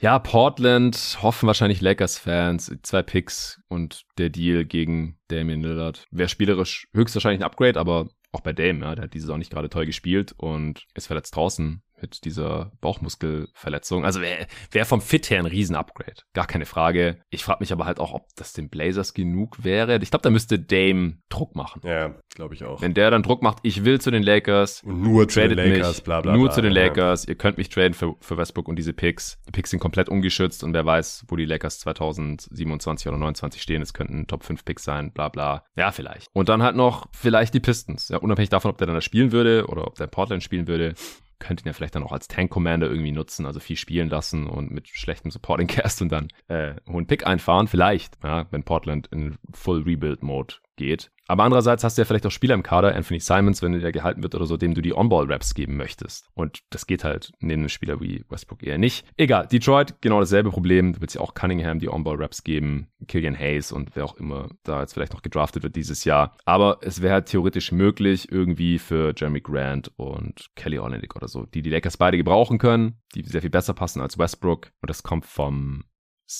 [0.00, 6.06] Ja, Portland hoffen wahrscheinlich Lakers-Fans, zwei Picks und der Deal gegen Damian Lillard.
[6.10, 9.52] Wäre spielerisch höchstwahrscheinlich ein Upgrade, aber auch bei Dame, ja, der hat diese Saison nicht
[9.52, 14.04] gerade toll gespielt und ist verletzt draußen mit dieser Bauchmuskelverletzung.
[14.04, 16.22] Also wäre wär vom Fit her ein Riesen-Upgrade.
[16.34, 17.18] Gar keine Frage.
[17.30, 19.98] Ich frage mich aber halt auch, ob das den Blazers genug wäre.
[20.02, 21.80] Ich glaube, da müsste Dame Druck machen.
[21.84, 22.82] Ja, glaube ich auch.
[22.82, 24.82] Wenn der dann Druck macht, ich will zu den Lakers.
[24.82, 26.32] Und nur zu den Lakers, mich, bla bla.
[26.34, 26.82] Nur bla, zu den ja.
[26.82, 27.26] Lakers.
[27.26, 29.38] Ihr könnt mich traden für, für Westbrook und diese Picks.
[29.46, 33.82] Die Picks sind komplett ungeschützt und wer weiß, wo die Lakers 2027 oder 29 stehen.
[33.82, 35.64] Es könnten Top 5 Picks sein, bla bla.
[35.76, 36.28] Ja, vielleicht.
[36.32, 38.08] Und dann halt noch vielleicht die Pistons.
[38.08, 40.66] Ja, unabhängig davon, ob der dann da spielen würde oder ob der in Portland spielen
[40.66, 40.94] würde
[41.42, 44.46] könnt ihn ja vielleicht dann auch als Tank Commander irgendwie nutzen, also viel spielen lassen
[44.46, 47.66] und mit schlechtem Supporting Cast und dann äh, hohen Pick einfahren.
[47.66, 51.10] Vielleicht, ja, wenn Portland in Full Rebuild Mode geht.
[51.28, 54.22] Aber andererseits hast du ja vielleicht auch Spieler im Kader, Anthony Simons, wenn der gehalten
[54.22, 56.28] wird oder so, dem du die On-Ball-Raps geben möchtest.
[56.34, 59.06] Und das geht halt neben einem Spieler wie Westbrook eher nicht.
[59.16, 60.92] Egal, Detroit, genau dasselbe Problem.
[60.92, 64.80] Du willst ja auch Cunningham die On-Ball-Raps geben, Killian Hayes und wer auch immer da
[64.80, 66.36] jetzt vielleicht noch gedraftet wird dieses Jahr.
[66.44, 71.46] Aber es wäre halt theoretisch möglich, irgendwie für Jeremy Grant und Kelly Olynyk oder so,
[71.46, 74.72] die die Lakers beide gebrauchen können, die sehr viel besser passen als Westbrook.
[74.80, 75.84] Und das kommt vom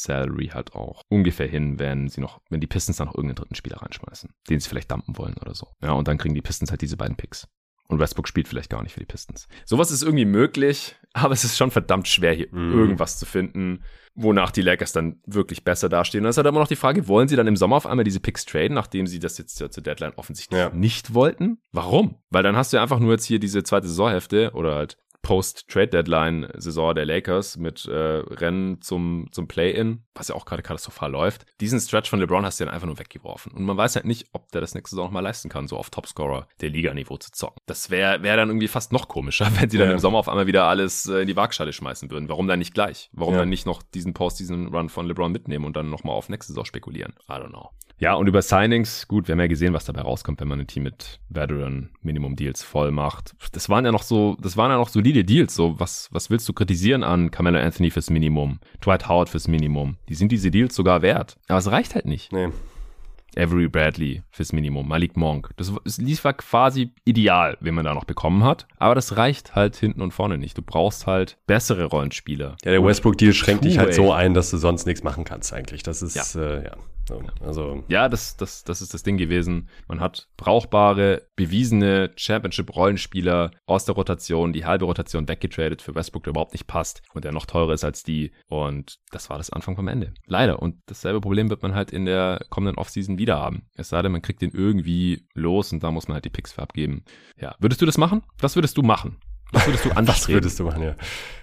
[0.01, 3.55] Salary halt auch ungefähr hin, wenn sie noch, wenn die Pistons dann noch irgendeinen dritten
[3.55, 5.69] Spieler reinschmeißen, den sie vielleicht dumpen wollen oder so.
[5.83, 7.47] Ja, und dann kriegen die Pistons halt diese beiden Picks.
[7.89, 9.49] Und Westbrook spielt vielleicht gar nicht für die Pistons.
[9.67, 12.73] Sowas ist irgendwie möglich, aber es ist schon verdammt schwer, hier Mhm.
[12.73, 13.83] irgendwas zu finden,
[14.15, 16.23] wonach die Lakers dann wirklich besser dastehen.
[16.23, 18.05] Und das ist halt immer noch die Frage, wollen sie dann im Sommer auf einmal
[18.05, 20.71] diese Picks traden, nachdem sie das jetzt ja zur Deadline offensichtlich Ja.
[20.71, 21.59] nicht wollten?
[21.73, 22.17] Warum?
[22.31, 26.95] Weil dann hast du ja einfach nur jetzt hier diese zweite Saisonhälfte oder halt Post-Trade-Deadline-Saison
[26.95, 31.47] der Lakers mit äh, Rennen zum, zum Play-In, was ja auch gerade katastrophal läuft.
[31.61, 33.53] Diesen Stretch von LeBron hast du dann einfach nur weggeworfen.
[33.53, 35.77] Und man weiß halt nicht, ob der das nächste Saison noch mal leisten kann, so
[35.77, 37.61] auf Topscorer der Liga-Niveau zu zocken.
[37.67, 39.95] Das wäre wär dann irgendwie fast noch komischer, wenn sie dann Ja.
[39.95, 42.29] im Sommer auf einmal wieder alles äh, in die Waagschale schmeißen würden.
[42.29, 43.11] Warum dann nicht gleich?
[43.13, 43.41] Warum Ja.
[43.41, 46.65] dann nicht noch diesen Post-Season-Run von LeBron mitnehmen und dann noch mal auf nächste Saison
[46.65, 47.15] spekulieren?
[47.29, 47.71] I don't know.
[47.99, 50.67] Ja, und über Signings, gut, wir haben ja gesehen, was dabei rauskommt, wenn man ein
[50.67, 53.37] Team mit Veteran Minimum Deals voll macht.
[53.53, 55.55] Das waren ja noch so, das waren ja noch solide Deals.
[55.55, 59.97] So, was, was willst du kritisieren an Carmelo Anthony fürs Minimum, Dwight Howard fürs Minimum?
[60.09, 61.37] Die sind diese Deals sogar wert.
[61.49, 62.33] Aber es reicht halt nicht.
[62.33, 62.49] Nee.
[63.37, 65.51] Avery Bradley fürs Minimum, Malik Monk.
[65.57, 68.67] Das, das lief war quasi ideal, wen man da noch bekommen hat.
[68.79, 70.59] Aber das reicht halt hinten und vorne nicht.
[70.59, 72.57] Du brauchst halt bessere Rollenspieler.
[72.65, 75.83] Ja, der Westbrook-Deal schränkt dich halt so ein, dass du sonst nichts machen kannst eigentlich.
[75.83, 76.77] Das ist, äh, ja.
[77.09, 79.69] So, Also, Ja, das, das, das ist das Ding gewesen.
[79.89, 86.31] Man hat brauchbare, bewiesene Championship-Rollenspieler aus der Rotation, die halbe Rotation weggetradet für Westbrook, der
[86.31, 88.33] überhaupt nicht passt und der noch teurer ist als die.
[88.49, 90.15] Und das war das Anfang vom Ende.
[90.27, 90.63] Leider.
[90.63, 93.67] Und dasselbe Problem wird man halt in der kommenden Offseason wieder haben.
[93.75, 96.53] Es sei denn, man kriegt den irgendwie los und da muss man halt die Picks
[96.53, 97.05] für abgeben.
[97.37, 97.55] Ja.
[97.59, 98.23] Würdest du das machen?
[98.39, 99.19] Was würdest du machen?
[99.53, 100.37] Was würdest du anders was reden?
[100.37, 100.95] würdest du machen, ja.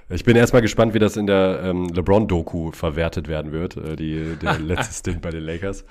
[0.10, 4.36] Ich bin erstmal gespannt, wie das in der ähm, LeBron-Doku verwertet werden wird, äh, die,
[4.42, 5.82] der letzte Stint bei den Lakers.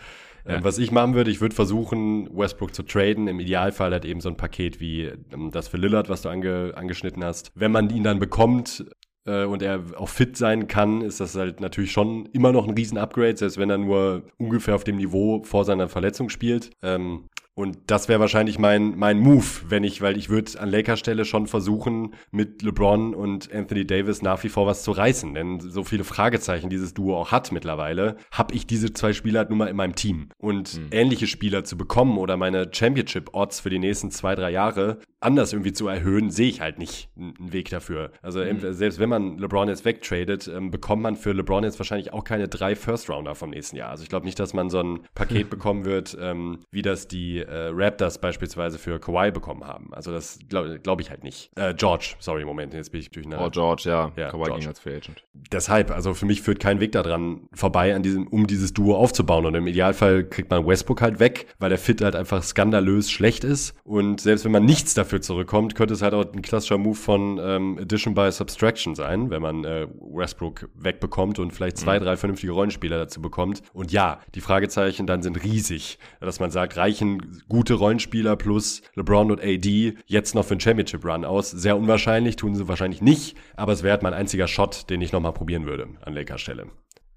[0.45, 0.65] Ähm, Ja.
[0.65, 3.29] Was ich machen würde, ich würde versuchen, Westbrook zu traden.
[3.29, 6.73] Im Idealfall halt eben so ein Paket wie ähm, das für Lillard, was du ange,
[6.75, 7.53] angeschnitten hast.
[7.55, 8.85] Wenn man ihn dann bekommt,
[9.29, 12.75] äh, und er auch fit sein kann, ist das halt natürlich schon immer noch ein
[12.75, 16.71] Riesen-Upgrade, selbst wenn er nur ungefähr auf dem Niveau vor seiner Verletzung spielt.
[16.83, 17.29] Ähm,
[17.59, 21.25] und das wäre wahrscheinlich mein, mein Move, wenn ich, weil ich würde an Lakers Stelle
[21.25, 25.35] schon versuchen, mit LeBron und Anthony Davis nach wie vor was zu reißen.
[25.35, 29.51] Denn so viele Fragezeichen dieses Duo auch hat mittlerweile, habe ich diese zwei Spieler halt
[29.51, 30.29] nun mal in meinem Team.
[30.39, 35.53] Und ähnliche Spieler zu bekommen oder meine Championship-Odds für die nächsten zwei, drei Jahre anders
[35.53, 38.13] irgendwie zu erhöhen, sehe ich halt nicht einen Weg dafür.
[38.23, 42.13] Also entweder- selbst wenn man LeBron jetzt wegtradet, ähm, bekommt man für LeBron jetzt wahrscheinlich
[42.13, 43.91] auch keine drei First-Rounder vom nächsten Jahr.
[43.91, 47.39] Also ich glaube nicht, dass man so ein Paket bekommen wird, ähm, wie das die
[47.41, 49.93] äh, Raptors beispielsweise für Kawhi bekommen haben.
[49.93, 51.51] Also das glaube glaub ich halt nicht.
[51.57, 53.47] Äh, George, sorry, Moment, jetzt bin ich durcheinander.
[53.47, 54.13] Oh, George, ja.
[54.17, 54.61] Ja, Kawhi George.
[54.61, 55.25] ging als Free Agent.
[55.53, 59.47] Deshalb, also für mich führt kein Weg daran vorbei, an diesem, um dieses Duo aufzubauen.
[59.47, 63.43] Und im Idealfall kriegt man Westbrook halt weg, weil der Fit halt einfach skandalös schlecht
[63.45, 63.75] ist.
[63.85, 67.39] Und selbst wenn man nichts dafür zurückkommt, könnte es halt auch ein klassischer Move von
[67.43, 72.53] ähm, Addition by Subtraction sein, wenn man äh, Westbrook wegbekommt und vielleicht zwei, drei vernünftige
[72.53, 73.63] Rollenspieler dazu bekommt.
[73.73, 75.99] Und ja, die Fragezeichen dann sind riesig.
[76.21, 81.05] Dass man sagt, reichen gute Rollenspieler plus LeBron und AD jetzt noch für einen Championship
[81.05, 81.51] Run aus?
[81.51, 85.13] Sehr unwahrscheinlich, tun sie wahrscheinlich nicht, aber es wäre halt mein einziger Shot, den ich
[85.13, 86.67] nochmal probieren würde an Lakers Stelle.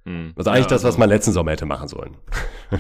[0.05, 0.33] Mhm.
[0.35, 2.17] Also eigentlich Ja, das, was also- man letzten Sommer hätte machen sollen.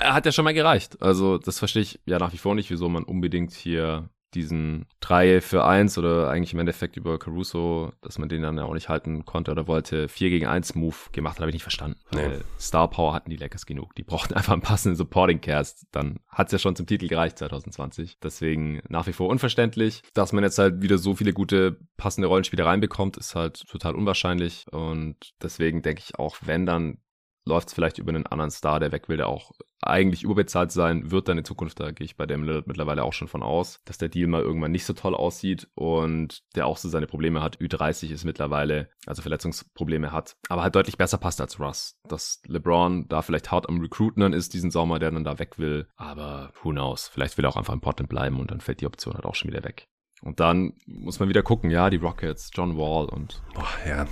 [0.00, 1.00] hat ja schon mal gereicht.
[1.00, 5.40] Also, das verstehe ich ja nach wie vor nicht, wieso man unbedingt hier diesen 3
[5.40, 8.88] für 1 oder eigentlich im Endeffekt über Caruso, dass man den dann ja auch nicht
[8.88, 11.98] halten konnte oder wollte, 4 gegen 1 Move gemacht hat, habe ich nicht verstanden.
[12.10, 12.44] Weil nee.
[12.60, 13.94] Star Power hatten die Lakers genug.
[13.94, 15.86] Die brauchten einfach einen passenden Supporting Cast.
[15.90, 18.18] Dann hat es ja schon zum Titel gereicht 2020.
[18.22, 20.02] Deswegen nach wie vor unverständlich.
[20.14, 24.66] Dass man jetzt halt wieder so viele gute passende Rollenspiele reinbekommt, ist halt total unwahrscheinlich.
[24.70, 26.98] Und deswegen denke ich auch, wenn dann
[27.46, 31.10] läuft es vielleicht über einen anderen Star, der weg will, der auch eigentlich überbezahlt sein
[31.10, 31.78] wird dann in Zukunft.
[31.80, 34.42] Da gehe ich bei dem Lillard mittlerweile auch schon von aus, dass der Deal mal
[34.42, 37.58] irgendwann nicht so toll aussieht und der auch so seine Probleme hat.
[37.58, 41.96] Ü30 ist mittlerweile, also Verletzungsprobleme hat, aber halt deutlich besser passt als Russ.
[42.08, 45.88] Dass LeBron da vielleicht hart am Recruiten ist diesen Sommer, der dann da weg will.
[45.96, 47.08] Aber who knows?
[47.08, 49.34] Vielleicht will er auch einfach im Portland bleiben und dann fällt die Option halt auch
[49.34, 49.88] schon wieder weg.
[50.22, 54.06] Und dann muss man wieder gucken, ja, die Rockets, John Wall und Boah, ja.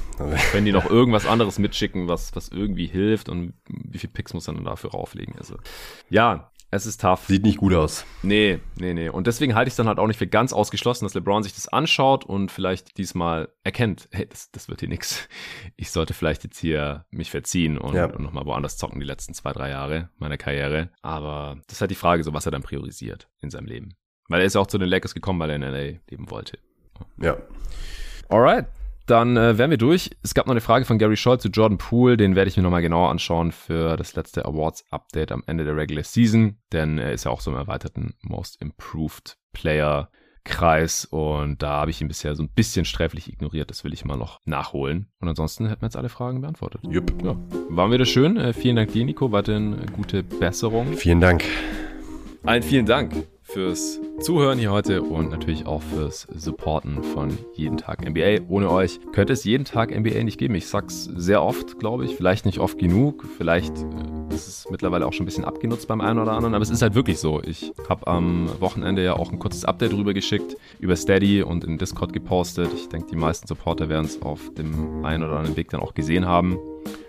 [0.52, 4.46] wenn die noch irgendwas anderes mitschicken, was, was irgendwie hilft und wie viel Picks muss
[4.46, 5.34] man dann dafür rauflegen.
[5.38, 5.56] Also,
[6.10, 7.26] ja, es ist tough.
[7.26, 8.04] Sieht nicht gut aus.
[8.22, 9.08] Nee, nee, nee.
[9.08, 11.54] Und deswegen halte ich es dann halt auch nicht für ganz ausgeschlossen, dass LeBron sich
[11.54, 15.28] das anschaut und vielleicht diesmal erkennt, hey, das, das wird hier nix.
[15.76, 18.06] Ich sollte vielleicht jetzt hier mich verziehen und, ja.
[18.06, 20.90] und nochmal woanders zocken die letzten zwei, drei Jahre meiner Karriere.
[21.00, 23.94] Aber das ist halt die Frage, so was er dann priorisiert in seinem Leben.
[24.28, 26.58] Weil er ist ja auch zu den Lakers gekommen, weil er in LA leben wollte.
[27.20, 27.36] Ja.
[28.28, 28.66] Alright.
[29.06, 30.10] Dann äh, wären wir durch.
[30.22, 32.16] Es gab noch eine Frage von Gary Scholl zu Jordan Poole.
[32.16, 36.04] Den werde ich mir nochmal genauer anschauen für das letzte Awards-Update am Ende der Regular
[36.04, 36.56] Season.
[36.72, 40.08] Denn er ist ja auch so im erweiterten Most Improved Player
[40.44, 43.70] Kreis und da habe ich ihn bisher so ein bisschen sträflich ignoriert.
[43.70, 45.08] Das will ich mal noch nachholen.
[45.20, 46.82] Und ansonsten hätten wir jetzt alle Fragen beantwortet.
[46.88, 47.12] Jupp.
[47.24, 47.34] Ja.
[47.70, 48.36] Waren wir das schön?
[48.36, 49.32] Äh, vielen Dank dir, Nico.
[49.32, 50.92] Weiterhin gute Besserung.
[50.94, 51.44] Vielen Dank.
[52.44, 58.04] Allen vielen Dank fürs Zuhören hier heute und natürlich auch fürs Supporten von Jeden Tag
[58.04, 58.48] NBA.
[58.48, 60.56] Ohne euch könnte es jeden Tag NBA nicht geben.
[60.56, 62.16] Ich sag's sehr oft, glaube ich.
[62.16, 63.24] Vielleicht nicht oft genug.
[63.38, 66.54] Vielleicht äh, ist es mittlerweile auch schon ein bisschen abgenutzt beim einen oder anderen.
[66.54, 67.40] Aber es ist halt wirklich so.
[67.44, 71.78] Ich habe am Wochenende ja auch ein kurzes Update rüber geschickt über Steady und in
[71.78, 72.70] Discord gepostet.
[72.74, 75.94] Ich denke, die meisten Supporter werden es auf dem einen oder anderen Weg dann auch
[75.94, 76.58] gesehen haben.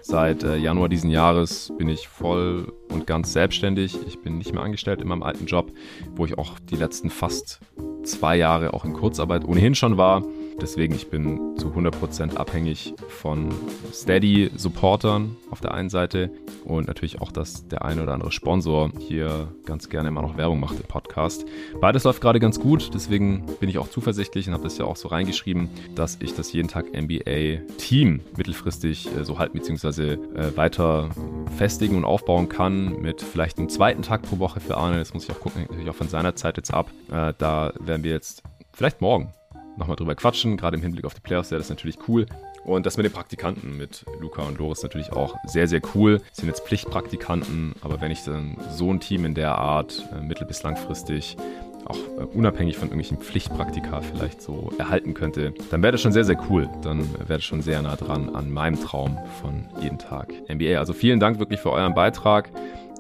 [0.01, 3.97] Seit äh, Januar diesen Jahres bin ich voll und ganz selbstständig.
[4.07, 5.71] Ich bin nicht mehr angestellt in meinem alten Job,
[6.15, 7.59] wo ich auch die letzten fast
[8.03, 10.23] zwei Jahre auch in Kurzarbeit ohnehin schon war.
[10.61, 13.53] Deswegen, ich bin zu 100% abhängig von
[13.91, 16.31] Steady-Supportern auf der einen Seite
[16.63, 20.59] und natürlich auch, dass der eine oder andere Sponsor hier ganz gerne immer noch Werbung
[20.59, 21.45] macht im Podcast.
[21.81, 24.95] Beides läuft gerade ganz gut, deswegen bin ich auch zuversichtlich und habe das ja auch
[24.95, 30.13] so reingeschrieben, dass ich das jeden Tag NBA-Team mittelfristig äh, so halten bzw.
[30.13, 31.09] Äh, weiter
[31.57, 34.99] festigen und aufbauen kann mit vielleicht einem zweiten Tag pro Woche für Arne.
[34.99, 36.89] Das muss ich auch gucken, natürlich auch von seiner Zeit jetzt ab.
[37.11, 39.33] Äh, da werden wir jetzt vielleicht morgen
[39.77, 40.57] nochmal drüber quatschen.
[40.57, 42.25] Gerade im Hinblick auf die Playoffs wäre das natürlich cool.
[42.63, 46.19] Und das mit den Praktikanten, mit Luca und Loris natürlich auch sehr, sehr cool.
[46.29, 50.21] Das sind jetzt Pflichtpraktikanten, aber wenn ich dann so ein Team in der Art äh,
[50.21, 51.37] mittel- bis langfristig
[51.85, 56.25] auch äh, unabhängig von irgendwelchen Pflichtpraktika vielleicht so erhalten könnte, dann wäre das schon sehr,
[56.25, 56.67] sehr cool.
[56.81, 60.79] Dann wäre das schon sehr nah dran an meinem Traum von jeden Tag NBA.
[60.79, 62.49] Also vielen Dank wirklich für euren Beitrag.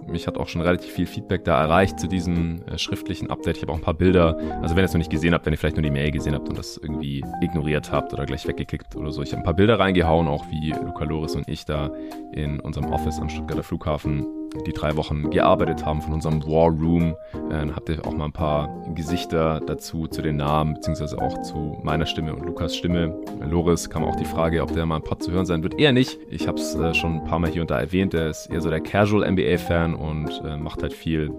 [0.07, 3.57] Mich hat auch schon relativ viel Feedback da erreicht zu diesem äh, schriftlichen Update.
[3.57, 4.37] Ich habe auch ein paar Bilder.
[4.61, 6.35] Also wenn ihr es noch nicht gesehen habt, wenn ihr vielleicht nur die Mail gesehen
[6.35, 9.21] habt und das irgendwie ignoriert habt oder gleich weggeklickt oder so.
[9.23, 11.91] Ich habe ein paar Bilder reingehauen, auch wie Luca Loris und ich da
[12.31, 14.25] in unserem Office am Stuttgarter Flughafen
[14.65, 17.15] die drei Wochen gearbeitet haben von unserem War Room.
[17.49, 21.79] Dann habt ihr auch mal ein paar Gesichter dazu, zu den Namen, beziehungsweise auch zu
[21.83, 23.17] meiner Stimme und Lukas Stimme.
[23.41, 25.79] Loris kam auch die Frage, ob der mal ein Pod zu hören sein wird.
[25.79, 26.19] Eher nicht.
[26.29, 28.13] Ich habe es äh, schon ein paar Mal hier und da erwähnt.
[28.13, 31.31] Der ist eher so der Casual NBA-Fan und äh, macht halt viel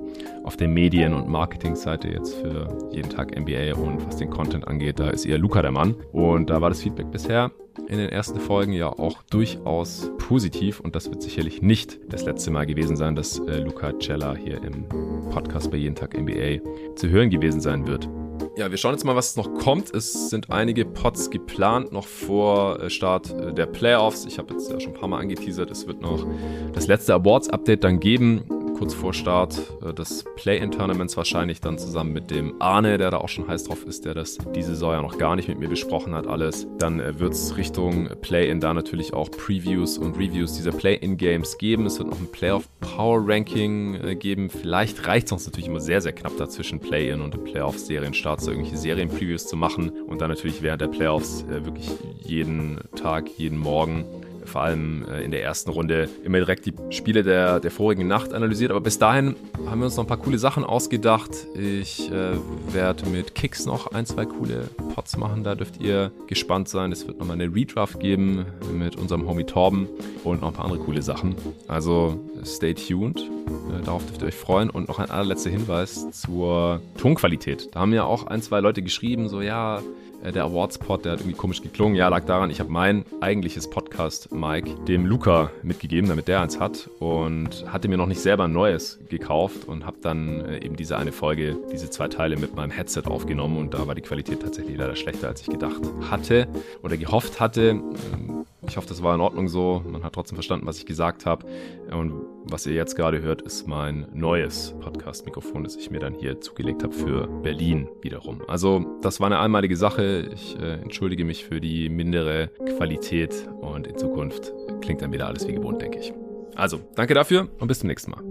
[0.45, 5.01] auf der Medien- und Marketing-Seite jetzt für jeden Tag NBA und was den Content angeht,
[5.01, 5.95] da ist eher Luca der Mann.
[6.13, 7.51] Und da war das Feedback bisher
[7.89, 12.51] in den ersten Folgen ja auch durchaus positiv und das wird sicherlich nicht das letzte
[12.51, 14.89] Mal gewesen sein, dass äh, Luca Cella hier im
[15.31, 16.61] Podcast bei Jeden Tag NBA
[16.97, 18.09] zu hören gewesen sein wird.
[18.57, 19.95] Ja, wir schauen jetzt mal, was noch kommt.
[19.95, 24.25] Es sind einige Pots geplant noch vor äh, Start äh, der Playoffs.
[24.25, 26.27] Ich habe jetzt ja schon ein paar Mal angeteasert, es wird noch
[26.73, 28.45] das letzte Awards-Update dann geben
[28.77, 33.29] kurz vor Start äh, des Play-In-Tournaments wahrscheinlich dann zusammen mit dem Arne, der da auch
[33.29, 36.15] schon heiß drauf ist, der das diese Saison ja noch gar nicht mit mir besprochen
[36.15, 36.67] hat, alles.
[36.79, 41.87] Dann äh, wird es Richtung Play-In da natürlich auch Previews und Reviews dieser Play-In-Games geben.
[41.87, 44.51] Es wird noch ein Playoff-Power-Ranking äh, geben.
[44.51, 49.47] Vielleicht reicht es uns natürlich immer sehr, sehr knapp dazwischen Play-In und Playoff-Serienstarts, irgendwelche Serien-Previews
[49.47, 51.91] zu machen und dann natürlich während der Playoffs wirklich
[52.21, 54.05] jeden Tag, jeden Morgen
[54.47, 58.33] vor allem äh, in der ersten Runde immer direkt die Spiele der, der vorigen Nacht
[58.33, 58.71] analysiert.
[58.71, 59.37] Aber bis dahin
[59.67, 61.31] haben wir uns noch ein paar coole Sachen ausgedacht.
[61.55, 62.33] Ich äh,
[62.73, 65.45] werde mit Kicks noch ein, zwei coole Pots machen.
[65.45, 66.93] Da dürft ihr gespannt sein.
[66.93, 69.89] Es wird nochmal eine Redraft geben mit unserem Homie Torben
[70.25, 71.37] und noch ein paar andere coole Sachen.
[71.69, 73.21] Also stay tuned.
[73.21, 74.71] Äh, darauf dürft ihr euch freuen.
[74.71, 77.75] Und noch ein allerletzter Hinweis zur Tonqualität.
[77.75, 79.81] Da haben ja auch ein, zwei Leute geschrieben, so ja,
[80.27, 81.95] äh, der Awards-Pod, der hat irgendwie komisch geklungen.
[81.95, 86.91] Ja, lag daran, ich habe mein eigentliches Podcast-Mic dem Luca mitgegeben, damit der eins hat
[86.99, 90.97] und hatte mir noch nicht selber ein neues gekauft und habe dann äh, eben diese
[90.99, 94.77] eine Folge, diese zwei Teile mit meinem Headset aufgenommen und da war die Qualität tatsächlich
[94.77, 95.81] leider schlechter, als ich gedacht
[96.11, 96.49] hatte
[96.83, 97.71] oder gehofft hatte.
[97.71, 99.83] Ähm, ich hoffe, das war in Ordnung so.
[99.89, 101.47] Man hat trotzdem verstanden, was ich gesagt habe.
[101.91, 102.13] Und
[102.45, 106.83] was ihr jetzt gerade hört, ist mein neues Podcast-Mikrofon, das ich mir dann hier zugelegt
[106.83, 108.43] habe für Berlin wiederum.
[108.49, 110.16] Also das war eine einmalige Sache.
[110.21, 115.47] Ich äh, entschuldige mich für die mindere Qualität und in Zukunft klingt dann wieder alles
[115.47, 116.13] wie gewohnt, denke ich.
[116.55, 118.23] Also, danke dafür und bis zum nächsten Mal.